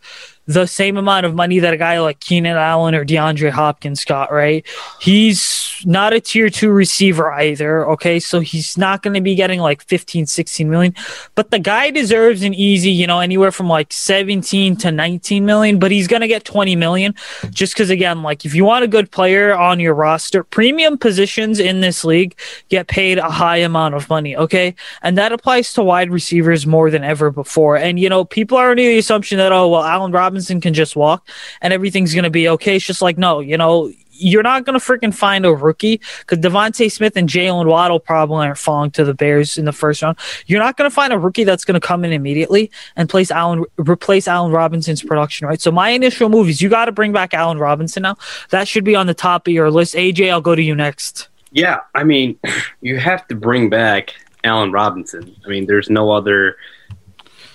the 0.48 0.64
same 0.64 0.96
amount 0.96 1.26
of 1.26 1.34
money 1.34 1.58
that 1.58 1.74
a 1.74 1.76
guy 1.76 2.00
like 2.00 2.20
Keenan 2.20 2.56
Allen 2.56 2.94
or 2.94 3.04
DeAndre 3.04 3.50
Hopkins 3.50 4.02
got, 4.06 4.32
right? 4.32 4.66
He's 4.98 5.82
not 5.84 6.14
a 6.14 6.20
tier 6.20 6.48
two 6.48 6.70
receiver 6.70 7.30
either. 7.30 7.86
Okay. 7.90 8.18
So 8.18 8.40
he's 8.40 8.78
not 8.78 9.02
going 9.02 9.12
to 9.12 9.20
be 9.20 9.34
getting 9.34 9.60
like 9.60 9.82
15, 9.84 10.26
16 10.26 10.70
million, 10.70 10.94
but 11.34 11.50
the 11.50 11.58
guy 11.58 11.90
deserves 11.90 12.42
an 12.42 12.54
easy, 12.54 12.90
you 12.90 13.06
know, 13.06 13.20
anywhere 13.20 13.52
from 13.52 13.68
like 13.68 13.92
17 13.92 14.76
to 14.76 14.90
19 14.90 15.44
million, 15.44 15.78
but 15.78 15.90
he's 15.90 16.08
going 16.08 16.22
to 16.22 16.28
get 16.28 16.46
20 16.46 16.74
million 16.76 17.14
just 17.50 17.74
because, 17.74 17.90
again, 17.90 18.22
like 18.22 18.46
if 18.46 18.54
you 18.54 18.64
want 18.64 18.84
a 18.84 18.88
good 18.88 19.10
player 19.10 19.54
on 19.54 19.78
your 19.78 19.92
roster, 19.92 20.42
premium 20.42 20.96
positions 20.96 21.60
in 21.60 21.82
this 21.82 22.04
league 22.04 22.34
get 22.70 22.88
paid 22.88 23.18
a 23.18 23.30
high 23.30 23.58
amount 23.58 23.94
of 23.94 24.08
money. 24.08 24.34
Okay. 24.34 24.74
And 25.02 25.18
that 25.18 25.30
applies 25.30 25.74
to 25.74 25.82
wide 25.82 26.10
receivers 26.10 26.66
more 26.66 26.90
than 26.90 27.04
ever 27.04 27.30
before. 27.30 27.76
And, 27.76 28.00
you 28.00 28.08
know, 28.08 28.24
people 28.24 28.56
are 28.56 28.70
under 28.70 28.82
the 28.82 28.96
assumption 28.96 29.36
that, 29.36 29.52
oh, 29.52 29.68
well, 29.68 29.84
Allen 29.84 30.10
Robinson 30.10 30.37
can 30.46 30.74
just 30.74 30.96
walk 30.96 31.28
and 31.60 31.72
everything's 31.72 32.14
going 32.14 32.24
to 32.24 32.30
be 32.30 32.48
okay. 32.48 32.76
It's 32.76 32.84
just 32.84 33.02
like, 33.02 33.18
no, 33.18 33.40
you 33.40 33.56
know, 33.56 33.92
you're 34.18 34.42
not 34.42 34.64
going 34.64 34.78
to 34.78 34.84
freaking 34.84 35.14
find 35.14 35.46
a 35.46 35.54
rookie 35.54 36.00
because 36.20 36.38
DeVonta 36.38 36.90
Smith 36.90 37.16
and 37.16 37.28
Jaylen 37.28 37.66
Waddle 37.66 38.00
probably 38.00 38.46
aren't 38.46 38.58
falling 38.58 38.90
to 38.92 39.04
the 39.04 39.14
Bears 39.14 39.58
in 39.58 39.64
the 39.64 39.72
first 39.72 40.02
round. 40.02 40.18
You're 40.46 40.60
not 40.60 40.76
going 40.76 40.90
to 40.90 40.94
find 40.94 41.12
a 41.12 41.18
rookie 41.18 41.44
that's 41.44 41.64
going 41.64 41.80
to 41.80 41.86
come 41.86 42.04
in 42.04 42.12
immediately 42.12 42.70
and 42.96 43.08
place 43.08 43.30
Allen, 43.30 43.64
replace 43.76 44.28
Allen 44.28 44.52
Robinson's 44.52 45.02
production, 45.02 45.46
right? 45.46 45.60
So 45.60 45.70
my 45.70 45.90
initial 45.90 46.28
move 46.28 46.48
is 46.48 46.60
you 46.60 46.68
got 46.68 46.86
to 46.86 46.92
bring 46.92 47.12
back 47.12 47.32
Allen 47.34 47.58
Robinson 47.58 48.02
now. 48.02 48.16
That 48.50 48.66
should 48.66 48.84
be 48.84 48.96
on 48.96 49.06
the 49.06 49.14
top 49.14 49.46
of 49.46 49.52
your 49.52 49.70
list. 49.70 49.94
AJ, 49.94 50.30
I'll 50.30 50.40
go 50.40 50.54
to 50.54 50.62
you 50.62 50.74
next. 50.74 51.28
Yeah, 51.52 51.80
I 51.94 52.04
mean, 52.04 52.38
you 52.80 52.98
have 52.98 53.26
to 53.28 53.34
bring 53.34 53.70
back 53.70 54.14
Allen 54.44 54.72
Robinson. 54.72 55.34
I 55.44 55.48
mean, 55.48 55.66
there's 55.66 55.90
no 55.90 56.10
other. 56.10 56.56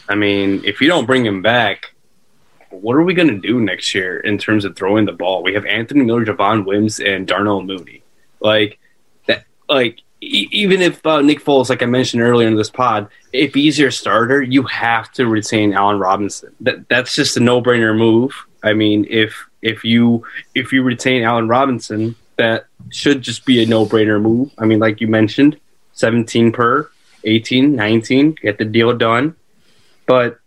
I 0.10 0.15
mean, 0.15 0.62
if 0.65 0.82
you 0.82 0.88
don't 0.88 1.06
bring 1.06 1.26
him 1.26 1.41
back, 1.41 1.92
what 2.74 2.96
are 2.96 3.04
we 3.04 3.14
going 3.14 3.28
to 3.28 3.38
do 3.38 3.60
next 3.60 3.94
year 3.94 4.20
in 4.20 4.38
terms 4.38 4.66
of 4.66 4.76
throwing 4.76 5.06
the 5.06 5.12
ball? 5.12 5.44
We 5.44 5.54
have 5.54 5.66
Anthony 5.66 6.04
Miller, 6.04 6.26
Javon 6.26 6.66
Wims, 6.66 7.00
and 7.00 7.28
Darnell 7.28 7.62
Mooney. 7.62 8.04
Like 8.40 8.80
that, 9.28 9.46
like 9.70 10.02
e- 10.22 10.50
even 10.52 10.82
if 10.82 11.06
uh, 11.06 11.22
Nick 11.22 11.44
Foles, 11.44 11.70
like 11.70 11.82
I 11.82 11.86
mentioned 11.86 12.22
earlier 12.22 12.48
in 12.48 12.56
this 12.56 12.70
pod, 12.70 13.08
if 13.32 13.54
he's 13.54 13.80
your 13.80 13.92
starter, 13.92 14.42
you 14.42 14.64
have 14.64 15.12
to 15.14 15.28
retain 15.28 15.74
Allen 15.74 16.00
Robinson. 16.00 16.54
That 16.62 16.88
that's 16.90 17.16
just 17.16 17.38
a 17.38 17.40
no 17.40 17.62
brainer 17.62 17.98
move. 17.98 18.34
I 18.64 18.74
mean, 18.74 19.06
if 19.10 19.46
if 19.62 19.84
you 19.84 20.26
if 20.56 20.74
you 20.74 20.84
retain 20.84 21.24
Allen 21.24 21.48
Robinson, 21.48 22.16
that 22.38 22.66
should 22.92 23.22
just 23.22 23.46
be 23.46 23.64
a 23.64 23.66
no 23.66 23.86
brainer 23.86 24.22
move. 24.22 24.52
I 24.58 24.66
mean, 24.66 24.80
like 24.80 25.02
you 25.02 25.08
mentioned, 25.08 25.60
17 25.94 26.52
per, 26.52 26.90
18, 27.24 27.76
19, 27.76 28.36
get 28.42 28.58
the 28.58 28.66
deal 28.66 28.96
done. 28.96 29.36
But 30.06 30.40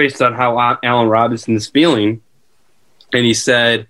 based 0.00 0.22
on 0.22 0.32
how 0.32 0.78
Allen 0.82 1.08
Robinson 1.08 1.54
is 1.54 1.66
feeling, 1.66 2.22
and 3.12 3.24
he 3.24 3.34
said 3.34 3.86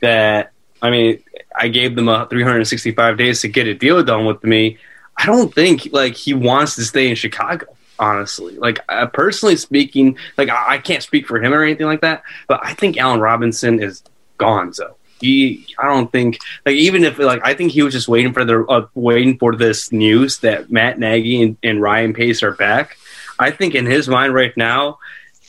that 0.00 0.50
I 0.82 0.90
mean 0.90 1.22
I 1.56 1.68
gave 1.68 1.94
them 1.94 2.08
a 2.08 2.26
365 2.26 3.16
days 3.16 3.42
to 3.42 3.48
get 3.48 3.68
a 3.68 3.74
deal 3.74 4.02
done 4.02 4.26
with 4.26 4.42
me. 4.42 4.78
I 5.16 5.26
don't 5.26 5.54
think 5.54 5.88
like 5.92 6.16
he 6.16 6.34
wants 6.34 6.74
to 6.76 6.82
stay 6.84 7.08
in 7.08 7.14
Chicago. 7.14 7.66
Honestly, 7.98 8.56
like 8.56 8.80
uh, 8.88 9.06
personally 9.06 9.54
speaking, 9.54 10.16
like 10.36 10.48
I, 10.48 10.74
I, 10.74 10.78
can't 10.78 11.04
speak 11.04 11.28
for 11.28 11.40
him 11.40 11.54
or 11.54 11.62
anything 11.62 11.86
like 11.86 12.00
that, 12.00 12.24
but 12.48 12.58
I 12.64 12.74
think 12.74 12.96
Allen 12.96 13.20
Robinson 13.20 13.80
is 13.80 14.02
gone. 14.38 14.72
So 14.72 14.96
he, 15.20 15.66
I 15.78 15.86
don't 15.86 16.10
think 16.10 16.38
like 16.66 16.74
even 16.74 17.04
if 17.04 17.18
like 17.18 17.42
I 17.44 17.54
think 17.54 17.70
he 17.70 17.82
was 17.82 17.94
just 17.94 18.08
waiting 18.08 18.32
for 18.32 18.44
the 18.44 18.64
uh, 18.64 18.86
waiting 18.94 19.38
for 19.38 19.54
this 19.54 19.92
news 19.92 20.40
that 20.40 20.72
Matt 20.72 20.98
Nagy 20.98 21.42
and, 21.42 21.56
and 21.62 21.80
Ryan 21.80 22.12
Pace 22.14 22.42
are 22.42 22.52
back. 22.52 22.96
I 23.38 23.52
think 23.52 23.76
in 23.76 23.86
his 23.86 24.08
mind 24.08 24.34
right 24.34 24.56
now, 24.56 24.98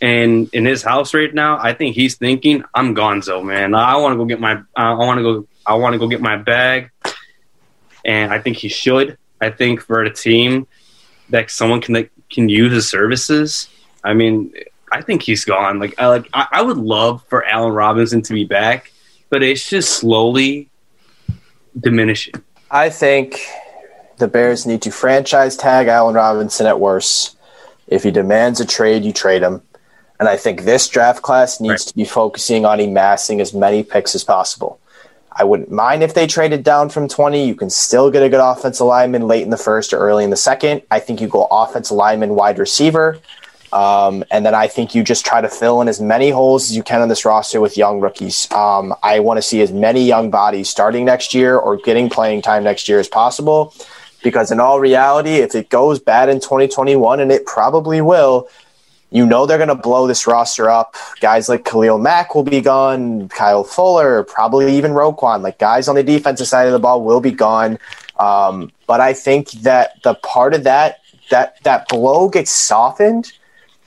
and 0.01 0.49
in 0.53 0.65
his 0.65 0.83
house 0.83 1.13
right 1.13 1.33
now, 1.33 1.57
I 1.61 1.73
think 1.73 1.95
he's 1.95 2.15
thinking, 2.15 2.63
"I'm 2.73 2.95
Gonzo, 2.95 3.43
man. 3.43 3.73
I 3.73 3.95
want 3.97 4.13
to 4.13 4.17
go 4.17 4.25
get 4.25 4.39
my. 4.39 4.61
I 4.75 4.93
want 4.93 5.19
to 5.19 5.23
go. 5.23 5.47
I 5.65 5.75
want 5.75 5.93
to 5.93 5.99
go 5.99 6.07
get 6.07 6.21
my 6.21 6.37
bag." 6.37 6.91
And 8.05 8.33
I 8.33 8.39
think 8.39 8.57
he 8.57 8.67
should. 8.67 9.17
I 9.39 9.49
think 9.49 9.81
for 9.81 10.01
a 10.01 10.13
team 10.13 10.67
that 11.29 11.49
someone 11.49 11.81
can 11.81 11.93
that 11.93 12.09
can 12.29 12.49
use 12.49 12.73
his 12.73 12.89
services. 12.89 13.69
I 14.03 14.13
mean, 14.13 14.53
I 14.91 15.01
think 15.01 15.21
he's 15.21 15.45
gone. 15.45 15.79
Like, 15.79 15.95
I 15.97 16.07
like. 16.07 16.27
I, 16.33 16.47
I 16.51 16.61
would 16.61 16.77
love 16.77 17.23
for 17.27 17.45
Allen 17.45 17.73
Robinson 17.73 18.21
to 18.23 18.33
be 18.33 18.45
back, 18.45 18.91
but 19.29 19.41
it's 19.41 19.69
just 19.69 19.89
slowly 19.97 20.69
diminishing. 21.79 22.35
I 22.69 22.89
think 22.89 23.39
the 24.17 24.27
Bears 24.27 24.65
need 24.65 24.81
to 24.83 24.91
franchise 24.91 25.57
tag 25.57 25.87
Allen 25.87 26.15
Robinson 26.15 26.65
at 26.65 26.79
worst. 26.79 27.37
If 27.87 28.03
he 28.03 28.11
demands 28.11 28.59
a 28.59 28.65
trade, 28.65 29.03
you 29.03 29.11
trade 29.11 29.41
him. 29.41 29.61
And 30.23 30.29
I 30.29 30.37
think 30.37 30.61
this 30.61 30.87
draft 30.87 31.21
class 31.21 31.59
needs 31.59 31.71
right. 31.71 31.79
to 31.79 31.95
be 31.95 32.05
focusing 32.05 32.63
on 32.63 32.79
amassing 32.79 33.41
as 33.41 33.53
many 33.53 33.83
picks 33.83 34.15
as 34.15 34.23
possible. 34.23 34.79
I 35.33 35.43
wouldn't 35.43 35.69
mind 35.69 36.01
if 36.01 36.13
they 36.13 36.27
traded 36.27 36.63
down 36.63 36.87
from 36.87 37.09
20. 37.09 37.45
You 37.45 37.55
can 37.55 37.69
still 37.69 38.09
get 38.09 38.23
a 38.23 38.29
good 38.29 38.39
offensive 38.39 38.87
lineman 38.87 39.27
late 39.27 39.43
in 39.43 39.49
the 39.49 39.57
first 39.57 39.91
or 39.91 39.97
early 39.97 40.23
in 40.23 40.29
the 40.29 40.37
second. 40.37 40.81
I 40.89 41.01
think 41.01 41.19
you 41.19 41.27
go 41.27 41.45
offensive 41.51 41.97
lineman, 41.97 42.35
wide 42.35 42.57
receiver. 42.57 43.19
Um, 43.73 44.23
and 44.31 44.45
then 44.45 44.55
I 44.55 44.67
think 44.67 44.95
you 44.95 45.03
just 45.03 45.25
try 45.25 45.41
to 45.41 45.49
fill 45.49 45.81
in 45.81 45.89
as 45.89 45.99
many 45.99 46.29
holes 46.29 46.69
as 46.69 46.77
you 46.77 46.83
can 46.83 47.01
on 47.01 47.09
this 47.09 47.25
roster 47.25 47.59
with 47.59 47.75
young 47.75 47.99
rookies. 47.99 48.49
Um, 48.53 48.95
I 49.03 49.19
want 49.19 49.39
to 49.39 49.41
see 49.41 49.61
as 49.61 49.73
many 49.73 50.05
young 50.05 50.31
bodies 50.31 50.69
starting 50.69 51.03
next 51.03 51.33
year 51.33 51.57
or 51.57 51.75
getting 51.75 52.09
playing 52.09 52.43
time 52.43 52.63
next 52.63 52.87
year 52.87 53.01
as 53.01 53.09
possible. 53.09 53.75
Because 54.23 54.51
in 54.51 54.61
all 54.61 54.79
reality, 54.79 55.31
if 55.31 55.53
it 55.53 55.67
goes 55.67 55.99
bad 55.99 56.29
in 56.29 56.39
2021, 56.39 57.19
and 57.19 57.29
it 57.29 57.45
probably 57.45 57.99
will, 57.99 58.47
you 59.13 59.25
know 59.25 59.45
they're 59.45 59.57
going 59.57 59.69
to 59.69 59.75
blow 59.75 60.07
this 60.07 60.25
roster 60.25 60.69
up. 60.69 60.95
Guys 61.19 61.47
like 61.47 61.63
Khalil 61.63 61.99
Mack 61.99 62.33
will 62.33 62.43
be 62.43 62.61
gone, 62.61 63.29
Kyle 63.29 63.63
Fuller, 63.63 64.23
probably 64.23 64.75
even 64.75 64.91
Roquan. 64.91 65.41
Like 65.41 65.59
guys 65.59 65.87
on 65.87 65.95
the 65.95 66.03
defensive 66.03 66.47
side 66.47 66.65
of 66.65 66.73
the 66.73 66.79
ball 66.79 67.03
will 67.03 67.21
be 67.21 67.31
gone. 67.31 67.77
Um, 68.17 68.71
but 68.87 68.99
I 69.01 69.13
think 69.13 69.51
that 69.51 70.01
the 70.03 70.15
part 70.15 70.53
of 70.53 70.63
that 70.63 70.99
that 71.29 71.61
that 71.63 71.87
blow 71.87 72.27
gets 72.27 72.51
softened 72.51 73.31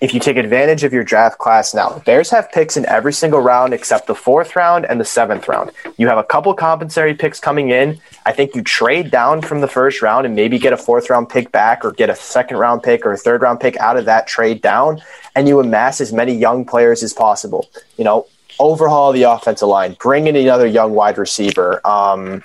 if 0.00 0.12
you 0.12 0.20
take 0.20 0.36
advantage 0.36 0.84
of 0.84 0.92
your 0.92 1.04
draft 1.04 1.38
class 1.38 1.72
now. 1.72 2.02
Bears 2.04 2.30
have 2.30 2.52
picks 2.52 2.76
in 2.76 2.84
every 2.86 3.12
single 3.12 3.40
round 3.40 3.72
except 3.72 4.06
the 4.06 4.14
fourth 4.14 4.54
round 4.54 4.84
and 4.84 5.00
the 5.00 5.04
seventh 5.04 5.48
round. 5.48 5.70
You 5.96 6.08
have 6.08 6.18
a 6.18 6.24
couple 6.24 6.52
compensatory 6.54 7.14
picks 7.14 7.40
coming 7.40 7.70
in. 7.70 7.98
I 8.26 8.32
think 8.32 8.54
you 8.54 8.62
trade 8.62 9.10
down 9.10 9.40
from 9.40 9.60
the 9.60 9.68
first 9.68 10.02
round 10.02 10.26
and 10.26 10.36
maybe 10.36 10.58
get 10.58 10.72
a 10.72 10.76
fourth 10.76 11.08
round 11.08 11.30
pick 11.30 11.50
back 11.50 11.84
or 11.84 11.92
get 11.92 12.10
a 12.10 12.16
second 12.16 12.58
round 12.58 12.82
pick 12.82 13.06
or 13.06 13.12
a 13.12 13.16
third 13.16 13.40
round 13.40 13.60
pick 13.60 13.76
out 13.78 13.96
of 13.96 14.04
that 14.04 14.26
trade 14.26 14.60
down, 14.60 15.00
and 15.34 15.48
you 15.48 15.60
amass 15.60 16.00
as 16.00 16.12
many 16.12 16.34
young 16.34 16.64
players 16.64 17.02
as 17.02 17.14
possible. 17.14 17.68
You 17.96 18.04
know, 18.04 18.26
overhaul 18.58 19.12
the 19.12 19.22
offensive 19.22 19.68
line, 19.68 19.96
bring 19.98 20.26
in 20.26 20.36
another 20.36 20.66
young 20.66 20.92
wide 20.92 21.16
receiver. 21.16 21.80
Um, 21.86 22.44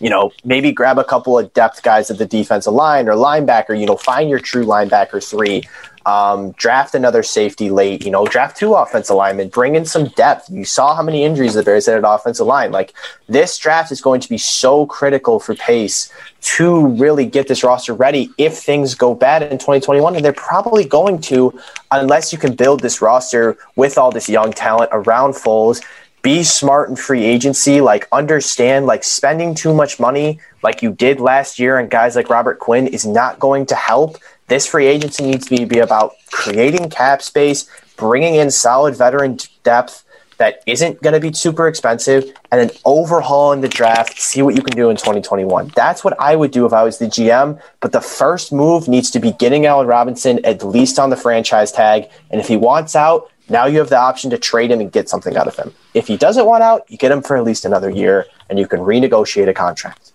you 0.00 0.10
know, 0.10 0.30
maybe 0.44 0.70
grab 0.70 0.98
a 0.98 1.04
couple 1.04 1.36
of 1.38 1.52
depth 1.54 1.82
guys 1.82 2.10
at 2.10 2.18
the 2.18 2.26
defensive 2.26 2.72
line 2.72 3.08
or 3.08 3.14
linebacker, 3.14 3.78
you 3.78 3.86
know, 3.86 3.96
find 3.96 4.30
your 4.30 4.38
true 4.38 4.64
linebacker 4.64 5.22
three. 5.24 5.64
Um, 6.06 6.52
draft 6.52 6.94
another 6.94 7.22
safety 7.22 7.70
late, 7.70 8.04
you 8.04 8.10
know, 8.10 8.26
draft 8.26 8.56
two 8.56 8.74
offensive 8.74 9.16
linemen, 9.16 9.48
bring 9.48 9.74
in 9.74 9.84
some 9.84 10.08
depth. 10.08 10.48
You 10.50 10.64
saw 10.64 10.94
how 10.94 11.02
many 11.02 11.24
injuries 11.24 11.54
the 11.54 11.62
Bears 11.62 11.86
had 11.86 12.02
at 12.02 12.08
offensive 12.08 12.46
line. 12.46 12.72
Like 12.72 12.94
this 13.28 13.58
draft 13.58 13.92
is 13.92 14.00
going 14.00 14.20
to 14.20 14.28
be 14.28 14.38
so 14.38 14.86
critical 14.86 15.40
for 15.40 15.54
Pace 15.54 16.12
to 16.40 16.86
really 16.86 17.26
get 17.26 17.48
this 17.48 17.64
roster 17.64 17.94
ready 17.94 18.30
if 18.38 18.58
things 18.58 18.94
go 18.94 19.14
bad 19.14 19.42
in 19.42 19.58
2021. 19.58 20.16
And 20.16 20.24
they're 20.24 20.32
probably 20.32 20.84
going 20.84 21.20
to, 21.22 21.58
unless 21.90 22.32
you 22.32 22.38
can 22.38 22.54
build 22.54 22.80
this 22.80 23.02
roster 23.02 23.56
with 23.76 23.98
all 23.98 24.10
this 24.10 24.28
young 24.28 24.52
talent 24.52 24.90
around 24.92 25.32
Foles 25.32 25.82
be 26.22 26.42
smart 26.42 26.88
in 26.88 26.96
free 26.96 27.24
agency, 27.24 27.80
like 27.80 28.08
understand 28.12 28.86
like 28.86 29.04
spending 29.04 29.54
too 29.54 29.72
much 29.72 30.00
money 30.00 30.40
like 30.62 30.82
you 30.82 30.92
did 30.92 31.20
last 31.20 31.58
year 31.58 31.78
and 31.78 31.90
guys 31.90 32.16
like 32.16 32.28
Robert 32.28 32.58
Quinn 32.58 32.86
is 32.86 33.06
not 33.06 33.38
going 33.38 33.66
to 33.66 33.74
help. 33.74 34.18
This 34.48 34.66
free 34.66 34.86
agency 34.86 35.24
needs 35.24 35.46
to 35.46 35.66
be, 35.66 35.78
about 35.78 36.14
creating 36.30 36.90
cap 36.90 37.22
space, 37.22 37.68
bringing 37.96 38.34
in 38.34 38.50
solid 38.50 38.96
veteran 38.96 39.38
depth 39.62 40.04
that 40.38 40.62
isn't 40.66 41.02
going 41.02 41.14
to 41.14 41.20
be 41.20 41.32
super 41.32 41.68
expensive, 41.68 42.24
and 42.50 42.60
then 42.60 42.70
overhauling 42.84 43.60
the 43.60 43.68
draft, 43.68 44.18
see 44.18 44.40
what 44.40 44.54
you 44.54 44.62
can 44.62 44.74
do 44.74 44.88
in 44.88 44.96
2021. 44.96 45.72
That's 45.74 46.04
what 46.04 46.18
I 46.20 46.36
would 46.36 46.52
do 46.52 46.64
if 46.64 46.72
I 46.72 46.84
was 46.84 46.98
the 46.98 47.06
GM. 47.06 47.60
But 47.80 47.92
the 47.92 48.00
first 48.00 48.52
move 48.52 48.88
needs 48.88 49.10
to 49.10 49.18
be 49.18 49.32
getting 49.32 49.66
Allen 49.66 49.86
Robinson 49.86 50.44
at 50.44 50.62
least 50.62 50.98
on 50.98 51.10
the 51.10 51.16
franchise 51.16 51.72
tag. 51.72 52.08
And 52.30 52.40
if 52.40 52.46
he 52.46 52.56
wants 52.56 52.94
out, 52.96 53.30
now 53.50 53.66
you 53.66 53.78
have 53.78 53.88
the 53.88 53.98
option 53.98 54.30
to 54.30 54.38
trade 54.38 54.70
him 54.70 54.80
and 54.80 54.92
get 54.92 55.08
something 55.08 55.36
out 55.36 55.48
of 55.48 55.56
him. 55.56 55.74
If 55.92 56.06
he 56.06 56.16
doesn't 56.16 56.46
want 56.46 56.62
out, 56.62 56.84
you 56.88 56.98
get 56.98 57.10
him 57.10 57.22
for 57.22 57.36
at 57.36 57.44
least 57.44 57.64
another 57.64 57.90
year 57.90 58.26
and 58.48 58.58
you 58.58 58.66
can 58.66 58.80
renegotiate 58.80 59.48
a 59.48 59.54
contract. 59.54 60.12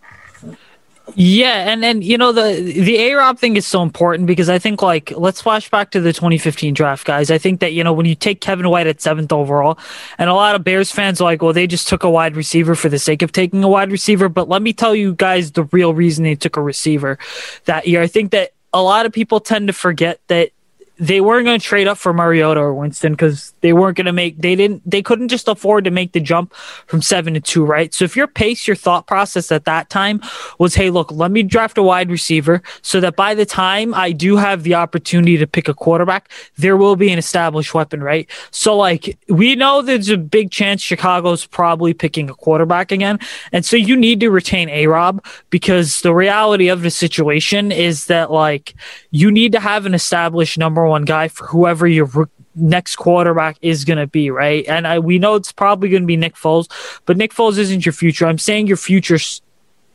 Yeah, 1.16 1.70
and 1.70 1.84
and 1.84 2.01
you 2.01 2.18
know 2.18 2.32
the 2.32 2.54
the 2.62 2.97
A 2.97 3.14
Rob 3.16 3.38
thing 3.38 3.58
is 3.58 3.68
so 3.68 3.84
important 3.84 4.26
because 4.26 4.47
I 4.47 4.58
think 4.58 4.82
like 4.82 5.12
let's 5.12 5.41
flash 5.41 5.70
back 5.70 5.91
to 5.91 5.99
the 5.99 6.14
2015 6.14 6.74
draft, 6.74 7.06
guys. 7.06 7.30
I 7.30 7.38
think 7.38 7.60
that 7.60 7.74
you 7.74 7.84
know 7.84 7.91
when 7.91 8.06
you 8.06 8.16
take 8.16 8.39
Kevin 8.39 8.70
White 8.70 8.88
at 8.88 9.01
seventh 9.01 9.34
overall, 9.34 9.78
and 10.18 10.30
a 10.30 10.34
lot 10.34 10.56
of 10.56 10.64
Bears 10.64 10.91
fans 10.91 11.20
are 11.20 11.26
like, 11.26 11.41
well, 11.41 11.51
they 11.51 11.68
just 11.68 11.89
took 11.89 12.04
a 12.04 12.10
wide 12.10 12.38
receiver 12.38 12.74
for 12.74 12.88
the 12.88 12.99
sake 12.99 13.22
of 13.22 13.34
taking 13.34 13.64
a 13.66 13.68
wide 13.68 13.91
receiver. 13.91 14.30
But 14.30 14.47
let 14.47 14.62
me 14.62 14.72
tell 14.72 14.95
you 14.95 15.14
guys 15.14 15.51
the 15.51 15.66
real 15.66 15.93
reason 15.93 16.24
they 16.24 16.36
took 16.36 16.56
a 16.56 16.62
receiver 16.62 17.20
that 17.66 17.86
year. 17.86 18.01
I 18.01 18.08
think 18.08 18.32
that 18.32 18.51
a 18.72 18.82
lot 18.82 19.06
of 19.06 19.12
people 19.12 19.41
tend 19.41 19.68
to 19.68 19.74
forget 19.74 20.22
that 20.28 20.51
they 21.04 21.20
weren't 21.20 21.43
going 21.43 21.60
to 21.60 21.66
trade 21.66 21.86
up 21.86 21.97
for 21.97 22.14
Mariota 22.14 22.62
or 22.62 22.74
Winston 22.74 23.12
because 23.12 23.54
they 23.60 23.74
weren't 23.74 23.97
going 23.97 24.06
to 24.06 24.14
make 24.14 24.38
they 24.39 24.56
didn't 24.56 24.89
they 24.89 25.01
couldn't 25.01 25.28
just 25.28 25.49
afford 25.49 25.84
to 25.84 25.91
make 25.91 26.14
the 26.14 26.22
jump 26.22 26.54
from 26.88 27.01
seven 27.01 27.34
to 27.34 27.41
two, 27.41 27.66
right? 27.66 27.93
So 27.93 28.06
if 28.06 28.16
your 28.16 28.28
pace, 28.28 28.66
your 28.66 28.78
thought 28.78 29.06
process 29.06 29.51
at 29.51 29.66
that 29.66 29.89
time 29.89 30.22
was, 30.60 30.76
hey, 30.76 30.89
look, 30.89 31.12
let 31.12 31.30
me 31.30 31.43
draft 31.43 31.78
a 31.78 31.84
wide 31.84 32.10
receiver 32.10 32.62
so 32.82 33.01
that 33.01 33.18
by 33.18 33.36
the 33.36 33.45
time 33.45 33.93
I 33.93 34.14
do 34.14 34.38
have 34.38 34.64
the 34.64 34.76
opportunity 34.76 35.38
to 35.38 35.45
pick 35.45 35.68
a 35.68 35.74
quarterback, 35.74 36.30
there 36.56 36.78
will 36.78 36.95
be 36.95 37.12
an 37.12 37.20
established 37.20 37.74
weapon, 37.74 38.01
right? 38.01 38.30
So 38.51 38.78
like 38.78 39.18
we 39.28 39.56
know 39.56 39.82
there's 39.82 40.10
a 40.10 40.18
big 40.18 40.51
chance 40.51 40.82
Chicago's 40.82 41.45
probably 41.45 41.93
picking 41.93 42.30
a 42.30 42.34
quarterback 42.34 42.93
again, 42.93 43.20
and 43.51 43.66
so 43.66 43.76
you 43.76 43.97
need 43.97 44.22
to 44.22 44.30
retain 44.30 44.70
A 44.70 44.88
Rob 44.88 45.24
because 45.49 45.99
the 45.99 46.14
reality 46.14 46.70
of 46.70 46.82
the 46.82 46.91
situation 46.91 47.74
is 47.74 48.06
that 48.06 48.32
like 48.32 48.74
you 49.12 49.30
need 49.32 49.51
to 49.51 49.60
have 49.60 49.86
an 49.86 49.93
established 49.93 50.58
number 50.58 50.86
one 50.86 50.93
guy 51.02 51.28
for 51.28 51.48
whoever 51.48 51.88
your 51.88 52.30
next 52.56 52.98
quarterback 52.98 53.58
is 53.62 53.84
going 53.84 53.98
to 53.98 54.08
be, 54.08 54.30
right? 54.30 54.66
And 54.68 54.88
I, 54.88 55.00
we 55.00 55.20
know 55.20 55.36
it's 55.36 55.52
probably 55.52 55.89
going 55.89 56.04
to 56.04 56.08
be 56.08 56.18
Nick 56.18 56.36
Foles, 56.36 56.70
but 57.06 57.18
Nick 57.18 57.34
Foles 57.34 57.58
isn't 57.58 57.86
your 57.86 57.94
future. 57.94 58.28
I'm 58.28 58.38
saying 58.38 58.68
your 58.68 58.78
future 58.78 59.18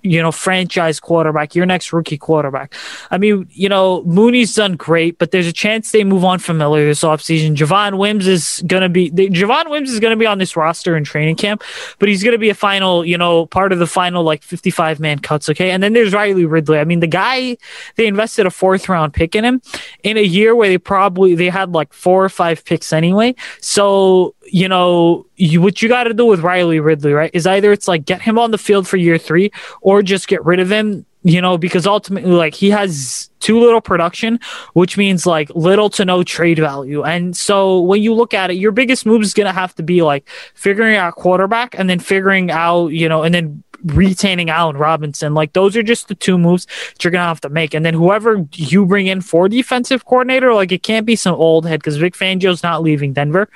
you 0.02 0.22
know, 0.22 0.30
franchise 0.30 1.00
quarterback, 1.00 1.54
your 1.54 1.66
next 1.66 1.92
rookie 1.92 2.18
quarterback. 2.18 2.74
I 3.10 3.18
mean, 3.18 3.48
you 3.50 3.68
know, 3.68 4.02
Mooney's 4.04 4.54
done 4.54 4.76
great, 4.76 5.18
but 5.18 5.32
there's 5.32 5.46
a 5.46 5.52
chance 5.52 5.90
they 5.90 6.04
move 6.04 6.24
on 6.24 6.38
from 6.38 6.58
Miller 6.58 6.84
this 6.84 7.02
offseason. 7.02 7.56
Javon 7.56 7.98
Wims 7.98 8.26
is 8.26 8.62
going 8.66 8.82
to 8.82 8.88
be, 8.88 9.10
they, 9.10 9.28
Javon 9.28 9.70
Wims 9.70 9.90
is 9.90 9.98
going 9.98 10.12
to 10.12 10.16
be 10.16 10.26
on 10.26 10.38
this 10.38 10.56
roster 10.56 10.96
in 10.96 11.04
training 11.04 11.36
camp, 11.36 11.62
but 11.98 12.08
he's 12.08 12.22
going 12.22 12.32
to 12.32 12.38
be 12.38 12.48
a 12.48 12.54
final, 12.54 13.04
you 13.04 13.18
know, 13.18 13.46
part 13.46 13.72
of 13.72 13.78
the 13.78 13.86
final 13.86 14.22
like 14.22 14.42
55 14.42 15.00
man 15.00 15.18
cuts. 15.18 15.48
Okay. 15.48 15.70
And 15.70 15.82
then 15.82 15.92
there's 15.92 16.14
Riley 16.14 16.44
Ridley. 16.44 16.78
I 16.78 16.84
mean, 16.84 17.00
the 17.00 17.06
guy, 17.06 17.56
they 17.96 18.06
invested 18.06 18.46
a 18.46 18.50
fourth 18.50 18.88
round 18.88 19.14
pick 19.14 19.34
in 19.34 19.44
him 19.44 19.60
in 20.04 20.16
a 20.16 20.22
year 20.22 20.54
where 20.54 20.68
they 20.68 20.78
probably, 20.78 21.34
they 21.34 21.48
had 21.48 21.72
like 21.72 21.92
four 21.92 22.24
or 22.24 22.28
five 22.28 22.64
picks 22.64 22.92
anyway. 22.92 23.34
So, 23.60 24.34
you 24.52 24.68
know, 24.68 25.26
you, 25.36 25.60
what 25.60 25.82
you 25.82 25.88
got 25.88 26.04
to 26.04 26.14
do 26.14 26.24
with 26.24 26.40
Riley 26.40 26.80
Ridley, 26.80 27.12
right, 27.12 27.30
is 27.32 27.46
either 27.46 27.72
it's 27.72 27.88
like 27.88 28.04
get 28.04 28.22
him 28.22 28.38
on 28.38 28.50
the 28.50 28.58
field 28.58 28.86
for 28.86 28.96
year 28.96 29.18
three 29.18 29.50
or 29.80 30.02
just 30.02 30.28
get 30.28 30.44
rid 30.44 30.60
of 30.60 30.70
him, 30.70 31.06
you 31.22 31.40
know, 31.40 31.58
because 31.58 31.86
ultimately, 31.86 32.30
like, 32.30 32.54
he 32.54 32.70
has 32.70 33.30
too 33.40 33.58
little 33.58 33.80
production, 33.80 34.40
which 34.72 34.96
means 34.96 35.26
like 35.26 35.50
little 35.50 35.90
to 35.90 36.04
no 36.04 36.22
trade 36.22 36.58
value. 36.58 37.02
And 37.04 37.36
so 37.36 37.80
when 37.80 38.02
you 38.02 38.14
look 38.14 38.34
at 38.34 38.50
it, 38.50 38.54
your 38.54 38.72
biggest 38.72 39.06
move 39.06 39.22
is 39.22 39.34
going 39.34 39.46
to 39.46 39.52
have 39.52 39.74
to 39.76 39.82
be 39.82 40.02
like 40.02 40.28
figuring 40.54 40.96
out 40.96 41.14
quarterback 41.14 41.78
and 41.78 41.88
then 41.88 41.98
figuring 41.98 42.50
out, 42.50 42.88
you 42.88 43.08
know, 43.08 43.22
and 43.22 43.34
then 43.34 43.62
retaining 43.84 44.50
Allen 44.50 44.76
Robinson. 44.76 45.34
Like 45.34 45.52
those 45.52 45.76
are 45.76 45.82
just 45.82 46.08
the 46.08 46.14
two 46.14 46.38
moves 46.38 46.66
that 46.66 47.04
you're 47.04 47.10
gonna 47.10 47.24
have 47.24 47.40
to 47.42 47.48
make. 47.48 47.74
And 47.74 47.84
then 47.84 47.94
whoever 47.94 48.46
you 48.54 48.86
bring 48.86 49.06
in 49.06 49.20
for 49.20 49.48
defensive 49.48 50.04
coordinator, 50.04 50.52
like 50.54 50.72
it 50.72 50.82
can't 50.82 51.06
be 51.06 51.16
some 51.16 51.34
old 51.34 51.66
head 51.66 51.80
because 51.80 51.96
Vic 51.96 52.14
Fangio's 52.14 52.62
not 52.62 52.82
leaving 52.82 53.12
Denver 53.12 53.48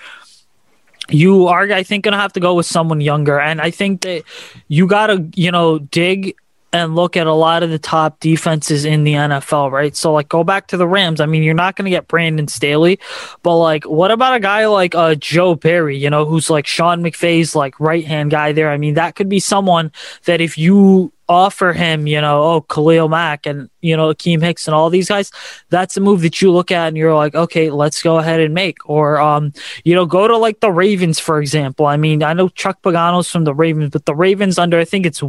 you 1.14 1.46
are, 1.48 1.70
I 1.72 1.82
think, 1.82 2.04
to 2.04 2.12
have 2.12 2.32
to 2.34 2.40
go 2.40 2.54
with 2.54 2.66
someone 2.66 3.00
younger. 3.00 3.40
And 3.40 3.60
I 3.60 3.70
think 3.70 4.02
that 4.02 4.24
you 4.68 4.86
got 4.86 5.08
to, 5.08 5.28
you 5.34 5.50
know, 5.50 5.78
dig 5.78 6.36
and 6.72 6.94
look 6.94 7.16
at 7.16 7.26
a 7.26 7.32
lot 7.32 7.62
of 7.62 7.70
the 7.70 7.78
top 7.78 8.18
defenses 8.20 8.84
in 8.84 9.04
the 9.04 9.12
NFL, 9.12 9.70
right? 9.70 9.94
So, 9.94 10.12
like, 10.12 10.28
go 10.28 10.42
back 10.42 10.68
to 10.68 10.76
the 10.76 10.88
Rams. 10.88 11.20
I 11.20 11.26
mean, 11.26 11.42
you're 11.42 11.54
not 11.54 11.76
going 11.76 11.84
to 11.84 11.90
get 11.90 12.08
Brandon 12.08 12.48
Staley, 12.48 12.98
but 13.42 13.56
like, 13.58 13.84
what 13.84 14.10
about 14.10 14.34
a 14.34 14.40
guy 14.40 14.66
like 14.66 14.94
uh, 14.94 15.14
Joe 15.14 15.54
Barry, 15.54 15.98
you 15.98 16.08
know, 16.08 16.24
who's 16.24 16.48
like 16.48 16.66
Sean 16.66 17.02
McVay's 17.02 17.54
like 17.54 17.78
right 17.78 18.04
hand 18.04 18.30
guy 18.30 18.52
there? 18.52 18.70
I 18.70 18.78
mean, 18.78 18.94
that 18.94 19.16
could 19.16 19.28
be 19.28 19.40
someone 19.40 19.92
that 20.24 20.40
if 20.40 20.56
you 20.56 21.12
offer 21.28 21.72
him, 21.72 22.06
you 22.06 22.20
know, 22.20 22.42
oh, 22.42 22.60
Khalil 22.62 23.08
Mack 23.08 23.46
and, 23.46 23.70
you 23.80 23.96
know, 23.96 24.12
Akiem 24.12 24.42
Hicks 24.42 24.66
and 24.66 24.74
all 24.74 24.90
these 24.90 25.08
guys, 25.08 25.30
that's 25.70 25.96
a 25.96 26.00
move 26.00 26.22
that 26.22 26.42
you 26.42 26.52
look 26.52 26.70
at 26.70 26.88
and 26.88 26.96
you're 26.96 27.14
like, 27.14 27.34
okay, 27.34 27.70
let's 27.70 28.02
go 28.02 28.18
ahead 28.18 28.40
and 28.40 28.54
make. 28.54 28.78
Or, 28.88 29.18
um, 29.18 29.52
you 29.84 29.94
know, 29.94 30.04
go 30.04 30.26
to 30.26 30.36
like 30.36 30.60
the 30.60 30.70
Ravens, 30.70 31.18
for 31.18 31.40
example. 31.40 31.86
I 31.86 31.96
mean, 31.96 32.22
I 32.22 32.32
know 32.32 32.48
Chuck 32.48 32.82
Pagano's 32.82 33.30
from 33.30 33.44
the 33.44 33.54
Ravens, 33.54 33.90
but 33.90 34.04
the 34.04 34.14
Ravens 34.14 34.58
under, 34.58 34.78
I 34.78 34.84
think 34.84 35.06
it's 35.06 35.22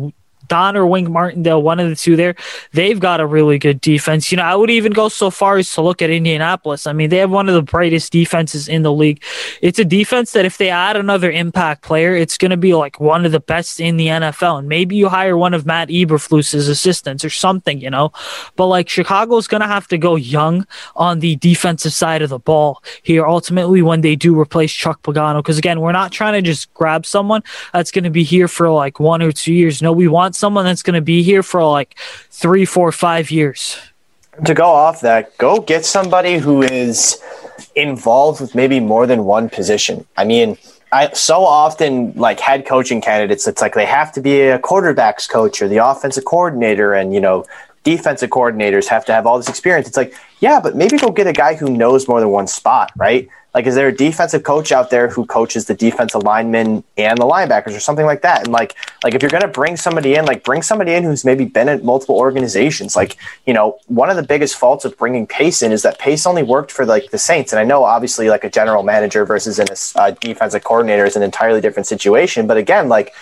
Don 0.47 0.75
or 0.75 0.85
Wink 0.85 1.09
Martindale, 1.09 1.61
one 1.61 1.79
of 1.79 1.89
the 1.89 1.95
two 1.95 2.15
there, 2.15 2.35
they've 2.71 2.99
got 2.99 3.19
a 3.19 3.25
really 3.25 3.57
good 3.57 3.81
defense. 3.81 4.31
You 4.31 4.37
know, 4.37 4.43
I 4.43 4.55
would 4.55 4.69
even 4.69 4.91
go 4.91 5.09
so 5.09 5.29
far 5.29 5.57
as 5.57 5.71
to 5.73 5.81
look 5.81 6.01
at 6.01 6.09
Indianapolis. 6.09 6.87
I 6.87 6.93
mean, 6.93 7.09
they 7.09 7.17
have 7.17 7.31
one 7.31 7.47
of 7.47 7.55
the 7.55 7.61
brightest 7.61 8.11
defenses 8.11 8.67
in 8.67 8.83
the 8.83 8.91
league. 8.91 9.23
It's 9.61 9.79
a 9.79 9.85
defense 9.85 10.31
that 10.31 10.45
if 10.45 10.57
they 10.57 10.69
add 10.69 10.95
another 10.95 11.31
impact 11.31 11.83
player, 11.83 12.15
it's 12.15 12.37
going 12.37 12.51
to 12.51 12.57
be 12.57 12.73
like 12.73 12.99
one 12.99 13.25
of 13.25 13.31
the 13.31 13.39
best 13.39 13.79
in 13.79 13.97
the 13.97 14.07
NFL. 14.07 14.59
And 14.59 14.67
maybe 14.67 14.95
you 14.95 15.09
hire 15.09 15.37
one 15.37 15.53
of 15.53 15.65
Matt 15.65 15.89
Eberflus's 15.89 16.67
assistants 16.67 17.23
or 17.23 17.29
something, 17.29 17.79
you 17.79 17.89
know. 17.89 18.11
But 18.55 18.67
like 18.67 18.89
Chicago's 18.89 19.47
going 19.47 19.61
to 19.61 19.67
have 19.67 19.87
to 19.89 19.97
go 19.97 20.15
young 20.15 20.67
on 20.95 21.19
the 21.19 21.35
defensive 21.37 21.93
side 21.93 22.21
of 22.21 22.29
the 22.29 22.39
ball 22.39 22.83
here 23.03 23.25
ultimately 23.25 23.81
when 23.81 24.01
they 24.01 24.15
do 24.15 24.39
replace 24.39 24.71
Chuck 24.71 25.01
Pagano. 25.03 25.37
Because 25.37 25.57
again, 25.57 25.79
we're 25.79 25.91
not 25.91 26.11
trying 26.11 26.33
to 26.33 26.41
just 26.41 26.73
grab 26.73 27.05
someone 27.05 27.43
that's 27.71 27.91
going 27.91 28.03
to 28.03 28.09
be 28.09 28.23
here 28.23 28.47
for 28.47 28.69
like 28.69 28.99
one 28.99 29.21
or 29.21 29.31
two 29.31 29.53
years. 29.53 29.81
No, 29.81 29.91
we 29.91 30.07
want 30.07 30.32
someone 30.36 30.65
that's 30.65 30.84
going 30.84 30.95
to 30.95 31.01
be 31.01 31.23
here 31.23 31.43
for 31.43 31.63
like 31.63 31.97
three, 32.29 32.65
four, 32.65 32.91
five 32.91 33.31
years. 33.31 33.77
To 34.45 34.53
go 34.53 34.65
off 34.65 35.01
that, 35.01 35.38
go 35.38 35.59
get 35.61 35.86
somebody 35.86 36.38
who 36.38 36.63
is 36.63 37.21
involved 37.75 38.41
with 38.41 38.55
maybe 38.55 38.79
more 38.79 39.05
than 39.05 39.25
one 39.25 39.49
position. 39.49 40.05
I 40.17 40.23
mean, 40.25 40.57
I 40.91 41.11
so 41.13 41.43
often 41.43 42.13
like 42.13 42.39
head 42.39 42.65
coaching 42.65 43.01
candidates, 43.01 43.47
it's 43.47 43.61
like 43.61 43.73
they 43.73 43.86
have 43.86 44.11
to 44.13 44.21
be 44.21 44.41
a 44.41 44.59
quarterbacks 44.59 45.29
coach 45.29 45.61
or 45.61 45.67
the 45.67 45.77
offensive 45.77 46.25
coordinator, 46.25 46.93
and 46.93 47.13
you 47.13 47.19
know, 47.19 47.45
defensive 47.84 48.29
coordinators 48.29 48.88
have 48.88 49.05
to 49.05 49.13
have 49.13 49.25
all 49.25 49.38
this 49.38 49.49
experience. 49.49 49.88
It's 49.88 49.97
like, 49.97 50.13
yeah, 50.39 50.59
but 50.59 50.75
maybe 50.75 50.97
go 50.97 51.11
get 51.11 51.27
a 51.27 51.34
guy 51.34 51.55
who 51.55 51.69
knows 51.69 52.07
more 52.07 52.19
than 52.19 52.29
one 52.29 52.47
spot, 52.47 52.91
right? 52.95 53.27
Like, 53.53 53.67
is 53.67 53.75
there 53.75 53.87
a 53.87 53.95
defensive 53.95 54.43
coach 54.43 54.71
out 54.71 54.89
there 54.89 55.07
who 55.09 55.25
coaches 55.25 55.65
the 55.65 55.75
defensive 55.75 56.23
linemen 56.23 56.83
and 56.97 57.17
the 57.17 57.25
linebackers 57.25 57.75
or 57.75 57.79
something 57.79 58.05
like 58.05 58.21
that? 58.23 58.43
And 58.43 58.51
like, 58.51 58.75
like 59.03 59.13
if 59.13 59.21
you're 59.21 59.29
going 59.31 59.41
to 59.41 59.47
bring 59.47 59.77
somebody 59.77 60.15
in, 60.15 60.25
like 60.25 60.43
bring 60.43 60.61
somebody 60.61 60.93
in 60.93 61.03
who's 61.03 61.23
maybe 61.23 61.45
been 61.45 61.69
at 61.69 61.83
multiple 61.83 62.15
organizations. 62.15 62.95
Like, 62.95 63.17
you 63.45 63.53
know, 63.53 63.77
one 63.87 64.09
of 64.09 64.15
the 64.15 64.23
biggest 64.23 64.55
faults 64.55 64.85
of 64.85 64.97
bringing 64.97 65.27
Pace 65.27 65.61
in 65.61 65.71
is 65.71 65.83
that 65.83 65.99
Pace 65.99 66.25
only 66.25 66.43
worked 66.43 66.71
for 66.71 66.85
like 66.85 67.11
the 67.11 67.17
Saints. 67.17 67.53
And 67.53 67.59
I 67.59 67.63
know 67.63 67.83
obviously 67.83 68.29
like 68.29 68.43
a 68.43 68.49
general 68.49 68.83
manager 68.83 69.25
versus 69.25 69.59
a 69.59 70.01
uh, 70.01 70.11
defensive 70.19 70.63
coordinator 70.63 71.05
is 71.05 71.15
an 71.15 71.23
entirely 71.23 71.61
different 71.61 71.85
situation. 71.85 72.47
But 72.47 72.57
again, 72.57 72.89
like 72.89 73.13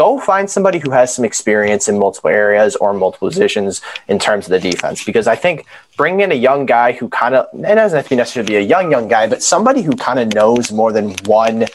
go 0.00 0.18
find 0.18 0.48
somebody 0.48 0.78
who 0.78 0.90
has 0.90 1.14
some 1.14 1.26
experience 1.26 1.86
in 1.86 1.98
multiple 1.98 2.30
areas 2.30 2.74
or 2.76 2.94
multiple 2.94 3.28
positions 3.28 3.82
in 4.08 4.18
terms 4.18 4.46
of 4.46 4.50
the 4.50 4.70
defense. 4.70 5.04
Because 5.04 5.26
I 5.26 5.36
think 5.36 5.66
bringing 5.98 6.20
in 6.20 6.32
a 6.32 6.40
young 6.48 6.64
guy 6.64 6.92
who 6.92 7.10
kind 7.10 7.34
of, 7.34 7.46
it 7.52 7.74
doesn't 7.74 7.98
have 7.98 8.06
to 8.06 8.08
be 8.08 8.16
necessarily 8.16 8.48
be 8.48 8.56
a 8.56 8.68
young, 8.74 8.90
young 8.90 9.08
guy, 9.08 9.26
but 9.26 9.42
somebody 9.42 9.82
who 9.82 9.92
kind 9.92 10.18
of 10.18 10.32
knows 10.32 10.72
more 10.72 10.90
than 10.90 11.16
one, 11.26 11.66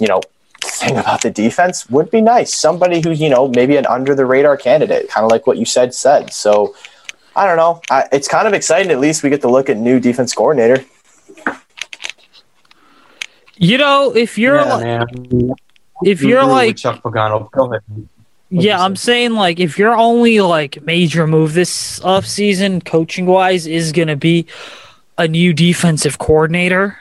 you 0.00 0.08
know, 0.08 0.20
thing 0.60 0.96
about 0.96 1.22
the 1.22 1.30
defense 1.30 1.88
would 1.88 2.10
be 2.10 2.20
nice. 2.20 2.52
Somebody 2.52 3.00
who's, 3.00 3.20
you 3.20 3.28
know, 3.28 3.46
maybe 3.46 3.76
an 3.76 3.86
under 3.86 4.12
the 4.16 4.26
radar 4.26 4.56
candidate, 4.56 5.08
kind 5.08 5.24
of 5.24 5.30
like 5.30 5.46
what 5.46 5.56
you 5.56 5.64
said, 5.64 5.94
said. 5.94 6.32
So 6.32 6.74
I 7.36 7.46
don't 7.46 7.56
know. 7.56 7.80
I, 7.90 8.08
it's 8.10 8.26
kind 8.26 8.48
of 8.48 8.54
exciting. 8.54 8.90
At 8.90 8.98
least 8.98 9.22
we 9.22 9.30
get 9.30 9.40
to 9.42 9.48
look 9.48 9.70
at 9.70 9.76
new 9.76 10.00
defense 10.00 10.34
coordinator. 10.34 10.84
You 13.56 13.78
know, 13.78 14.16
if 14.16 14.36
you're 14.36 14.56
yeah, 14.56 15.04
like, 15.04 15.58
if 16.04 16.22
you're 16.22 16.44
like 16.44 16.76
Chuck 16.76 17.02
Pagano, 17.02 17.50
go 17.50 17.72
ahead. 17.72 17.82
yeah, 18.50 18.82
I'm 18.82 18.96
saying 18.96 19.32
like 19.32 19.60
if 19.60 19.78
your 19.78 19.94
only 19.96 20.40
like 20.40 20.82
major 20.82 21.26
move 21.26 21.54
this 21.54 22.00
offseason 22.00 22.84
coaching 22.84 23.26
wise, 23.26 23.66
is 23.66 23.92
gonna 23.92 24.16
be 24.16 24.46
a 25.16 25.26
new 25.26 25.52
defensive 25.52 26.18
coordinator, 26.18 26.96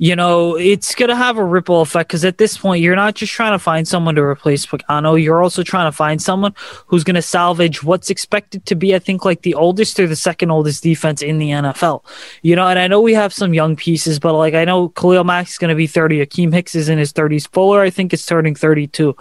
you 0.00 0.16
know, 0.16 0.56
it's 0.56 0.94
going 0.94 1.10
to 1.10 1.14
have 1.14 1.36
a 1.36 1.44
ripple 1.44 1.82
effect 1.82 2.08
because 2.08 2.24
at 2.24 2.38
this 2.38 2.56
point, 2.56 2.82
you're 2.82 2.96
not 2.96 3.14
just 3.14 3.34
trying 3.34 3.52
to 3.52 3.58
find 3.58 3.86
someone 3.86 4.14
to 4.14 4.22
replace 4.22 4.64
Pagano. 4.64 5.22
You're 5.22 5.42
also 5.42 5.62
trying 5.62 5.88
to 5.88 5.94
find 5.94 6.22
someone 6.22 6.54
who's 6.86 7.04
going 7.04 7.16
to 7.16 7.22
salvage 7.22 7.84
what's 7.84 8.08
expected 8.08 8.64
to 8.64 8.74
be, 8.74 8.94
I 8.94 8.98
think, 8.98 9.26
like 9.26 9.42
the 9.42 9.52
oldest 9.52 10.00
or 10.00 10.06
the 10.06 10.16
second 10.16 10.50
oldest 10.50 10.82
defense 10.82 11.20
in 11.20 11.36
the 11.36 11.50
NFL. 11.50 12.02
You 12.40 12.56
know, 12.56 12.66
and 12.66 12.78
I 12.78 12.88
know 12.88 13.02
we 13.02 13.12
have 13.12 13.34
some 13.34 13.52
young 13.52 13.76
pieces, 13.76 14.18
but 14.18 14.32
like 14.32 14.54
I 14.54 14.64
know 14.64 14.88
Khalil 14.88 15.28
is 15.40 15.58
going 15.58 15.68
to 15.68 15.74
be 15.74 15.86
30. 15.86 16.24
Akiem 16.24 16.54
Hicks 16.54 16.74
is 16.74 16.88
in 16.88 16.96
his 16.96 17.12
30s. 17.12 17.46
Fuller, 17.52 17.82
I 17.82 17.90
think, 17.90 18.14
is 18.14 18.24
turning 18.24 18.54
32. 18.54 19.14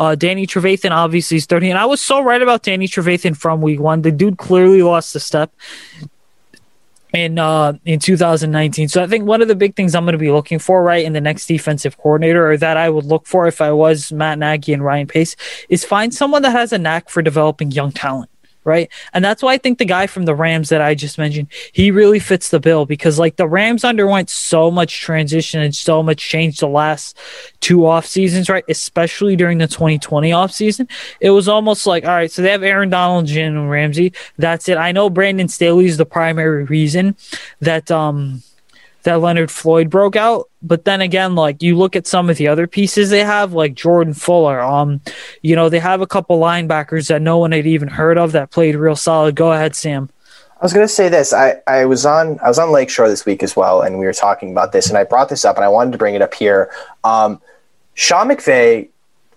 Uh, 0.00 0.16
Danny 0.16 0.48
Trevathan 0.48 0.90
obviously 0.90 1.36
is 1.36 1.46
30. 1.46 1.70
And 1.70 1.78
I 1.78 1.84
was 1.84 2.00
so 2.00 2.20
right 2.20 2.42
about 2.42 2.64
Danny 2.64 2.88
Trevathan 2.88 3.36
from 3.36 3.60
week 3.60 3.78
one. 3.78 4.02
The 4.02 4.10
dude 4.10 4.38
clearly 4.38 4.82
lost 4.82 5.14
a 5.14 5.20
step 5.20 5.52
in 7.14 7.38
uh, 7.38 7.74
in 7.84 7.98
2019. 7.98 8.88
So 8.88 9.02
I 9.02 9.06
think 9.06 9.24
one 9.24 9.40
of 9.40 9.48
the 9.48 9.54
big 9.54 9.76
things 9.76 9.94
I'm 9.94 10.04
going 10.04 10.12
to 10.12 10.18
be 10.18 10.30
looking 10.30 10.58
for 10.58 10.82
right 10.82 11.04
in 11.04 11.12
the 11.12 11.20
next 11.20 11.46
defensive 11.46 11.96
coordinator, 11.96 12.50
or 12.50 12.56
that 12.56 12.76
I 12.76 12.90
would 12.90 13.04
look 13.04 13.26
for 13.26 13.46
if 13.46 13.60
I 13.60 13.72
was 13.72 14.12
Matt 14.12 14.38
Nagy 14.38 14.72
and 14.72 14.84
Ryan 14.84 15.06
Pace, 15.06 15.36
is 15.68 15.84
find 15.84 16.14
someone 16.14 16.42
that 16.42 16.50
has 16.50 16.72
a 16.72 16.78
knack 16.78 17.08
for 17.08 17.22
developing 17.22 17.70
young 17.70 17.92
talent 17.92 18.30
right? 18.64 18.90
And 19.12 19.24
that's 19.24 19.42
why 19.42 19.52
I 19.52 19.58
think 19.58 19.78
the 19.78 19.84
guy 19.84 20.06
from 20.06 20.24
the 20.24 20.34
Rams 20.34 20.70
that 20.70 20.80
I 20.80 20.94
just 20.94 21.18
mentioned, 21.18 21.48
he 21.72 21.90
really 21.90 22.18
fits 22.18 22.48
the 22.48 22.60
bill 22.60 22.86
because 22.86 23.18
like 23.18 23.36
the 23.36 23.46
Rams 23.46 23.84
underwent 23.84 24.30
so 24.30 24.70
much 24.70 25.00
transition 25.00 25.60
and 25.60 25.74
so 25.74 26.02
much 26.02 26.18
change 26.18 26.58
the 26.58 26.68
last 26.68 27.18
two 27.60 27.86
off 27.86 28.06
seasons, 28.06 28.48
right? 28.48 28.64
Especially 28.68 29.36
during 29.36 29.58
the 29.58 29.66
2020 29.66 30.32
off 30.32 30.52
season. 30.52 30.88
It 31.20 31.30
was 31.30 31.48
almost 31.48 31.86
like, 31.86 32.04
all 32.04 32.10
right, 32.10 32.30
so 32.30 32.42
they 32.42 32.50
have 32.50 32.62
Aaron 32.62 32.90
Donald, 32.90 33.26
Jalen 33.26 33.70
Ramsey. 33.70 34.12
That's 34.38 34.68
it. 34.68 34.78
I 34.78 34.92
know 34.92 35.10
Brandon 35.10 35.48
Staley 35.48 35.86
is 35.86 35.96
the 35.96 36.06
primary 36.06 36.64
reason 36.64 37.16
that 37.60 37.90
um 37.90 38.42
that 39.04 39.20
Leonard 39.20 39.50
Floyd 39.50 39.88
broke 39.88 40.16
out. 40.16 40.50
But 40.62 40.84
then 40.84 41.00
again, 41.00 41.34
like 41.34 41.62
you 41.62 41.76
look 41.76 41.96
at 41.96 42.06
some 42.06 42.28
of 42.28 42.36
the 42.36 42.48
other 42.48 42.66
pieces 42.66 43.10
they 43.10 43.24
have, 43.24 43.52
like 43.52 43.74
Jordan 43.74 44.14
Fuller. 44.14 44.60
Um, 44.60 45.00
you 45.42 45.54
know, 45.54 45.68
they 45.68 45.78
have 45.78 46.00
a 46.00 46.06
couple 46.06 46.38
linebackers 46.40 47.08
that 47.08 47.22
no 47.22 47.38
one 47.38 47.52
had 47.52 47.66
even 47.66 47.88
heard 47.88 48.18
of 48.18 48.32
that 48.32 48.50
played 48.50 48.74
real 48.74 48.96
solid. 48.96 49.34
Go 49.34 49.52
ahead, 49.52 49.76
Sam. 49.76 50.10
I 50.60 50.64
was 50.64 50.72
going 50.72 50.86
to 50.86 50.92
say 50.92 51.08
this. 51.08 51.32
I, 51.32 51.60
I 51.66 51.84
was 51.84 52.06
on 52.06 52.38
I 52.40 52.48
was 52.48 52.58
on 52.58 52.72
Lakeshore 52.72 53.08
this 53.08 53.26
week 53.26 53.42
as 53.42 53.54
well, 53.54 53.82
and 53.82 53.98
we 53.98 54.06
were 54.06 54.14
talking 54.14 54.50
about 54.50 54.72
this, 54.72 54.88
and 54.88 54.96
I 54.96 55.04
brought 55.04 55.28
this 55.28 55.44
up, 55.44 55.56
and 55.56 55.64
I 55.64 55.68
wanted 55.68 55.92
to 55.92 55.98
bring 55.98 56.14
it 56.14 56.22
up 56.22 56.32
here. 56.32 56.70
Um, 57.02 57.40
Sean 57.94 58.28
McVay 58.28 58.88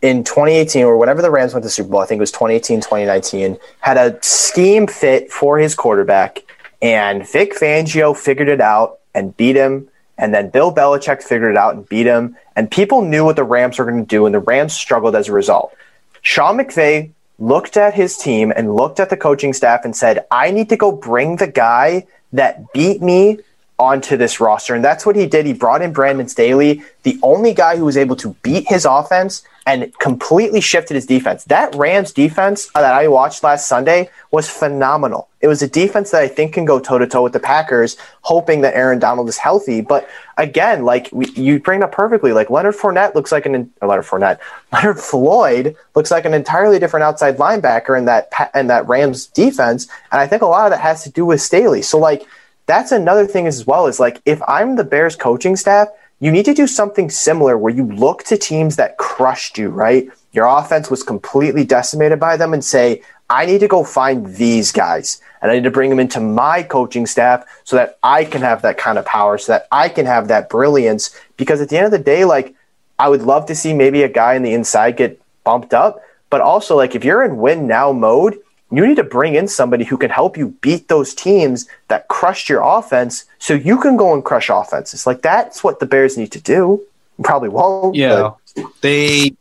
in 0.01 0.23
2018 0.23 0.85
or 0.85 0.97
whenever 0.97 1.21
the 1.21 1.31
Rams 1.31 1.53
went 1.53 1.63
to 1.63 1.69
Super 1.69 1.89
Bowl, 1.89 2.01
I 2.01 2.05
think 2.05 2.19
it 2.19 2.21
was 2.21 2.31
2018, 2.31 2.81
2019, 2.81 3.57
had 3.79 3.97
a 3.97 4.21
scheme 4.23 4.87
fit 4.87 5.31
for 5.31 5.57
his 5.57 5.75
quarterback, 5.75 6.43
and 6.81 7.27
Vic 7.27 7.53
Fangio 7.55 8.15
figured 8.15 8.47
it 8.47 8.61
out 8.61 8.99
and 9.17 9.35
beat 9.35 9.55
him. 9.55 9.89
And 10.17 10.33
then 10.33 10.49
Bill 10.49 10.73
Belichick 10.73 11.21
figured 11.21 11.51
it 11.51 11.57
out 11.57 11.75
and 11.75 11.87
beat 11.89 12.05
him. 12.05 12.37
And 12.55 12.71
people 12.71 13.01
knew 13.01 13.25
what 13.25 13.35
the 13.35 13.43
Rams 13.43 13.77
were 13.77 13.85
going 13.85 13.99
to 13.99 14.07
do, 14.07 14.25
and 14.25 14.33
the 14.33 14.39
Rams 14.39 14.73
struggled 14.73 15.15
as 15.15 15.27
a 15.27 15.33
result. 15.33 15.75
Sean 16.21 16.57
McVay 16.57 17.11
looked 17.39 17.77
at 17.77 17.93
his 17.93 18.17
team 18.17 18.51
and 18.55 18.75
looked 18.75 18.99
at 18.99 19.09
the 19.09 19.17
coaching 19.17 19.53
staff 19.53 19.85
and 19.85 19.95
said, 19.95 20.25
I 20.31 20.51
need 20.51 20.69
to 20.69 20.77
go 20.77 20.91
bring 20.91 21.35
the 21.35 21.47
guy 21.47 22.07
that 22.33 22.73
beat 22.73 23.01
me 23.01 23.39
onto 23.79 24.17
this 24.17 24.39
roster. 24.39 24.73
And 24.73 24.83
that's 24.83 25.05
what 25.05 25.15
he 25.15 25.27
did. 25.27 25.45
He 25.45 25.53
brought 25.53 25.81
in 25.81 25.93
Brandon 25.93 26.27
Staley, 26.27 26.81
the 27.03 27.19
only 27.21 27.53
guy 27.53 27.77
who 27.77 27.85
was 27.85 27.97
able 27.97 28.15
to 28.17 28.29
beat 28.41 28.67
his 28.67 28.85
offense 28.85 29.43
and 29.67 29.95
completely 29.99 30.61
shifted 30.61 30.95
his 30.95 31.05
defense. 31.05 31.43
That 31.43 31.75
Rams 31.75 32.13
defense 32.13 32.69
uh, 32.73 32.79
that 32.79 32.93
I 32.93 33.09
watched 33.09 33.43
last 33.43 33.67
Sunday 33.67 34.09
was 34.31 34.49
phenomenal. 34.49 35.27
It 35.41 35.47
was 35.47 35.61
a 35.61 35.67
defense 35.67 36.11
that 36.11 36.21
I 36.21 36.29
think 36.29 36.53
can 36.53 36.63
go 36.63 36.79
toe 36.79 36.97
to 36.97 37.05
toe 37.05 37.21
with 37.21 37.33
the 37.33 37.39
Packers, 37.41 37.97
hoping 38.21 38.61
that 38.61 38.75
Aaron 38.75 38.97
Donald 38.97 39.27
is 39.27 39.37
healthy. 39.37 39.81
But 39.81 40.09
again, 40.37 40.85
like 40.85 41.09
we, 41.11 41.27
you 41.31 41.59
bring 41.59 41.83
up 41.83 41.91
perfectly, 41.91 42.31
like 42.31 42.49
Leonard 42.49 42.75
Fournette 42.75 43.13
looks 43.13 43.33
like 43.33 43.45
an 43.45 43.69
uh, 43.81 43.87
Leonard 43.87 44.05
Fournette, 44.05 44.39
Leonard 44.71 44.99
Floyd 44.99 45.75
looks 45.95 46.11
like 46.11 46.23
an 46.23 46.33
entirely 46.33 46.79
different 46.79 47.03
outside 47.03 47.37
linebacker 47.37 47.97
in 47.97 48.05
that 48.05 48.29
in 48.55 48.67
that 48.67 48.87
Rams 48.87 49.25
defense, 49.27 49.87
and 50.13 50.21
I 50.21 50.27
think 50.27 50.43
a 50.43 50.47
lot 50.47 50.65
of 50.65 50.71
that 50.71 50.79
has 50.79 51.03
to 51.03 51.11
do 51.11 51.25
with 51.25 51.41
Staley. 51.41 51.81
So 51.81 51.99
like 51.99 52.25
that's 52.67 52.91
another 52.91 53.25
thing 53.25 53.47
as 53.47 53.65
well 53.65 53.87
is 53.87 53.99
like 53.99 54.21
if 54.25 54.41
I'm 54.47 54.75
the 54.75 54.83
Bears 54.83 55.15
coaching 55.15 55.55
staff 55.55 55.87
you 56.19 56.31
need 56.31 56.45
to 56.45 56.53
do 56.53 56.65
something 56.65 57.09
similar 57.09 57.57
where 57.57 57.73
you 57.73 57.85
look 57.85 58.23
to 58.23 58.37
teams 58.37 58.75
that 58.77 58.97
crushed 58.97 59.57
you, 59.57 59.69
right? 59.69 60.09
Your 60.31 60.47
offense 60.47 60.89
was 60.89 61.03
completely 61.03 61.63
decimated 61.63 62.19
by 62.19 62.37
them 62.37 62.53
and 62.53 62.63
say, 62.63 63.03
I 63.29 63.45
need 63.45 63.59
to 63.59 63.67
go 63.67 63.83
find 63.83 64.25
these 64.35 64.71
guys 64.71 65.21
and 65.41 65.51
I 65.51 65.55
need 65.55 65.65
to 65.65 65.71
bring 65.71 65.89
them 65.89 65.99
into 65.99 66.19
my 66.19 66.63
coaching 66.63 67.05
staff 67.05 67.45
so 67.63 67.75
that 67.75 67.99
I 68.01 68.25
can 68.25 68.41
have 68.41 68.63
that 68.63 68.77
kind 68.77 68.97
of 68.97 69.05
power, 69.05 69.37
so 69.37 69.51
that 69.51 69.67
I 69.71 69.89
can 69.89 70.05
have 70.07 70.27
that 70.29 70.49
brilliance. 70.49 71.15
Because 71.35 71.61
at 71.61 71.69
the 71.69 71.77
end 71.77 71.85
of 71.85 71.91
the 71.91 71.99
day, 71.99 72.25
like, 72.25 72.55
I 72.97 73.09
would 73.09 73.21
love 73.21 73.45
to 73.47 73.55
see 73.55 73.73
maybe 73.73 74.01
a 74.01 74.09
guy 74.09 74.33
in 74.33 74.41
the 74.41 74.53
inside 74.53 74.97
get 74.97 75.21
bumped 75.43 75.73
up. 75.73 76.01
But 76.31 76.41
also, 76.41 76.75
like, 76.75 76.95
if 76.95 77.05
you're 77.05 77.23
in 77.23 77.37
win 77.37 77.67
now 77.67 77.91
mode, 77.91 78.39
you 78.71 78.85
need 78.85 78.97
to 78.97 79.03
bring 79.03 79.35
in 79.35 79.47
somebody 79.47 79.85
who 79.85 79.97
can 79.97 80.09
help 80.09 80.37
you 80.37 80.49
beat 80.61 80.87
those 80.87 81.13
teams 81.13 81.67
that 81.87 82.07
crushed 82.09 82.49
your 82.49 82.61
offense 82.61 83.25
so 83.39 83.53
you 83.53 83.79
can 83.79 83.95
go 83.95 84.13
and 84.13 84.25
crush 84.25 84.49
offenses. 84.49 85.07
Like 85.07 85.21
that's 85.21 85.63
what 85.63 85.79
the 85.79 85.85
Bears 85.85 86.17
need 86.17 86.31
to 86.33 86.41
do. 86.41 86.81
Probably 87.23 87.49
won't. 87.49 87.95
Yeah. 87.95 88.31
But. 88.55 88.65
They 88.81 89.35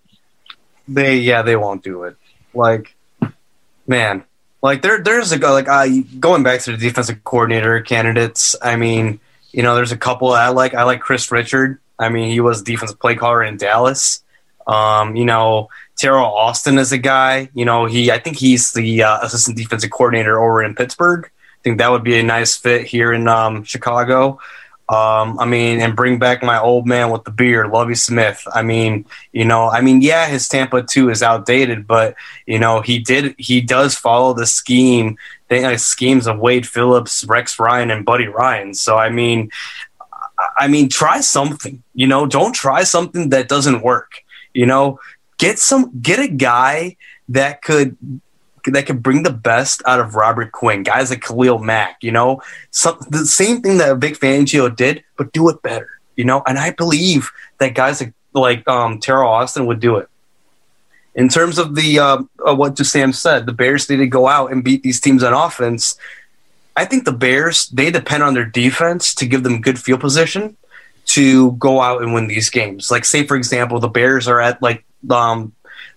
they 0.88 1.16
yeah, 1.16 1.42
they 1.42 1.56
won't 1.56 1.82
do 1.82 2.04
it. 2.04 2.16
Like 2.54 2.94
man, 3.86 4.24
like 4.62 4.82
there 4.82 5.02
there's 5.02 5.32
a 5.32 5.38
like 5.38 5.68
uh, 5.68 5.86
going 6.20 6.42
back 6.42 6.60
to 6.62 6.72
the 6.72 6.76
defensive 6.76 7.24
coordinator 7.24 7.80
candidates, 7.80 8.54
I 8.62 8.76
mean, 8.76 9.20
you 9.52 9.62
know, 9.62 9.74
there's 9.74 9.92
a 9.92 9.96
couple 9.96 10.32
I 10.32 10.48
like. 10.48 10.74
I 10.74 10.84
like 10.84 11.00
Kris 11.00 11.30
Richard. 11.32 11.78
I 11.98 12.08
mean, 12.10 12.30
he 12.30 12.40
was 12.40 12.62
defensive 12.62 12.98
play 12.98 13.14
caller 13.14 13.42
in 13.42 13.56
Dallas. 13.56 14.22
Um, 14.66 15.16
you 15.16 15.24
know, 15.24 15.68
Teryl 15.96 16.24
Austin 16.24 16.78
is 16.78 16.92
a 16.92 16.98
guy. 16.98 17.48
You 17.54 17.64
know, 17.64 17.86
he 17.86 18.10
I 18.10 18.18
think 18.18 18.36
he's 18.36 18.72
the 18.72 19.02
uh, 19.02 19.20
assistant 19.22 19.56
defensive 19.56 19.90
coordinator 19.90 20.40
over 20.40 20.62
in 20.62 20.74
Pittsburgh. 20.74 21.26
I 21.26 21.62
think 21.62 21.78
that 21.78 21.90
would 21.90 22.04
be 22.04 22.18
a 22.18 22.22
nice 22.22 22.56
fit 22.56 22.86
here 22.86 23.12
in 23.12 23.28
um, 23.28 23.64
Chicago. 23.64 24.38
Um, 24.88 25.40
I 25.40 25.46
mean, 25.46 25.80
and 25.80 25.96
bring 25.96 26.20
back 26.20 26.44
my 26.44 26.60
old 26.60 26.86
man 26.86 27.10
with 27.10 27.24
the 27.24 27.32
beard, 27.32 27.70
Lovie 27.70 27.96
Smith. 27.96 28.46
I 28.54 28.62
mean, 28.62 29.04
you 29.32 29.44
know, 29.44 29.68
I 29.68 29.80
mean, 29.80 30.00
yeah, 30.00 30.28
his 30.28 30.46
Tampa 30.46 30.82
two 30.82 31.10
is 31.10 31.24
outdated, 31.24 31.88
but 31.88 32.14
you 32.46 32.60
know, 32.60 32.82
he 32.82 33.00
did 33.00 33.34
he 33.36 33.60
does 33.60 33.96
follow 33.96 34.32
the 34.32 34.46
scheme, 34.46 35.16
the 35.48 35.64
uh, 35.64 35.76
schemes 35.76 36.28
of 36.28 36.38
Wade 36.38 36.68
Phillips, 36.68 37.24
Rex 37.24 37.58
Ryan, 37.58 37.90
and 37.90 38.04
Buddy 38.04 38.28
Ryan. 38.28 38.74
So 38.74 38.96
I 38.96 39.10
mean, 39.10 39.50
I 40.56 40.68
mean, 40.68 40.88
try 40.88 41.20
something. 41.20 41.82
You 41.94 42.06
know, 42.06 42.26
don't 42.26 42.54
try 42.54 42.84
something 42.84 43.30
that 43.30 43.48
doesn't 43.48 43.82
work. 43.82 44.22
You 44.56 44.66
know, 44.66 44.98
get 45.38 45.58
some 45.58 45.92
get 46.00 46.18
a 46.18 46.28
guy 46.28 46.96
that 47.28 47.62
could 47.62 47.96
that 48.64 48.86
could 48.86 49.02
bring 49.02 49.22
the 49.22 49.32
best 49.32 49.82
out 49.86 50.00
of 50.00 50.14
Robert 50.14 50.50
Quinn, 50.50 50.82
guys 50.82 51.10
like 51.10 51.22
Khalil 51.22 51.58
Mack, 51.58 51.98
you 52.02 52.10
know, 52.10 52.42
some, 52.70 52.98
the 53.10 53.24
same 53.24 53.60
thing 53.60 53.78
that 53.78 53.98
Vic 53.98 54.18
Fangio 54.18 54.74
did, 54.74 55.04
but 55.16 55.32
do 55.32 55.48
it 55.48 55.62
better, 55.62 55.88
you 56.16 56.24
know. 56.24 56.42
And 56.46 56.58
I 56.58 56.70
believe 56.70 57.30
that 57.58 57.74
guys 57.74 58.00
like 58.00 58.14
like 58.32 58.66
um, 58.66 58.98
Teryl 58.98 59.26
Austin 59.26 59.66
would 59.66 59.80
do 59.80 59.96
it. 59.96 60.08
In 61.14 61.28
terms 61.28 61.58
of 61.58 61.74
the 61.74 61.98
uh, 61.98 62.22
what 62.54 62.78
Sam 62.78 63.12
said, 63.12 63.46
the 63.46 63.52
Bears 63.52 63.88
need 63.88 63.96
to 63.98 64.06
go 64.06 64.26
out 64.26 64.52
and 64.52 64.64
beat 64.64 64.82
these 64.82 65.00
teams 65.00 65.22
on 65.22 65.32
offense. 65.32 65.96
I 66.76 66.84
think 66.84 67.04
the 67.04 67.12
Bears 67.12 67.68
they 67.68 67.90
depend 67.90 68.22
on 68.22 68.34
their 68.34 68.44
defense 68.44 69.14
to 69.16 69.26
give 69.26 69.42
them 69.42 69.60
good 69.60 69.78
field 69.78 70.00
position 70.00 70.56
to 71.06 71.52
go 71.52 71.80
out 71.80 72.02
and 72.02 72.12
win 72.12 72.26
these 72.26 72.50
games. 72.50 72.90
Like 72.90 73.04
say 73.04 73.26
for 73.26 73.36
example, 73.36 73.80
the 73.80 73.88
Bears 73.88 74.28
are 74.28 74.40
at 74.40 74.60
like 74.60 74.84
um, 75.10 75.52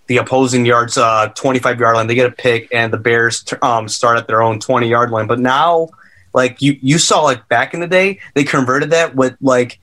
the 0.06 0.18
opposing 0.18 0.64
yards 0.66 0.96
uh, 0.96 1.28
25 1.28 1.80
yard 1.80 1.96
line. 1.96 2.06
They 2.06 2.14
get 2.14 2.32
a 2.32 2.34
pick, 2.34 2.68
and 2.72 2.92
the 2.92 2.98
Bears 2.98 3.44
um, 3.62 3.88
start 3.88 4.18
at 4.18 4.26
their 4.26 4.42
own 4.42 4.60
20 4.60 4.88
yard 4.88 5.10
line. 5.10 5.26
But 5.26 5.40
now, 5.40 5.88
like 6.32 6.62
you 6.62 6.78
you 6.80 6.98
saw, 6.98 7.22
like 7.22 7.48
back 7.48 7.74
in 7.74 7.80
the 7.80 7.86
day, 7.86 8.20
they 8.34 8.44
converted 8.44 8.90
that 8.90 9.14
with 9.14 9.36
like 9.40 9.80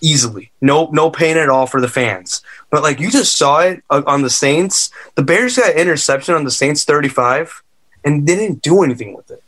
easily, 0.00 0.50
no 0.60 0.90
no 0.92 1.10
pain 1.10 1.36
at 1.36 1.48
all 1.48 1.66
for 1.66 1.80
the 1.80 1.88
fans. 1.88 2.42
But 2.70 2.82
like 2.82 2.98
you 2.98 3.10
just 3.10 3.36
saw 3.36 3.60
it 3.60 3.82
on 3.90 4.22
the 4.22 4.30
Saints. 4.30 4.90
The 5.14 5.22
Bears 5.22 5.56
got 5.56 5.76
interception 5.76 6.34
on 6.34 6.44
the 6.44 6.50
Saints 6.50 6.84
35, 6.84 7.62
and 8.04 8.26
didn't 8.26 8.60
do 8.60 8.82
anything 8.82 9.14
with 9.14 9.30
it. 9.30 9.42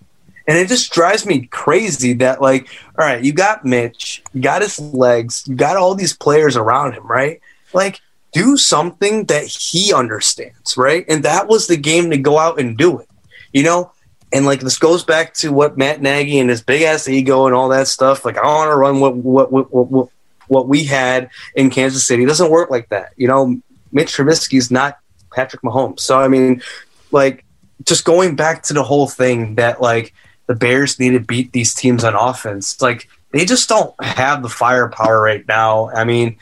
And 0.48 0.56
it 0.56 0.68
just 0.68 0.92
drives 0.92 1.26
me 1.26 1.46
crazy 1.46 2.12
that, 2.14 2.40
like, 2.40 2.68
all 2.98 3.04
right, 3.04 3.22
you 3.22 3.32
got 3.32 3.64
Mitch, 3.64 4.22
you 4.32 4.40
got 4.40 4.62
his 4.62 4.78
legs, 4.78 5.44
you 5.46 5.56
got 5.56 5.76
all 5.76 5.94
these 5.94 6.16
players 6.16 6.56
around 6.56 6.92
him, 6.92 7.06
right? 7.06 7.40
Like, 7.72 8.00
do 8.32 8.56
something 8.56 9.24
that 9.24 9.44
he 9.46 9.92
understands, 9.94 10.76
right? 10.76 11.04
And 11.08 11.24
that 11.24 11.48
was 11.48 11.66
the 11.66 11.76
game 11.76 12.10
to 12.10 12.18
go 12.18 12.38
out 12.38 12.60
and 12.60 12.76
do 12.76 12.98
it, 12.98 13.08
you 13.52 13.62
know? 13.62 13.92
And 14.32 14.44
like 14.44 14.60
this 14.60 14.78
goes 14.78 15.04
back 15.04 15.32
to 15.34 15.52
what 15.52 15.78
Matt 15.78 16.02
Nagy 16.02 16.38
and 16.38 16.50
his 16.50 16.60
big 16.60 16.82
ass 16.82 17.08
ego 17.08 17.46
and 17.46 17.54
all 17.54 17.70
that 17.70 17.88
stuff. 17.88 18.24
Like 18.24 18.36
I 18.36 18.44
want 18.44 18.70
to 18.70 18.76
run 18.76 19.00
what 19.00 19.16
what, 19.16 19.52
what 19.52 19.72
what 19.72 20.08
what 20.48 20.68
we 20.68 20.84
had 20.84 21.30
in 21.54 21.70
Kansas 21.70 22.04
City. 22.04 22.24
It 22.24 22.26
doesn't 22.26 22.50
work 22.50 22.70
like 22.70 22.88
that, 22.90 23.12
you 23.16 23.26
know. 23.26 23.60
Mitch 23.92 24.14
Trubisky's 24.14 24.70
not 24.70 24.98
Patrick 25.32 25.62
Mahomes, 25.62 26.00
so 26.00 26.18
I 26.18 26.28
mean, 26.28 26.60
like 27.12 27.44
just 27.84 28.04
going 28.04 28.36
back 28.36 28.64
to 28.64 28.74
the 28.74 28.82
whole 28.82 29.08
thing 29.08 29.54
that 29.54 29.80
like 29.80 30.12
the 30.46 30.54
Bears 30.54 30.98
need 30.98 31.10
to 31.10 31.20
beat 31.20 31.52
these 31.52 31.74
teams 31.74 32.04
on 32.04 32.14
offense. 32.14 32.80
Like 32.80 33.08
they 33.32 33.44
just 33.44 33.68
don't 33.68 33.94
have 34.02 34.42
the 34.42 34.48
firepower 34.48 35.20
right 35.20 35.46
now. 35.46 35.90
I 35.90 36.04
mean, 36.04 36.38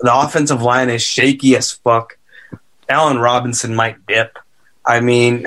the 0.00 0.14
offensive 0.14 0.62
line 0.62 0.90
is 0.90 1.02
shaky 1.02 1.56
as 1.56 1.72
fuck. 1.72 2.18
Allen 2.88 3.18
Robinson 3.18 3.74
might 3.74 4.06
dip. 4.06 4.38
I 4.84 5.00
mean, 5.00 5.46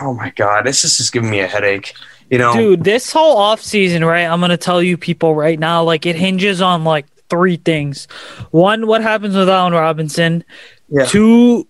oh 0.00 0.14
my 0.14 0.30
god, 0.30 0.64
this 0.64 0.84
is 0.84 0.96
just 0.96 1.12
giving 1.12 1.30
me 1.30 1.40
a 1.40 1.46
headache. 1.46 1.94
You 2.30 2.38
know, 2.38 2.52
dude, 2.52 2.84
this 2.84 3.10
whole 3.10 3.36
off 3.36 3.60
season, 3.60 4.04
right? 4.04 4.26
I'm 4.26 4.40
gonna 4.40 4.56
tell 4.56 4.82
you 4.82 4.96
people 4.96 5.34
right 5.34 5.58
now, 5.58 5.82
like 5.82 6.06
it 6.06 6.16
hinges 6.16 6.60
on 6.60 6.84
like 6.84 7.06
three 7.28 7.56
things. 7.56 8.06
One, 8.50 8.86
what 8.86 9.02
happens 9.02 9.34
with 9.34 9.48
Allen 9.48 9.72
Robinson. 9.72 10.44
Yeah. 10.88 11.04
Two, 11.04 11.66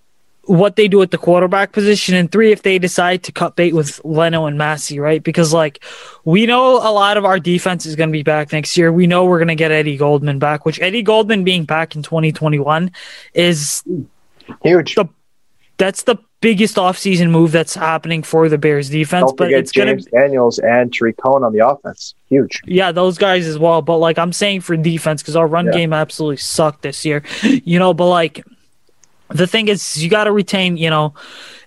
what 0.48 0.76
they 0.76 0.88
do 0.88 1.02
at 1.02 1.10
the 1.10 1.18
quarterback 1.18 1.72
position, 1.72 2.14
and 2.14 2.32
three, 2.32 2.52
if 2.52 2.62
they 2.62 2.78
decide 2.78 3.22
to 3.24 3.32
cut 3.32 3.54
bait 3.54 3.74
with 3.74 4.00
Leno 4.02 4.46
and 4.46 4.56
Massie, 4.56 4.98
right? 4.98 5.22
Because 5.22 5.52
like 5.52 5.84
we 6.24 6.46
know 6.46 6.76
a 6.76 6.90
lot 6.90 7.18
of 7.18 7.24
our 7.26 7.38
defense 7.38 7.84
is 7.84 7.94
going 7.96 8.08
to 8.08 8.12
be 8.12 8.22
back 8.22 8.52
next 8.52 8.76
year. 8.76 8.90
We 8.90 9.06
know 9.06 9.26
we're 9.26 9.38
going 9.38 9.48
to 9.48 9.54
get 9.54 9.70
Eddie 9.70 9.98
Goldman 9.98 10.38
back, 10.38 10.64
which 10.64 10.80
Eddie 10.80 11.02
Goldman 11.02 11.44
being 11.44 11.64
back 11.64 11.94
in 11.94 12.02
2021 12.02 12.90
is 13.34 13.84
huge. 14.62 14.94
The, 14.94 15.08
that's 15.76 16.04
the 16.04 16.16
biggest 16.40 16.76
offseason 16.76 17.30
move 17.30 17.52
that's 17.52 17.74
happening 17.74 18.22
for 18.22 18.48
the 18.48 18.58
Bears 18.58 18.88
defense. 18.88 19.26
Don't 19.26 19.36
but 19.36 19.52
it's 19.52 19.70
James 19.70 20.06
gonna, 20.06 20.22
Daniels 20.22 20.58
and 20.58 20.92
Tarik 20.92 21.18
Cohen 21.18 21.44
on 21.44 21.52
the 21.52 21.66
offense. 21.66 22.14
Huge. 22.30 22.62
Yeah, 22.64 22.90
those 22.90 23.18
guys 23.18 23.46
as 23.46 23.58
well. 23.58 23.82
But 23.82 23.98
like 23.98 24.18
I'm 24.18 24.32
saying 24.32 24.62
for 24.62 24.76
defense, 24.78 25.20
because 25.22 25.36
our 25.36 25.46
run 25.46 25.66
yeah. 25.66 25.72
game 25.72 25.92
absolutely 25.92 26.38
sucked 26.38 26.82
this 26.82 27.04
year. 27.04 27.22
You 27.42 27.78
know, 27.78 27.92
but 27.92 28.08
like 28.08 28.44
the 29.28 29.46
thing 29.46 29.68
is 29.68 30.02
you 30.02 30.10
got 30.10 30.24
to 30.24 30.32
retain 30.32 30.76
you 30.76 30.90
know 30.90 31.14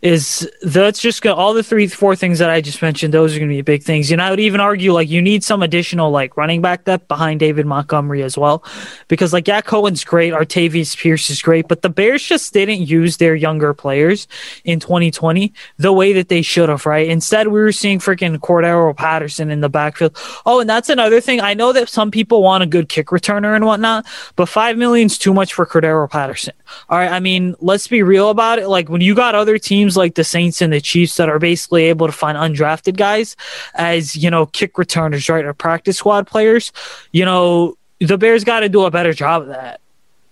is 0.01 0.49
that's 0.63 0.99
just 0.99 1.21
gonna, 1.21 1.35
all 1.35 1.53
the 1.53 1.61
three, 1.61 1.87
four 1.87 2.15
things 2.15 2.39
that 2.39 2.49
I 2.49 2.59
just 2.59 2.81
mentioned. 2.81 3.13
Those 3.13 3.35
are 3.35 3.39
going 3.39 3.49
to 3.49 3.55
be 3.55 3.61
big 3.61 3.83
things. 3.83 4.11
Know, 4.11 4.23
I 4.23 4.31
would 4.31 4.39
even 4.39 4.59
argue 4.59 4.93
like 4.93 5.09
you 5.09 5.21
need 5.21 5.43
some 5.43 5.61
additional 5.61 6.09
like 6.09 6.35
running 6.35 6.61
back 6.61 6.85
depth 6.85 7.07
behind 7.07 7.39
David 7.39 7.67
Montgomery 7.67 8.23
as 8.23 8.37
well, 8.37 8.63
because 9.07 9.31
like 9.31 9.47
yeah, 9.47 9.61
Cohen's 9.61 10.03
great, 10.03 10.33
Artavis 10.33 10.97
Pierce 10.97 11.29
is 11.29 11.41
great, 11.41 11.67
but 11.67 11.83
the 11.83 11.89
Bears 11.89 12.23
just 12.23 12.51
didn't 12.51 12.81
use 12.81 13.17
their 13.17 13.35
younger 13.35 13.73
players 13.73 14.27
in 14.63 14.79
2020 14.79 15.53
the 15.77 15.93
way 15.93 16.13
that 16.13 16.29
they 16.29 16.41
should 16.41 16.69
have. 16.69 16.85
Right? 16.85 17.07
Instead, 17.07 17.49
we 17.49 17.59
were 17.59 17.71
seeing 17.71 17.99
freaking 17.99 18.35
Cordarrelle 18.37 18.97
Patterson 18.97 19.51
in 19.51 19.61
the 19.61 19.69
backfield. 19.69 20.17
Oh, 20.47 20.59
and 20.61 20.69
that's 20.69 20.89
another 20.89 21.21
thing. 21.21 21.41
I 21.41 21.53
know 21.53 21.73
that 21.73 21.89
some 21.89 22.09
people 22.09 22.41
want 22.41 22.63
a 22.63 22.67
good 22.67 22.89
kick 22.89 23.07
returner 23.07 23.55
and 23.55 23.65
whatnot, 23.65 24.07
but 24.35 24.47
five 24.47 24.77
million's 24.77 25.19
too 25.19 25.33
much 25.33 25.53
for 25.53 25.65
Cordarrelle 25.67 26.09
Patterson. 26.09 26.53
All 26.89 26.97
right, 26.97 27.11
I 27.11 27.19
mean, 27.19 27.55
let's 27.59 27.87
be 27.87 28.01
real 28.01 28.29
about 28.29 28.57
it. 28.57 28.67
Like 28.67 28.89
when 28.89 29.01
you 29.01 29.13
got 29.13 29.35
other 29.35 29.59
teams 29.59 29.90
like 29.97 30.15
the 30.15 30.23
Saints 30.23 30.61
and 30.61 30.71
the 30.71 30.81
Chiefs 30.81 31.17
that 31.17 31.29
are 31.29 31.39
basically 31.39 31.83
able 31.85 32.07
to 32.07 32.13
find 32.13 32.37
undrafted 32.37 32.97
guys 32.97 33.35
as, 33.75 34.15
you 34.15 34.29
know, 34.29 34.45
kick 34.45 34.77
returners, 34.77 35.27
right, 35.29 35.45
or 35.45 35.53
practice 35.53 35.97
squad 35.97 36.27
players, 36.27 36.71
you 37.11 37.25
know, 37.25 37.77
the 37.99 38.17
Bears 38.17 38.43
got 38.43 38.61
to 38.61 38.69
do 38.69 38.83
a 38.83 38.91
better 38.91 39.13
job 39.13 39.43
of 39.43 39.47
that. 39.49 39.79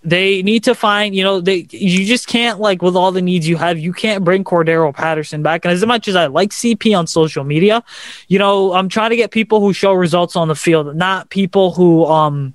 They 0.02 0.42
need 0.44 0.64
to 0.64 0.76
find, 0.76 1.14
you 1.14 1.24
know, 1.24 1.42
they 1.42 1.68
you 1.72 2.06
just 2.06 2.28
can't 2.28 2.60
like 2.60 2.82
with 2.82 2.96
all 2.96 3.12
the 3.12 3.22
needs 3.22 3.48
you 3.48 3.58
have, 3.58 3.78
you 3.78 3.92
can't 3.92 4.24
bring 4.24 4.46
Cordarrelle 4.46 4.96
Patterson 4.96 5.44
back. 5.44 5.66
And 5.66 5.74
as 5.74 5.86
much 5.86 6.08
as 6.08 6.16
I 6.16 6.28
like 6.28 6.52
CP 6.52 6.98
on 6.98 7.06
social 7.06 7.44
media, 7.44 7.84
you 8.30 8.40
know, 8.40 8.74
I'm 8.74 8.88
trying 8.88 9.10
to 9.10 9.18
get 9.18 9.32
people 9.32 9.60
who 9.60 9.74
show 9.74 9.94
results 9.94 10.38
on 10.38 10.48
the 10.48 10.56
field, 10.56 10.96
not 10.96 11.30
people 11.30 11.74
who 11.74 12.06
um 12.06 12.54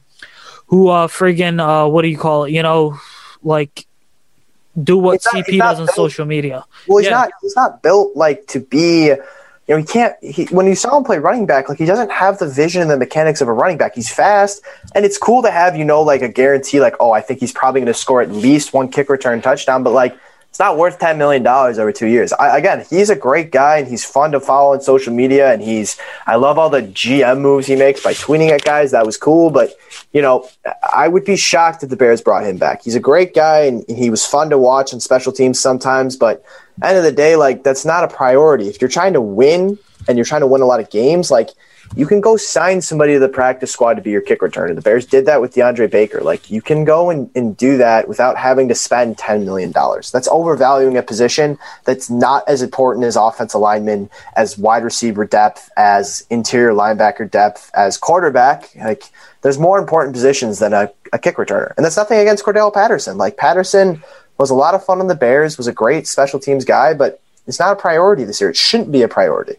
who 0.67 0.89
uh 0.89 1.07
friggin' 1.07 1.61
uh 1.61 1.87
what 1.89 2.03
do 2.03 2.09
you 2.09 2.17
call 2.17 2.45
it, 2.45 2.53
you 2.53 2.63
know, 2.63 2.99
like 3.43 3.87
do 4.83 4.99
what 4.99 5.20
CP 5.22 5.59
does 5.59 5.79
on 5.79 5.87
built, 5.87 5.97
social 5.97 6.27
media. 6.27 6.64
Well, 6.89 6.99
he's 6.99 7.07
yeah. 7.07 7.12
not 7.12 7.31
he's 7.41 7.57
not 7.57 7.83
built 7.83 8.16
like 8.16 8.47
to 8.49 8.61
be. 8.61 9.14
You 9.66 9.75
know, 9.75 9.77
he 9.79 9.85
can't. 9.85 10.14
He, 10.22 10.45
when 10.47 10.66
you 10.66 10.75
saw 10.75 10.99
him 10.99 11.05
play 11.05 11.18
running 11.18 11.47
back, 11.47 11.70
like 11.70 11.79
he 11.79 11.87
doesn't 11.87 12.11
have 12.11 12.39
the 12.39 12.47
vision 12.47 12.83
and 12.83 12.91
the 12.91 12.99
mechanics 12.99 13.41
of 13.41 13.49
a 13.49 13.53
running 13.53 13.79
back. 13.79 13.95
He's 13.95 14.12
fast, 14.12 14.62
and 14.95 15.07
it's 15.07 15.16
cool 15.16 15.43
to 15.43 15.51
have 15.51 15.75
you 15.77 15.87
know 15.87 16.03
like 16.03 16.20
a 16.20 16.29
guarantee, 16.29 16.81
like 16.81 16.97
oh, 17.01 17.12
I 17.12 17.22
think 17.22 17.41
he's 17.41 17.53
probably 17.53 17.81
going 17.81 17.93
to 17.93 17.99
score 17.99 18.20
at 18.20 18.31
least 18.31 18.75
one 18.75 18.89
kick 18.89 19.09
return 19.09 19.41
touchdown. 19.41 19.83
But 19.83 19.93
like 19.95 20.18
it's 20.55 20.61
not 20.61 20.79
worth 20.79 21.01
$10 21.01 21.19
million 21.19 21.45
over 21.45 21.91
two 21.91 22.07
years. 22.07 22.33
I, 22.33 22.57
again, 22.57 22.87
he's 22.89 23.11
a 23.11 23.17
great 23.17 23.51
guy 23.51 23.79
and 23.79 23.89
he's 23.89 24.05
fun 24.05 24.31
to 24.31 24.39
follow 24.39 24.75
on 24.75 24.81
social 24.83 25.13
media. 25.13 25.53
And 25.53 25.61
he's, 25.61 25.99
I 26.29 26.37
love 26.37 26.59
all 26.59 26.71
the 26.71 26.83
GM 26.83 27.41
moves 27.41 27.67
he 27.67 27.75
makes 27.75 28.05
by 28.05 28.15
tweeting 28.15 28.51
at 28.51 28.63
guys. 28.63 28.93
That 28.93 29.05
was 29.05 29.17
cool. 29.17 29.51
But, 29.51 29.77
you 30.13 30.23
know, 30.23 30.49
I 30.95 31.09
would 31.09 31.25
be 31.25 31.35
shocked 31.35 31.83
if 31.83 31.91
the 31.91 31.97
Bears 31.97 32.23
brought 32.23 32.45
him 32.45 32.57
back. 32.57 32.85
He's 32.85 32.95
a 32.95 33.01
great 33.01 33.35
guy 33.35 33.63
and 33.63 33.85
he 33.89 34.11
was 34.11 34.25
fun 34.25 34.49
to 34.51 34.57
watch 34.57 34.95
on 34.95 35.01
special 35.01 35.33
teams 35.33 35.59
sometimes. 35.59 36.15
But 36.17 36.45
end 36.81 36.99
of 36.99 37.03
the 37.03 37.11
day, 37.11 37.35
like, 37.35 37.65
that's 37.65 37.85
not 37.85 38.05
a 38.05 38.09
priority. 38.15 38.69
If 38.69 38.81
you're 38.81 38.89
trying 38.89 39.15
to 39.15 39.21
win 39.21 39.77
and 40.07 40.17
you're 40.17 40.25
trying 40.25 40.43
to 40.43 40.47
win 40.47 40.63
a 40.63 40.67
lot 40.67 40.79
of 40.79 40.89
games, 40.89 41.33
like, 41.33 41.51
you 41.97 42.07
can 42.07 42.20
go 42.20 42.37
sign 42.37 42.80
somebody 42.80 43.14
to 43.14 43.18
the 43.18 43.28
practice 43.28 43.70
squad 43.72 43.95
to 43.95 44.03
be 44.03 44.11
your 44.11 44.20
kick 44.20 44.41
returner. 44.41 44.74
The 44.74 44.80
Bears 44.80 45.07
did 45.07 45.26
that 45.26 45.41
with 45.41 45.55
DeAndre 45.55 45.91
Baker. 45.91 46.20
Like 46.20 46.51
you 46.51 46.61
can 46.61 46.85
go 46.85 47.11
and, 47.11 47.30
and 47.35 47.57
do 47.57 47.76
that 47.78 48.09
without 48.09 48.37
having 48.37 48.68
to 48.68 48.74
spend 48.74 49.16
$10 49.16 49.45
million. 49.45 49.72
That's 49.72 50.28
overvaluing 50.28 50.97
a 50.97 51.03
position 51.03 51.59
that's 51.85 52.11
not 52.11 52.49
as 52.49 52.62
important 52.62 53.05
as 53.05 53.16
offensive 53.16 53.61
lineman, 53.61 54.11
as 54.37 54.59
wide 54.59 54.85
receiver 54.85 55.24
depth, 55.24 55.70
as 55.76 56.26
interior 56.30 56.72
linebacker 56.72 57.30
depth, 57.30 57.70
as 57.74 57.97
quarterback. 57.97 58.74
Like 58.76 59.05
there's 59.43 59.59
more 59.59 59.78
important 59.78 60.14
positions 60.14 60.59
than 60.59 60.72
a, 60.72 60.91
a 61.12 61.18
kick 61.18 61.37
returner. 61.37 61.72
And 61.76 61.85
that's 61.85 61.97
nothing 61.97 62.18
against 62.18 62.45
Cordarrelle 62.45 62.74
Patterson. 62.74 63.18
Like 63.18 63.37
Patterson 63.37 64.03
was 64.39 64.51
a 64.51 64.55
lot 64.55 64.74
of 64.74 64.85
fun 64.85 65.01
on 65.01 65.07
the 65.07 65.14
Bears, 65.14 65.57
was 65.57 65.68
a 65.68 65.72
great 65.72 66.07
special 66.07 66.41
teams 66.41 66.64
guy, 66.64 66.93
but 66.95 67.20
it's 67.47 67.61
not 67.61 67.72
a 67.72 67.76
priority 67.76 68.24
this 68.24 68.41
year. 68.41 68.51
It 68.51 68.57
shouldn't 68.57 68.91
be 68.91 69.03
a 69.03 69.09
priority 69.09 69.57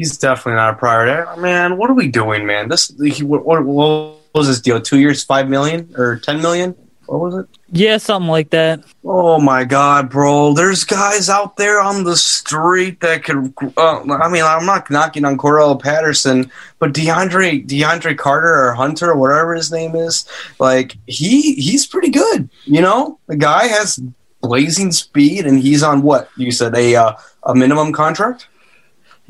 he's 0.00 0.16
definitely 0.16 0.54
not 0.54 0.72
a 0.72 0.76
priority. 0.78 1.40
Man, 1.42 1.76
what 1.76 1.90
are 1.90 1.94
we 1.94 2.08
doing, 2.08 2.46
man? 2.46 2.70
This 2.70 2.90
he, 2.98 3.22
what, 3.22 3.44
what, 3.44 4.16
was 4.34 4.48
this 4.48 4.60
deal? 4.60 4.80
Two 4.80 4.98
years, 4.98 5.22
five 5.22 5.48
million 5.48 5.92
or 5.94 6.18
ten 6.18 6.40
million? 6.40 6.74
What 7.04 7.20
was 7.20 7.34
it? 7.34 7.46
Yeah, 7.70 7.98
something 7.98 8.30
like 8.30 8.48
that. 8.50 8.82
Oh 9.04 9.38
my 9.38 9.64
god, 9.64 10.08
bro! 10.08 10.54
There's 10.54 10.84
guys 10.84 11.28
out 11.28 11.58
there 11.58 11.82
on 11.82 12.04
the 12.04 12.16
street 12.16 13.00
that 13.00 13.24
could. 13.24 13.52
Uh, 13.76 14.00
I 14.10 14.30
mean, 14.30 14.42
I'm 14.42 14.64
not 14.64 14.90
knocking 14.90 15.26
on 15.26 15.36
Cordarrelle 15.36 15.82
Patterson, 15.82 16.50
but 16.78 16.94
DeAndre 16.94 17.66
DeAndre 17.66 18.16
Carter 18.16 18.64
or 18.64 18.72
Hunter 18.72 19.10
or 19.10 19.18
whatever 19.18 19.54
his 19.54 19.70
name 19.70 19.94
is, 19.96 20.24
like 20.58 20.96
he 21.06 21.54
he's 21.54 21.84
pretty 21.84 22.10
good. 22.10 22.48
You 22.64 22.80
know, 22.80 23.18
the 23.26 23.36
guy 23.36 23.66
has 23.66 24.00
blazing 24.40 24.92
speed, 24.92 25.44
and 25.44 25.58
he's 25.58 25.82
on 25.82 26.00
what 26.00 26.30
you 26.38 26.52
said 26.52 26.74
a 26.74 26.94
uh, 26.96 27.12
a 27.42 27.54
minimum 27.54 27.92
contract. 27.92 28.46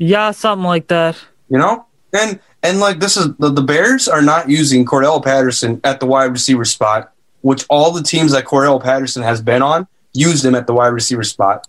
Yeah, 0.01 0.31
something 0.31 0.65
like 0.65 0.87
that. 0.87 1.15
You 1.47 1.59
know, 1.59 1.85
and 2.11 2.39
and 2.63 2.79
like 2.79 2.99
this 2.99 3.17
is 3.17 3.35
the, 3.35 3.51
the 3.51 3.61
Bears 3.61 4.07
are 4.07 4.23
not 4.23 4.49
using 4.49 4.83
Cordarrelle 4.83 5.23
Patterson 5.23 5.79
at 5.83 5.99
the 5.99 6.07
wide 6.07 6.31
receiver 6.31 6.65
spot, 6.65 7.13
which 7.41 7.65
all 7.69 7.91
the 7.91 8.01
teams 8.01 8.31
that 8.31 8.45
Cordarrelle 8.45 8.81
Patterson 8.81 9.21
has 9.21 9.43
been 9.43 9.61
on 9.61 9.87
use 10.13 10.43
him 10.43 10.55
at 10.55 10.65
the 10.65 10.73
wide 10.73 10.87
receiver 10.87 11.23
spot, 11.23 11.67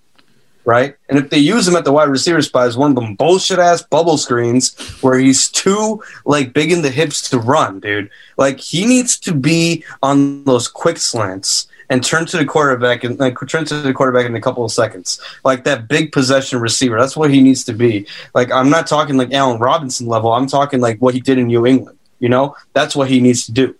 right? 0.64 0.96
And 1.10 1.18
if 1.18 1.28
they 1.28 1.36
use 1.36 1.68
him 1.68 1.76
at 1.76 1.84
the 1.84 1.92
wide 1.92 2.08
receiver 2.08 2.40
spot, 2.40 2.68
is 2.68 2.76
one 2.78 2.92
of 2.92 2.96
them 2.96 3.16
bullshit 3.16 3.58
ass 3.58 3.82
bubble 3.82 4.16
screens 4.16 4.78
where 5.02 5.18
he's 5.18 5.50
too 5.50 6.02
like 6.24 6.54
big 6.54 6.72
in 6.72 6.80
the 6.80 6.90
hips 6.90 7.28
to 7.28 7.38
run, 7.38 7.80
dude. 7.80 8.08
Like 8.38 8.60
he 8.60 8.86
needs 8.86 9.18
to 9.18 9.34
be 9.34 9.84
on 10.02 10.44
those 10.44 10.68
quick 10.68 10.96
slants 10.96 11.66
and 11.92 12.02
turn 12.02 12.24
to 12.24 12.38
the 12.38 12.46
quarterback 12.46 13.04
and 13.04 13.20
like 13.20 13.36
turn 13.46 13.66
to 13.66 13.82
the 13.82 13.92
quarterback 13.92 14.24
in 14.24 14.34
a 14.34 14.40
couple 14.40 14.64
of 14.64 14.72
seconds. 14.72 15.20
Like 15.44 15.64
that 15.64 15.88
big 15.88 16.10
possession 16.10 16.58
receiver. 16.58 16.98
That's 16.98 17.18
what 17.18 17.30
he 17.30 17.42
needs 17.42 17.64
to 17.64 17.74
be. 17.74 18.06
Like 18.34 18.50
I'm 18.50 18.70
not 18.70 18.86
talking 18.86 19.18
like 19.18 19.30
Allen 19.34 19.60
Robinson 19.60 20.06
level. 20.06 20.32
I'm 20.32 20.46
talking 20.46 20.80
like 20.80 21.00
what 21.00 21.12
he 21.12 21.20
did 21.20 21.36
in 21.36 21.48
New 21.48 21.66
England. 21.66 21.98
You 22.18 22.30
know, 22.30 22.56
that's 22.72 22.96
what 22.96 23.10
he 23.10 23.20
needs 23.20 23.44
to 23.44 23.52
do. 23.52 23.76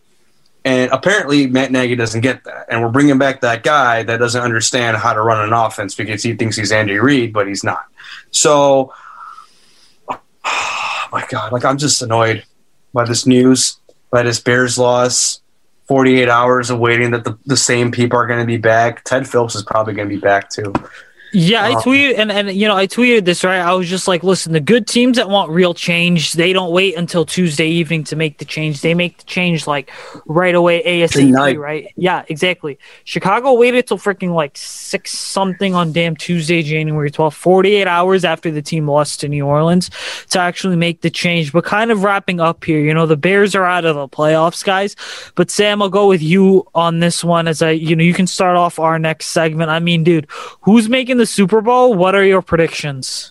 And 0.62 0.92
apparently, 0.92 1.46
Matt 1.46 1.72
Nagy 1.72 1.96
doesn't 1.96 2.20
get 2.20 2.44
that. 2.44 2.66
And 2.68 2.82
we're 2.82 2.90
bringing 2.90 3.16
back 3.16 3.40
that 3.40 3.62
guy 3.62 4.02
that 4.02 4.18
doesn't 4.18 4.42
understand 4.42 4.98
how 4.98 5.14
to 5.14 5.22
run 5.22 5.40
an 5.40 5.54
offense 5.54 5.94
because 5.94 6.22
he 6.22 6.34
thinks 6.34 6.54
he's 6.54 6.70
Andy 6.70 6.98
Reid, 6.98 7.32
but 7.32 7.48
he's 7.48 7.64
not. 7.64 7.86
So, 8.30 8.92
oh 10.10 10.20
my 11.12 11.24
God, 11.30 11.50
like 11.50 11.64
I'm 11.64 11.78
just 11.78 12.02
annoyed 12.02 12.44
by 12.92 13.06
this 13.06 13.26
news, 13.26 13.78
by 14.10 14.22
this 14.22 14.38
Bears 14.38 14.76
loss. 14.76 15.41
48 15.86 16.28
hours 16.28 16.70
of 16.70 16.78
waiting 16.78 17.10
that 17.10 17.24
the, 17.24 17.38
the 17.46 17.56
same 17.56 17.90
people 17.90 18.18
are 18.18 18.26
going 18.26 18.40
to 18.40 18.46
be 18.46 18.56
back. 18.56 19.04
Ted 19.04 19.28
Phillips 19.28 19.54
is 19.54 19.62
probably 19.62 19.94
going 19.94 20.08
to 20.08 20.14
be 20.14 20.20
back 20.20 20.48
too. 20.48 20.72
Yeah, 21.32 21.64
I 21.64 21.72
um, 21.72 21.82
tweeted 21.82 22.18
and, 22.18 22.30
and 22.30 22.52
you 22.52 22.68
know 22.68 22.76
I 22.76 22.86
tweeted 22.86 23.24
this 23.24 23.42
right. 23.42 23.60
I 23.60 23.72
was 23.74 23.88
just 23.88 24.06
like, 24.06 24.22
listen, 24.22 24.52
the 24.52 24.60
good 24.60 24.86
teams 24.86 25.16
that 25.16 25.30
want 25.30 25.50
real 25.50 25.72
change, 25.72 26.32
they 26.34 26.52
don't 26.52 26.72
wait 26.72 26.96
until 26.96 27.24
Tuesday 27.24 27.68
evening 27.68 28.04
to 28.04 28.16
make 28.16 28.38
the 28.38 28.44
change. 28.44 28.82
They 28.82 28.92
make 28.94 29.18
the 29.18 29.24
change 29.24 29.66
like 29.66 29.90
right 30.26 30.54
away, 30.54 30.82
ASAP. 30.82 31.58
Right? 31.58 31.92
Yeah, 31.96 32.24
exactly. 32.28 32.78
Chicago 33.04 33.54
waited 33.54 33.86
till 33.86 33.98
freaking 33.98 34.34
like 34.34 34.52
six 34.56 35.12
something 35.12 35.74
on 35.74 35.92
damn 35.92 36.16
Tuesday, 36.16 36.62
January 36.62 37.10
12th, 37.10 37.34
48 37.34 37.86
hours 37.86 38.24
after 38.24 38.50
the 38.50 38.62
team 38.62 38.86
lost 38.86 39.20
to 39.20 39.28
New 39.28 39.46
Orleans 39.46 39.90
to 40.30 40.38
actually 40.38 40.76
make 40.76 41.00
the 41.00 41.10
change. 41.10 41.52
But 41.52 41.64
kind 41.64 41.90
of 41.90 42.04
wrapping 42.04 42.40
up 42.40 42.64
here, 42.64 42.80
you 42.80 42.92
know, 42.92 43.06
the 43.06 43.16
Bears 43.16 43.54
are 43.54 43.64
out 43.64 43.84
of 43.84 43.96
the 43.96 44.08
playoffs, 44.08 44.62
guys. 44.64 44.96
But 45.34 45.50
Sam, 45.50 45.80
I'll 45.80 45.88
go 45.88 46.08
with 46.08 46.22
you 46.22 46.66
on 46.74 47.00
this 47.00 47.24
one 47.24 47.48
as 47.48 47.62
I, 47.62 47.70
you 47.70 47.96
know, 47.96 48.04
you 48.04 48.14
can 48.14 48.26
start 48.26 48.56
off 48.56 48.78
our 48.78 48.98
next 48.98 49.28
segment. 49.28 49.70
I 49.70 49.78
mean, 49.78 50.04
dude, 50.04 50.26
who's 50.60 50.88
making 50.88 51.16
the 51.16 51.21
the 51.22 51.26
Super 51.26 51.60
Bowl, 51.60 51.94
what 51.94 52.16
are 52.16 52.24
your 52.24 52.42
predictions? 52.42 53.30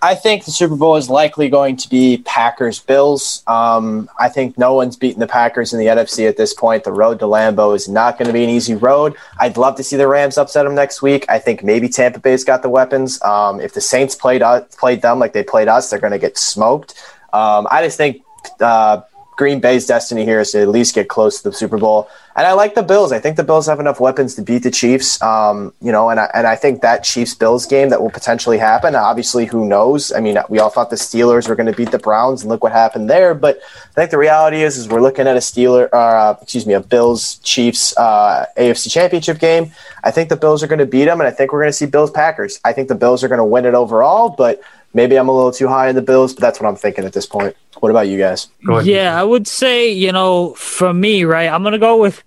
I 0.00 0.14
think 0.14 0.44
the 0.44 0.52
Super 0.52 0.76
Bowl 0.76 0.94
is 0.94 1.10
likely 1.10 1.48
going 1.48 1.76
to 1.78 1.90
be 1.90 2.18
Packers 2.18 2.78
Bills. 2.78 3.42
Um, 3.48 4.08
I 4.20 4.28
think 4.28 4.56
no 4.56 4.74
one's 4.74 4.94
beaten 4.94 5.18
the 5.18 5.26
Packers 5.26 5.72
in 5.72 5.80
the 5.80 5.86
NFC 5.86 6.28
at 6.28 6.36
this 6.36 6.54
point. 6.54 6.84
The 6.84 6.92
road 6.92 7.18
to 7.18 7.24
Lambeau 7.24 7.74
is 7.74 7.88
not 7.88 8.18
going 8.18 8.28
to 8.28 8.32
be 8.32 8.44
an 8.44 8.50
easy 8.50 8.76
road. 8.76 9.16
I'd 9.40 9.56
love 9.56 9.74
to 9.78 9.82
see 9.82 9.96
the 9.96 10.06
Rams 10.06 10.38
upset 10.38 10.64
them 10.64 10.76
next 10.76 11.02
week. 11.02 11.26
I 11.28 11.40
think 11.40 11.64
maybe 11.64 11.88
Tampa 11.88 12.20
Bay's 12.20 12.44
got 12.44 12.62
the 12.62 12.68
weapons. 12.68 13.20
Um, 13.22 13.60
if 13.60 13.74
the 13.74 13.80
Saints 13.80 14.14
played 14.14 14.40
uh, 14.40 14.60
played 14.78 15.02
them 15.02 15.18
like 15.18 15.32
they 15.32 15.42
played 15.42 15.66
us, 15.66 15.90
they're 15.90 15.98
going 15.98 16.12
to 16.12 16.20
get 16.20 16.38
smoked. 16.38 16.94
Um, 17.32 17.66
I 17.68 17.82
just 17.82 17.96
think 17.96 18.22
uh, 18.60 19.00
Green 19.38 19.60
Bay's 19.60 19.86
destiny 19.86 20.24
here 20.24 20.40
is 20.40 20.50
to 20.50 20.60
at 20.60 20.68
least 20.68 20.96
get 20.96 21.08
close 21.08 21.40
to 21.40 21.48
the 21.48 21.54
Super 21.54 21.78
Bowl. 21.78 22.10
And 22.34 22.44
I 22.44 22.52
like 22.52 22.74
the 22.74 22.82
Bills. 22.82 23.12
I 23.12 23.20
think 23.20 23.36
the 23.36 23.44
Bills 23.44 23.66
have 23.66 23.78
enough 23.78 24.00
weapons 24.00 24.34
to 24.34 24.42
beat 24.42 24.64
the 24.64 24.70
Chiefs. 24.70 25.22
Um, 25.22 25.72
you 25.80 25.92
know, 25.92 26.10
and 26.10 26.18
I, 26.18 26.28
and 26.34 26.44
I 26.44 26.56
think 26.56 26.82
that 26.82 27.04
Chiefs 27.04 27.34
Bills 27.34 27.64
game 27.64 27.88
that 27.90 28.02
will 28.02 28.10
potentially 28.10 28.58
happen. 28.58 28.96
Obviously, 28.96 29.46
who 29.46 29.66
knows? 29.66 30.12
I 30.12 30.20
mean, 30.20 30.38
we 30.48 30.58
all 30.58 30.70
thought 30.70 30.90
the 30.90 30.96
Steelers 30.96 31.48
were 31.48 31.54
going 31.54 31.70
to 31.70 31.72
beat 31.72 31.92
the 31.92 31.98
Browns, 32.00 32.42
and 32.42 32.50
look 32.50 32.64
what 32.64 32.72
happened 32.72 33.08
there. 33.08 33.32
But 33.32 33.60
I 33.90 33.94
think 33.94 34.10
the 34.10 34.18
reality 34.18 34.62
is, 34.62 34.76
is 34.76 34.88
we're 34.88 35.00
looking 35.00 35.28
at 35.28 35.36
a 35.36 35.40
Steeler, 35.40 35.88
uh, 35.92 36.34
excuse 36.42 36.66
me, 36.66 36.74
a 36.74 36.80
Bills 36.80 37.36
Chiefs 37.38 37.96
uh, 37.96 38.46
AFC 38.56 38.90
Championship 38.90 39.38
game. 39.38 39.70
I 40.02 40.10
think 40.10 40.28
the 40.28 40.36
Bills 40.36 40.62
are 40.64 40.68
going 40.68 40.80
to 40.80 40.86
beat 40.86 41.04
them, 41.04 41.20
and 41.20 41.28
I 41.28 41.30
think 41.30 41.52
we're 41.52 41.60
going 41.60 41.70
to 41.70 41.76
see 41.76 41.86
Bills 41.86 42.10
Packers. 42.10 42.60
I 42.64 42.72
think 42.72 42.88
the 42.88 42.96
Bills 42.96 43.22
are 43.22 43.28
going 43.28 43.38
to 43.38 43.44
win 43.44 43.66
it 43.66 43.74
overall, 43.74 44.30
but 44.30 44.60
maybe 44.94 45.16
I'm 45.16 45.28
a 45.28 45.32
little 45.32 45.52
too 45.52 45.68
high 45.68 45.88
in 45.88 45.94
the 45.94 46.02
Bills, 46.02 46.34
but 46.34 46.40
that's 46.40 46.60
what 46.60 46.68
I'm 46.68 46.76
thinking 46.76 47.04
at 47.04 47.12
this 47.12 47.26
point. 47.26 47.56
What 47.80 47.90
about 47.90 48.08
you 48.08 48.18
guys? 48.18 48.48
Yeah, 48.82 49.18
I 49.18 49.22
would 49.22 49.46
say, 49.46 49.90
you 49.90 50.12
know, 50.12 50.54
for 50.54 50.92
me, 50.92 51.24
right, 51.24 51.48
I'm 51.48 51.62
going 51.62 51.72
to 51.72 51.78
go 51.78 51.96
with 51.96 52.22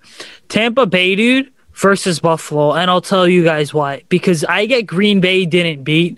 Tampa 0.48 0.86
Bay, 0.86 1.16
dude, 1.16 1.52
versus 1.74 2.20
Buffalo, 2.20 2.74
and 2.74 2.90
I'll 2.90 3.02
tell 3.02 3.28
you 3.28 3.44
guys 3.44 3.74
why. 3.74 4.04
Because 4.10 4.44
I 4.46 4.66
get 4.66 4.84
Green 4.88 5.20
Bay 5.20 5.46
didn't 5.46 5.84
beat 5.84 6.18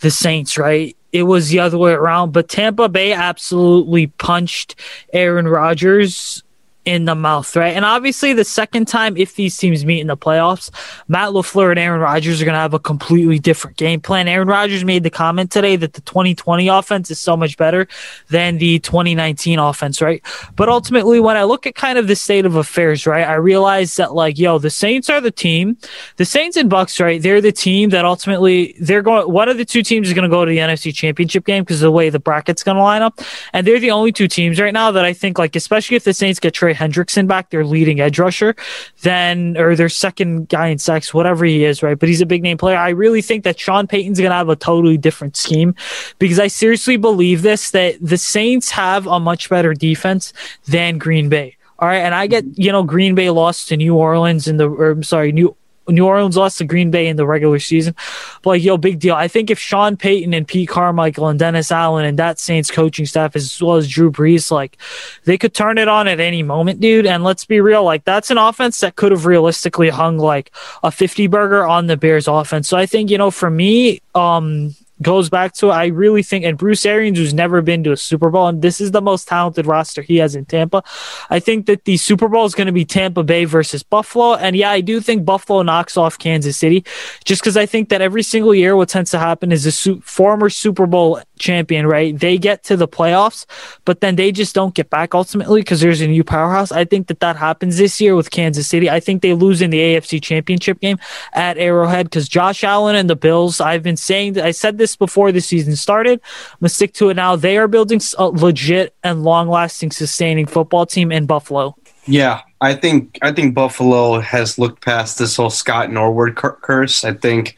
the 0.00 0.10
Saints, 0.10 0.58
right? 0.58 0.96
It 1.12 1.22
was 1.22 1.48
the 1.48 1.60
other 1.60 1.78
way 1.78 1.92
around, 1.92 2.32
but 2.32 2.48
Tampa 2.48 2.88
Bay 2.88 3.12
absolutely 3.12 4.08
punched 4.08 4.74
Aaron 5.12 5.48
Rodgers 5.48 6.42
in 6.84 7.06
the 7.06 7.14
mouth, 7.14 7.56
right? 7.56 7.74
And 7.74 7.84
obviously, 7.84 8.32
the 8.32 8.44
second 8.44 8.86
time, 8.86 9.16
if 9.16 9.36
these 9.36 9.56
teams 9.56 9.84
meet 9.84 10.00
in 10.00 10.06
the 10.06 10.16
playoffs, 10.16 10.70
Matt 11.08 11.30
LaFleur 11.30 11.70
and 11.70 11.78
Aaron 11.78 12.00
Rodgers 12.00 12.42
are 12.42 12.44
going 12.44 12.54
to 12.54 12.60
have 12.60 12.74
a 12.74 12.78
completely 12.78 13.38
different 13.38 13.76
game 13.76 14.00
plan. 14.00 14.28
Aaron 14.28 14.48
Rodgers 14.48 14.84
made 14.84 15.02
the 15.02 15.10
comment 15.10 15.50
today 15.50 15.76
that 15.76 15.94
the 15.94 16.00
2020 16.02 16.68
offense 16.68 17.10
is 17.10 17.18
so 17.18 17.36
much 17.36 17.56
better 17.56 17.86
than 18.28 18.58
the 18.58 18.78
2019 18.80 19.58
offense, 19.58 20.02
right? 20.02 20.22
But 20.56 20.68
ultimately, 20.68 21.20
when 21.20 21.36
I 21.36 21.44
look 21.44 21.66
at 21.66 21.74
kind 21.74 21.98
of 21.98 22.06
the 22.06 22.16
state 22.16 22.44
of 22.46 22.56
affairs, 22.56 23.06
right, 23.06 23.26
I 23.26 23.34
realize 23.34 23.96
that, 23.96 24.14
like, 24.14 24.38
yo, 24.38 24.58
the 24.58 24.70
Saints 24.70 25.08
are 25.08 25.20
the 25.20 25.30
team. 25.30 25.76
The 26.16 26.24
Saints 26.24 26.56
and 26.56 26.68
Bucks, 26.68 27.00
right? 27.00 27.20
They're 27.20 27.40
the 27.40 27.52
team 27.52 27.90
that 27.90 28.04
ultimately 28.04 28.76
they're 28.80 29.02
going, 29.02 29.30
one 29.30 29.48
of 29.48 29.56
the 29.56 29.64
two 29.64 29.82
teams 29.82 30.08
is 30.08 30.14
going 30.14 30.24
to 30.24 30.28
go 30.28 30.44
to 30.44 30.50
the 30.50 30.58
NFC 30.58 30.94
Championship 30.94 31.44
game 31.44 31.64
because 31.64 31.82
of 31.82 31.86
the 31.86 31.92
way 31.92 32.10
the 32.10 32.18
bracket's 32.18 32.62
going 32.62 32.76
to 32.76 32.82
line 32.82 33.02
up. 33.02 33.20
And 33.52 33.66
they're 33.66 33.80
the 33.80 33.90
only 33.90 34.12
two 34.12 34.28
teams 34.28 34.60
right 34.60 34.72
now 34.72 34.90
that 34.90 35.04
I 35.04 35.12
think, 35.12 35.38
like, 35.38 35.56
especially 35.56 35.96
if 35.96 36.04
the 36.04 36.14
Saints 36.14 36.40
get 36.40 36.54
Hendrickson 36.74 37.26
back, 37.26 37.50
their 37.50 37.64
leading 37.64 38.00
edge 38.00 38.18
rusher, 38.18 38.54
then 39.02 39.56
or 39.56 39.74
their 39.76 39.88
second 39.88 40.48
guy 40.48 40.68
in 40.68 40.78
sacks, 40.78 41.14
whatever 41.14 41.44
he 41.44 41.64
is, 41.64 41.82
right? 41.82 41.98
But 41.98 42.08
he's 42.08 42.20
a 42.20 42.26
big 42.26 42.42
name 42.42 42.58
player. 42.58 42.76
I 42.76 42.90
really 42.90 43.22
think 43.22 43.44
that 43.44 43.58
Sean 43.58 43.86
Payton's 43.86 44.20
gonna 44.20 44.34
have 44.34 44.48
a 44.48 44.56
totally 44.56 44.98
different 44.98 45.36
scheme 45.36 45.74
because 46.18 46.38
I 46.38 46.48
seriously 46.48 46.96
believe 46.96 47.42
this 47.42 47.70
that 47.70 47.96
the 48.00 48.18
Saints 48.18 48.70
have 48.70 49.06
a 49.06 49.20
much 49.20 49.48
better 49.48 49.74
defense 49.74 50.32
than 50.66 50.98
Green 50.98 51.28
Bay. 51.28 51.56
All 51.78 51.88
right, 51.88 51.98
and 51.98 52.14
I 52.14 52.26
get 52.26 52.44
you 52.56 52.70
know 52.70 52.82
Green 52.82 53.14
Bay 53.14 53.30
lost 53.30 53.68
to 53.68 53.76
New 53.76 53.94
Orleans 53.94 54.46
in 54.48 54.56
the 54.56 54.68
or 54.68 54.90
I'm 54.90 55.02
sorry 55.02 55.32
New 55.32 55.56
New 55.88 56.06
Orleans 56.06 56.36
lost 56.36 56.58
to 56.58 56.64
Green 56.64 56.90
Bay 56.90 57.06
in 57.06 57.16
the 57.16 57.26
regular 57.26 57.58
season. 57.58 57.94
But 58.42 58.50
like, 58.50 58.62
yo, 58.62 58.76
big 58.76 58.98
deal. 58.98 59.14
I 59.14 59.28
think 59.28 59.50
if 59.50 59.58
Sean 59.58 59.96
Payton 59.96 60.34
and 60.34 60.46
Pete 60.46 60.68
Carmichael 60.68 61.28
and 61.28 61.38
Dennis 61.38 61.70
Allen 61.70 62.04
and 62.04 62.18
that 62.18 62.38
Saints 62.38 62.70
coaching 62.70 63.06
staff 63.06 63.36
as 63.36 63.62
well 63.62 63.76
as 63.76 63.88
Drew 63.88 64.10
Brees, 64.10 64.50
like 64.50 64.78
they 65.24 65.38
could 65.38 65.54
turn 65.54 65.78
it 65.78 65.88
on 65.88 66.08
at 66.08 66.20
any 66.20 66.42
moment, 66.42 66.80
dude. 66.80 67.06
And 67.06 67.24
let's 67.24 67.44
be 67.44 67.60
real, 67.60 67.84
like 67.84 68.04
that's 68.04 68.30
an 68.30 68.38
offense 68.38 68.80
that 68.80 68.96
could 68.96 69.12
have 69.12 69.26
realistically 69.26 69.90
hung 69.90 70.18
like 70.18 70.50
a 70.82 70.90
50 70.90 71.26
burger 71.26 71.66
on 71.66 71.86
the 71.86 71.96
Bears 71.96 72.28
offense. 72.28 72.68
So 72.68 72.76
I 72.76 72.86
think, 72.86 73.10
you 73.10 73.18
know, 73.18 73.30
for 73.30 73.50
me, 73.50 74.00
um, 74.14 74.74
goes 75.02 75.28
back 75.28 75.52
to 75.54 75.70
I 75.70 75.86
really 75.86 76.22
think 76.22 76.44
and 76.44 76.56
Bruce 76.56 76.86
Arians 76.86 77.18
who's 77.18 77.34
never 77.34 77.62
been 77.62 77.82
to 77.84 77.92
a 77.92 77.96
Super 77.96 78.30
Bowl 78.30 78.46
and 78.46 78.62
this 78.62 78.80
is 78.80 78.92
the 78.92 79.02
most 79.02 79.26
talented 79.26 79.66
roster 79.66 80.02
he 80.02 80.16
has 80.18 80.34
in 80.34 80.44
Tampa. 80.44 80.82
I 81.30 81.40
think 81.40 81.66
that 81.66 81.84
the 81.84 81.96
Super 81.96 82.28
Bowl 82.28 82.44
is 82.44 82.54
going 82.54 82.66
to 82.68 82.72
be 82.72 82.84
Tampa 82.84 83.22
Bay 83.22 83.44
versus 83.44 83.82
Buffalo 83.82 84.34
and 84.34 84.54
yeah, 84.54 84.70
I 84.70 84.80
do 84.80 85.00
think 85.00 85.24
Buffalo 85.24 85.62
knocks 85.62 85.96
off 85.96 86.18
Kansas 86.18 86.56
City 86.56 86.84
just 87.24 87.42
cuz 87.42 87.56
I 87.56 87.66
think 87.66 87.88
that 87.88 88.02
every 88.02 88.22
single 88.22 88.54
year 88.54 88.76
what 88.76 88.88
tends 88.88 89.10
to 89.10 89.18
happen 89.18 89.52
is 89.52 89.66
a 89.66 89.72
su- 89.72 90.00
former 90.00 90.48
Super 90.48 90.86
Bowl 90.86 91.20
champion, 91.38 91.86
right? 91.86 92.18
They 92.18 92.38
get 92.38 92.62
to 92.64 92.76
the 92.76 92.88
playoffs, 92.88 93.46
but 93.84 94.00
then 94.00 94.16
they 94.16 94.32
just 94.32 94.54
don't 94.54 94.74
get 94.74 94.90
back 94.90 95.14
ultimately 95.14 95.60
because 95.60 95.80
there's 95.80 96.00
a 96.00 96.06
new 96.06 96.24
powerhouse. 96.24 96.72
I 96.72 96.84
think 96.84 97.08
that 97.08 97.20
that 97.20 97.36
happens 97.36 97.76
this 97.76 98.00
year 98.00 98.14
with 98.14 98.30
Kansas 98.30 98.66
City. 98.66 98.88
I 98.88 99.00
think 99.00 99.22
they 99.22 99.34
lose 99.34 99.60
in 99.60 99.70
the 99.70 99.78
AFC 99.78 100.22
Championship 100.22 100.80
game 100.80 100.98
at 101.32 101.58
Arrowhead 101.58 102.06
because 102.06 102.28
Josh 102.28 102.64
Allen 102.64 102.96
and 102.96 103.08
the 103.10 103.16
Bills. 103.16 103.60
I've 103.60 103.82
been 103.82 103.96
saying 103.96 104.34
that 104.34 104.44
I 104.44 104.50
said 104.50 104.78
this 104.78 104.96
before 104.96 105.32
the 105.32 105.40
season 105.40 105.76
started. 105.76 106.20
I'm 106.52 106.58
gonna 106.60 106.68
stick 106.68 106.94
to 106.94 107.10
it 107.10 107.14
now. 107.14 107.36
They 107.36 107.56
are 107.56 107.68
building 107.68 108.00
a 108.18 108.26
legit 108.26 108.94
and 109.02 109.24
long-lasting, 109.24 109.90
sustaining 109.90 110.46
football 110.46 110.86
team 110.86 111.12
in 111.12 111.26
Buffalo. 111.26 111.76
Yeah, 112.06 112.42
I 112.60 112.74
think 112.74 113.18
I 113.22 113.32
think 113.32 113.54
Buffalo 113.54 114.20
has 114.20 114.58
looked 114.58 114.84
past 114.84 115.18
this 115.18 115.36
whole 115.36 115.50
Scott 115.50 115.90
Norwood 115.90 116.36
cur- 116.36 116.58
curse. 116.60 117.04
I 117.04 117.14
think 117.14 117.56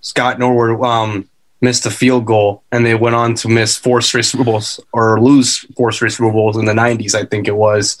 Scott 0.00 0.38
Norwood 0.38 0.82
um, 0.84 1.28
missed 1.62 1.86
a 1.86 1.90
field 1.90 2.26
goal, 2.26 2.62
and 2.70 2.84
they 2.84 2.94
went 2.94 3.14
on 3.14 3.34
to 3.36 3.48
miss 3.48 3.78
four 3.78 4.02
straight 4.02 4.24
Super 4.24 4.44
Bowls 4.44 4.80
or 4.92 5.20
lose 5.20 5.58
four 5.76 5.92
straight 5.92 6.12
Super 6.12 6.32
Bowls 6.32 6.56
in 6.56 6.66
the 6.66 6.72
'90s, 6.72 7.14
I 7.14 7.24
think 7.24 7.48
it 7.48 7.56
was, 7.56 7.98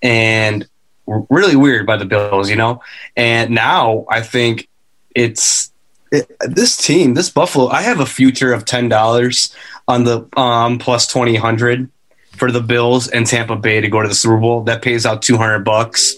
and 0.00 0.66
really 1.06 1.56
weird 1.56 1.86
by 1.86 1.96
the 1.96 2.04
Bills, 2.04 2.48
you 2.48 2.56
know. 2.56 2.80
And 3.16 3.50
now 3.50 4.06
I 4.08 4.22
think 4.22 4.68
it's 5.14 5.72
it, 6.10 6.30
this 6.40 6.76
team, 6.76 7.14
this 7.14 7.28
Buffalo. 7.28 7.68
I 7.68 7.82
have 7.82 8.00
a 8.00 8.06
future 8.06 8.52
of 8.52 8.64
ten 8.64 8.88
dollars 8.88 9.54
on 9.88 10.04
the 10.04 10.26
um, 10.38 10.78
plus 10.78 11.06
twenty 11.06 11.36
hundred 11.36 11.90
for 12.36 12.50
the 12.50 12.60
Bills 12.60 13.08
and 13.08 13.26
Tampa 13.26 13.56
Bay 13.56 13.80
to 13.80 13.88
go 13.88 14.00
to 14.00 14.08
the 14.08 14.14
Super 14.14 14.38
Bowl. 14.38 14.62
That 14.62 14.82
pays 14.82 15.04
out 15.04 15.22
two 15.22 15.36
hundred 15.36 15.60
bucks. 15.60 16.14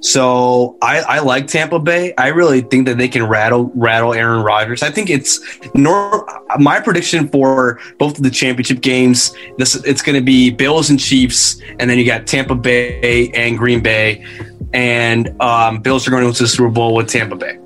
So 0.00 0.76
I, 0.82 1.00
I, 1.00 1.18
like 1.20 1.46
Tampa 1.46 1.78
Bay. 1.78 2.12
I 2.18 2.28
really 2.28 2.60
think 2.60 2.86
that 2.86 2.98
they 2.98 3.08
can 3.08 3.26
rattle 3.26 3.72
rattle 3.74 4.12
Aaron 4.12 4.42
Rodgers. 4.42 4.82
I 4.82 4.90
think 4.90 5.08
it's 5.08 5.40
nor 5.74 6.26
my 6.58 6.80
prediction 6.80 7.28
for 7.28 7.80
both 7.98 8.18
of 8.18 8.22
the 8.22 8.30
championship 8.30 8.82
games. 8.82 9.34
This 9.56 9.74
it's 9.74 10.02
going 10.02 10.16
to 10.16 10.24
be 10.24 10.50
Bills 10.50 10.90
and 10.90 11.00
Chiefs, 11.00 11.60
and 11.78 11.88
then 11.88 11.98
you 11.98 12.04
got 12.04 12.26
Tampa 12.26 12.54
Bay 12.54 13.30
and 13.32 13.56
Green 13.56 13.82
Bay, 13.82 14.24
and 14.74 15.34
um, 15.40 15.80
Bills 15.80 16.06
are 16.06 16.10
going 16.10 16.30
to 16.30 16.42
the 16.42 16.48
Super 16.48 16.68
Bowl 16.68 16.94
with 16.94 17.08
Tampa 17.08 17.36
Bay. 17.36 17.58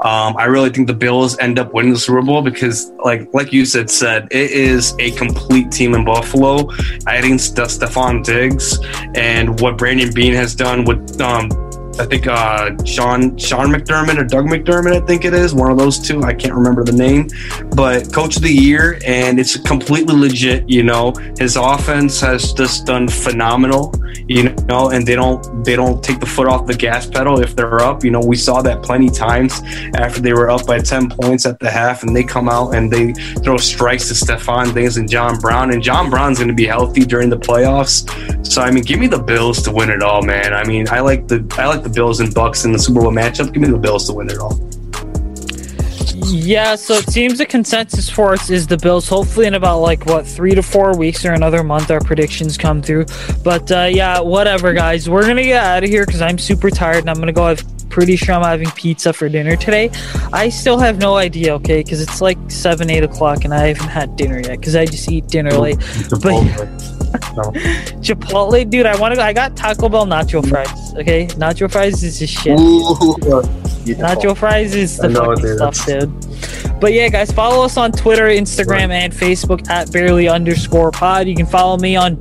Um, 0.00 0.36
I 0.36 0.44
really 0.44 0.68
think 0.68 0.88
the 0.88 0.94
Bills 0.94 1.38
end 1.38 1.58
up 1.58 1.72
winning 1.72 1.92
the 1.92 1.98
Super 1.98 2.20
Bowl 2.20 2.42
because, 2.42 2.90
like 3.04 3.32
like 3.32 3.52
you 3.52 3.64
said, 3.64 3.88
said 3.88 4.28
it 4.30 4.50
is 4.50 4.94
a 4.98 5.12
complete 5.12 5.70
team 5.70 5.94
in 5.94 6.04
Buffalo. 6.04 6.68
I 7.06 7.22
think 7.22 7.40
St- 7.40 7.68
Stefon 7.68 8.22
Diggs 8.22 8.78
and 9.14 9.58
what 9.60 9.78
Brandon 9.78 10.12
Beane 10.12 10.34
has 10.34 10.54
done 10.54 10.84
with 10.84 11.18
um, 11.20 11.48
I 11.98 12.04
think 12.04 12.26
uh, 12.26 12.76
Sean 12.84 13.38
Sean 13.38 13.68
McDermott 13.68 14.18
or 14.18 14.24
Doug 14.24 14.46
McDermott, 14.46 15.02
I 15.02 15.06
think 15.06 15.24
it 15.24 15.32
is 15.32 15.54
one 15.54 15.70
of 15.70 15.78
those 15.78 15.98
two. 15.98 16.22
I 16.22 16.34
can't 16.34 16.54
remember 16.54 16.84
the 16.84 16.92
name, 16.92 17.28
but 17.74 18.12
Coach 18.12 18.36
of 18.36 18.42
the 18.42 18.52
Year, 18.52 19.00
and 19.06 19.40
it's 19.40 19.56
completely 19.56 20.14
legit. 20.14 20.68
You 20.68 20.82
know, 20.82 21.14
his 21.38 21.56
offense 21.56 22.20
has 22.20 22.52
just 22.52 22.86
done 22.86 23.08
phenomenal. 23.08 23.94
You 24.28 24.52
know, 24.66 24.90
and 24.90 25.06
they 25.06 25.14
don't 25.14 25.64
they 25.64 25.76
don't 25.76 26.02
take 26.02 26.18
the 26.20 26.26
foot 26.26 26.48
off 26.48 26.66
the 26.66 26.74
gas 26.74 27.06
pedal 27.06 27.40
if 27.40 27.54
they're 27.54 27.80
up. 27.80 28.02
You 28.02 28.10
know, 28.10 28.20
we 28.20 28.36
saw 28.36 28.60
that 28.62 28.82
plenty 28.82 29.08
times 29.08 29.60
after 29.94 30.20
they 30.20 30.32
were 30.32 30.50
up 30.50 30.66
by 30.66 30.80
ten 30.80 31.08
points 31.08 31.46
at 31.46 31.60
the 31.60 31.70
half, 31.70 32.02
and 32.02 32.14
they 32.14 32.24
come 32.24 32.48
out 32.48 32.74
and 32.74 32.90
they 32.90 33.12
throw 33.44 33.56
strikes 33.56 34.08
to 34.08 34.14
Stefon 34.14 34.74
Diggs 34.74 34.96
and 34.96 35.08
John 35.08 35.38
Brown, 35.38 35.72
and 35.72 35.82
John 35.82 36.10
Brown's 36.10 36.38
going 36.38 36.48
to 36.48 36.54
be 36.54 36.66
healthy 36.66 37.04
during 37.04 37.30
the 37.30 37.38
playoffs. 37.38 38.04
So 38.44 38.62
I 38.62 38.70
mean, 38.70 38.82
give 38.82 38.98
me 38.98 39.06
the 39.06 39.18
Bills 39.18 39.62
to 39.62 39.70
win 39.70 39.90
it 39.90 40.02
all, 40.02 40.22
man. 40.22 40.52
I 40.52 40.64
mean, 40.64 40.88
I 40.88 41.00
like 41.00 41.28
the 41.28 41.46
I 41.56 41.68
like 41.68 41.85
the 41.86 41.94
Bills 41.94 42.20
and 42.20 42.34
Bucks 42.34 42.64
in 42.64 42.72
the 42.72 42.78
Super 42.78 43.00
Bowl 43.00 43.12
matchup. 43.12 43.52
Give 43.52 43.62
me 43.62 43.68
the 43.68 43.78
Bills 43.78 44.06
to 44.08 44.14
win 44.14 44.28
it 44.28 44.38
all. 44.38 44.60
Yeah, 46.28 46.74
so 46.74 46.94
it 46.94 47.08
seems 47.08 47.38
the 47.38 47.46
consensus 47.46 48.10
for 48.10 48.32
us 48.32 48.50
is 48.50 48.66
the 48.66 48.76
Bills. 48.76 49.08
Hopefully, 49.08 49.46
in 49.46 49.54
about 49.54 49.80
like 49.80 50.06
what 50.06 50.26
three 50.26 50.54
to 50.54 50.62
four 50.62 50.96
weeks 50.96 51.24
or 51.24 51.32
another 51.32 51.62
month, 51.62 51.90
our 51.90 52.00
predictions 52.00 52.56
come 52.58 52.82
through. 52.82 53.06
But 53.44 53.70
uh, 53.70 53.84
yeah, 53.84 54.20
whatever, 54.20 54.72
guys. 54.72 55.08
We're 55.08 55.26
gonna 55.26 55.44
get 55.44 55.62
out 55.62 55.84
of 55.84 55.90
here 55.90 56.04
because 56.04 56.22
I'm 56.22 56.38
super 56.38 56.70
tired 56.70 56.98
and 56.98 57.10
I'm 57.10 57.18
gonna 57.18 57.32
go. 57.32 57.46
have 57.46 57.75
pretty 57.96 58.14
sure 58.14 58.34
I'm 58.34 58.42
having 58.42 58.70
pizza 58.72 59.10
for 59.10 59.26
dinner 59.26 59.56
today. 59.56 59.90
I 60.30 60.50
still 60.50 60.78
have 60.78 60.98
no 60.98 61.16
idea, 61.16 61.54
okay, 61.54 61.82
because 61.82 62.02
it's 62.02 62.20
like 62.20 62.36
seven, 62.50 62.90
eight 62.90 63.02
o'clock 63.02 63.46
and 63.46 63.54
I 63.54 63.68
haven't 63.68 63.88
had 63.88 64.16
dinner 64.16 64.38
yet 64.38 64.60
because 64.60 64.76
I 64.76 64.84
just 64.84 65.10
eat 65.10 65.28
dinner 65.28 65.52
late. 65.52 65.78
But 66.10 66.44
Chipotle, 68.04 68.68
dude, 68.68 68.84
I 68.84 69.00
want 69.00 69.12
to 69.12 69.16
go. 69.16 69.22
I 69.22 69.32
got 69.32 69.56
Taco 69.56 69.88
Bell 69.88 70.04
nacho 70.04 70.46
fries. 70.46 70.94
Okay, 70.96 71.26
nacho 71.38 71.72
fries 71.72 72.02
is 72.02 72.18
just 72.18 72.34
shit. 72.34 72.60
Ooh. 72.60 72.94
Nacho 73.86 74.36
fries 74.36 74.74
is 74.74 74.98
the 74.98 75.08
know, 75.08 75.26
fucking 75.26 75.44
dude. 75.44 75.56
stuff, 75.58 75.86
dude. 75.86 76.80
But 76.80 76.92
yeah, 76.92 77.08
guys, 77.08 77.30
follow 77.30 77.64
us 77.64 77.76
on 77.76 77.92
Twitter, 77.92 78.24
Instagram, 78.24 78.90
and 78.90 79.12
Facebook 79.12 79.70
at 79.70 79.92
barely 79.92 80.28
underscore 80.28 80.90
pod. 80.90 81.28
You 81.28 81.36
can 81.36 81.46
follow 81.46 81.78
me 81.78 81.94
on 81.94 82.18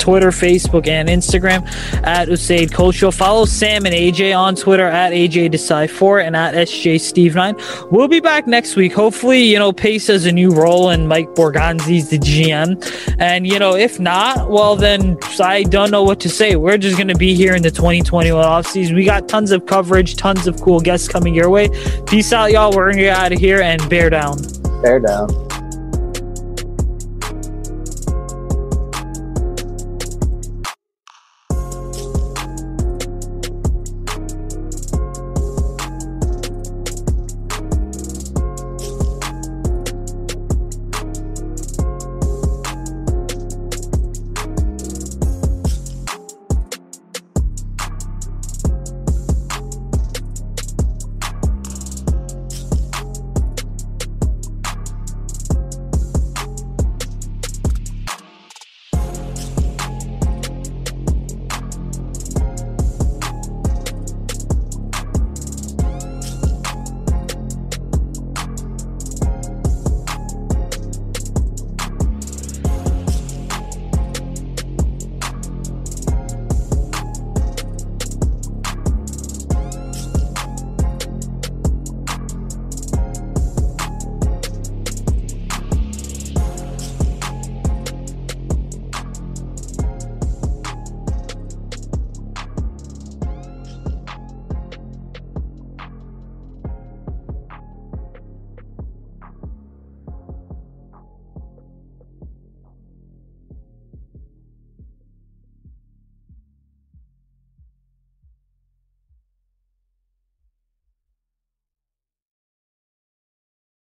Twitter, 0.00 0.30
Facebook, 0.30 0.88
and 0.88 1.08
Instagram 1.08 1.64
at 2.04 2.28
Usayd 2.28 2.72
Cultural. 2.72 3.12
Follow 3.12 3.44
Sam 3.44 3.86
and 3.86 3.94
AJ 3.94 4.36
on 4.36 4.56
Twitter 4.56 4.86
at 4.86 5.12
AJ 5.12 5.52
Decide4 5.52 6.26
and 6.26 6.34
at 6.34 6.54
SJ 6.54 6.96
Steve9. 6.96 7.90
We'll 7.92 8.08
be 8.08 8.20
back 8.20 8.46
next 8.46 8.76
week. 8.76 8.92
Hopefully, 8.92 9.42
you 9.42 9.58
know, 9.58 9.72
Pace 9.72 10.06
has 10.08 10.26
a 10.26 10.32
new 10.32 10.50
role 10.50 10.88
and 10.88 11.08
Mike 11.08 11.28
Borgonzi's 11.30 12.08
the 12.08 12.18
GM. 12.18 13.16
And, 13.18 13.46
you 13.46 13.58
know, 13.58 13.76
if 13.76 14.00
not, 14.00 14.50
well, 14.50 14.76
then 14.76 15.18
I 15.38 15.62
don't 15.64 15.90
know 15.90 16.02
what 16.02 16.18
to 16.20 16.28
say. 16.28 16.56
We're 16.56 16.78
just 16.78 16.96
going 16.96 17.08
to 17.08 17.14
be 17.14 17.34
here 17.34 17.54
in 17.54 17.62
the 17.62 17.70
2021 17.70 18.42
offseason. 18.42 18.94
We 18.94 19.04
got 19.04 19.28
tons 19.28 19.50
of 19.50 19.66
coverage, 19.66 20.16
tons 20.16 20.46
of 20.46 20.60
cool 20.60 20.80
guests 20.80 21.08
coming 21.08 21.34
your 21.34 21.50
way. 21.50 21.68
Peace 22.06 22.32
out, 22.32 22.50
y'all. 22.50 22.74
We're 22.74 22.86
going 22.86 22.96
to 22.96 23.02
get 23.02 23.16
out 23.16 23.32
of 23.32 23.38
here 23.38 23.60
and 23.60 23.86
bear 23.90 24.10
down. 24.10 24.38
Bear 24.82 25.00
down. 25.00 25.49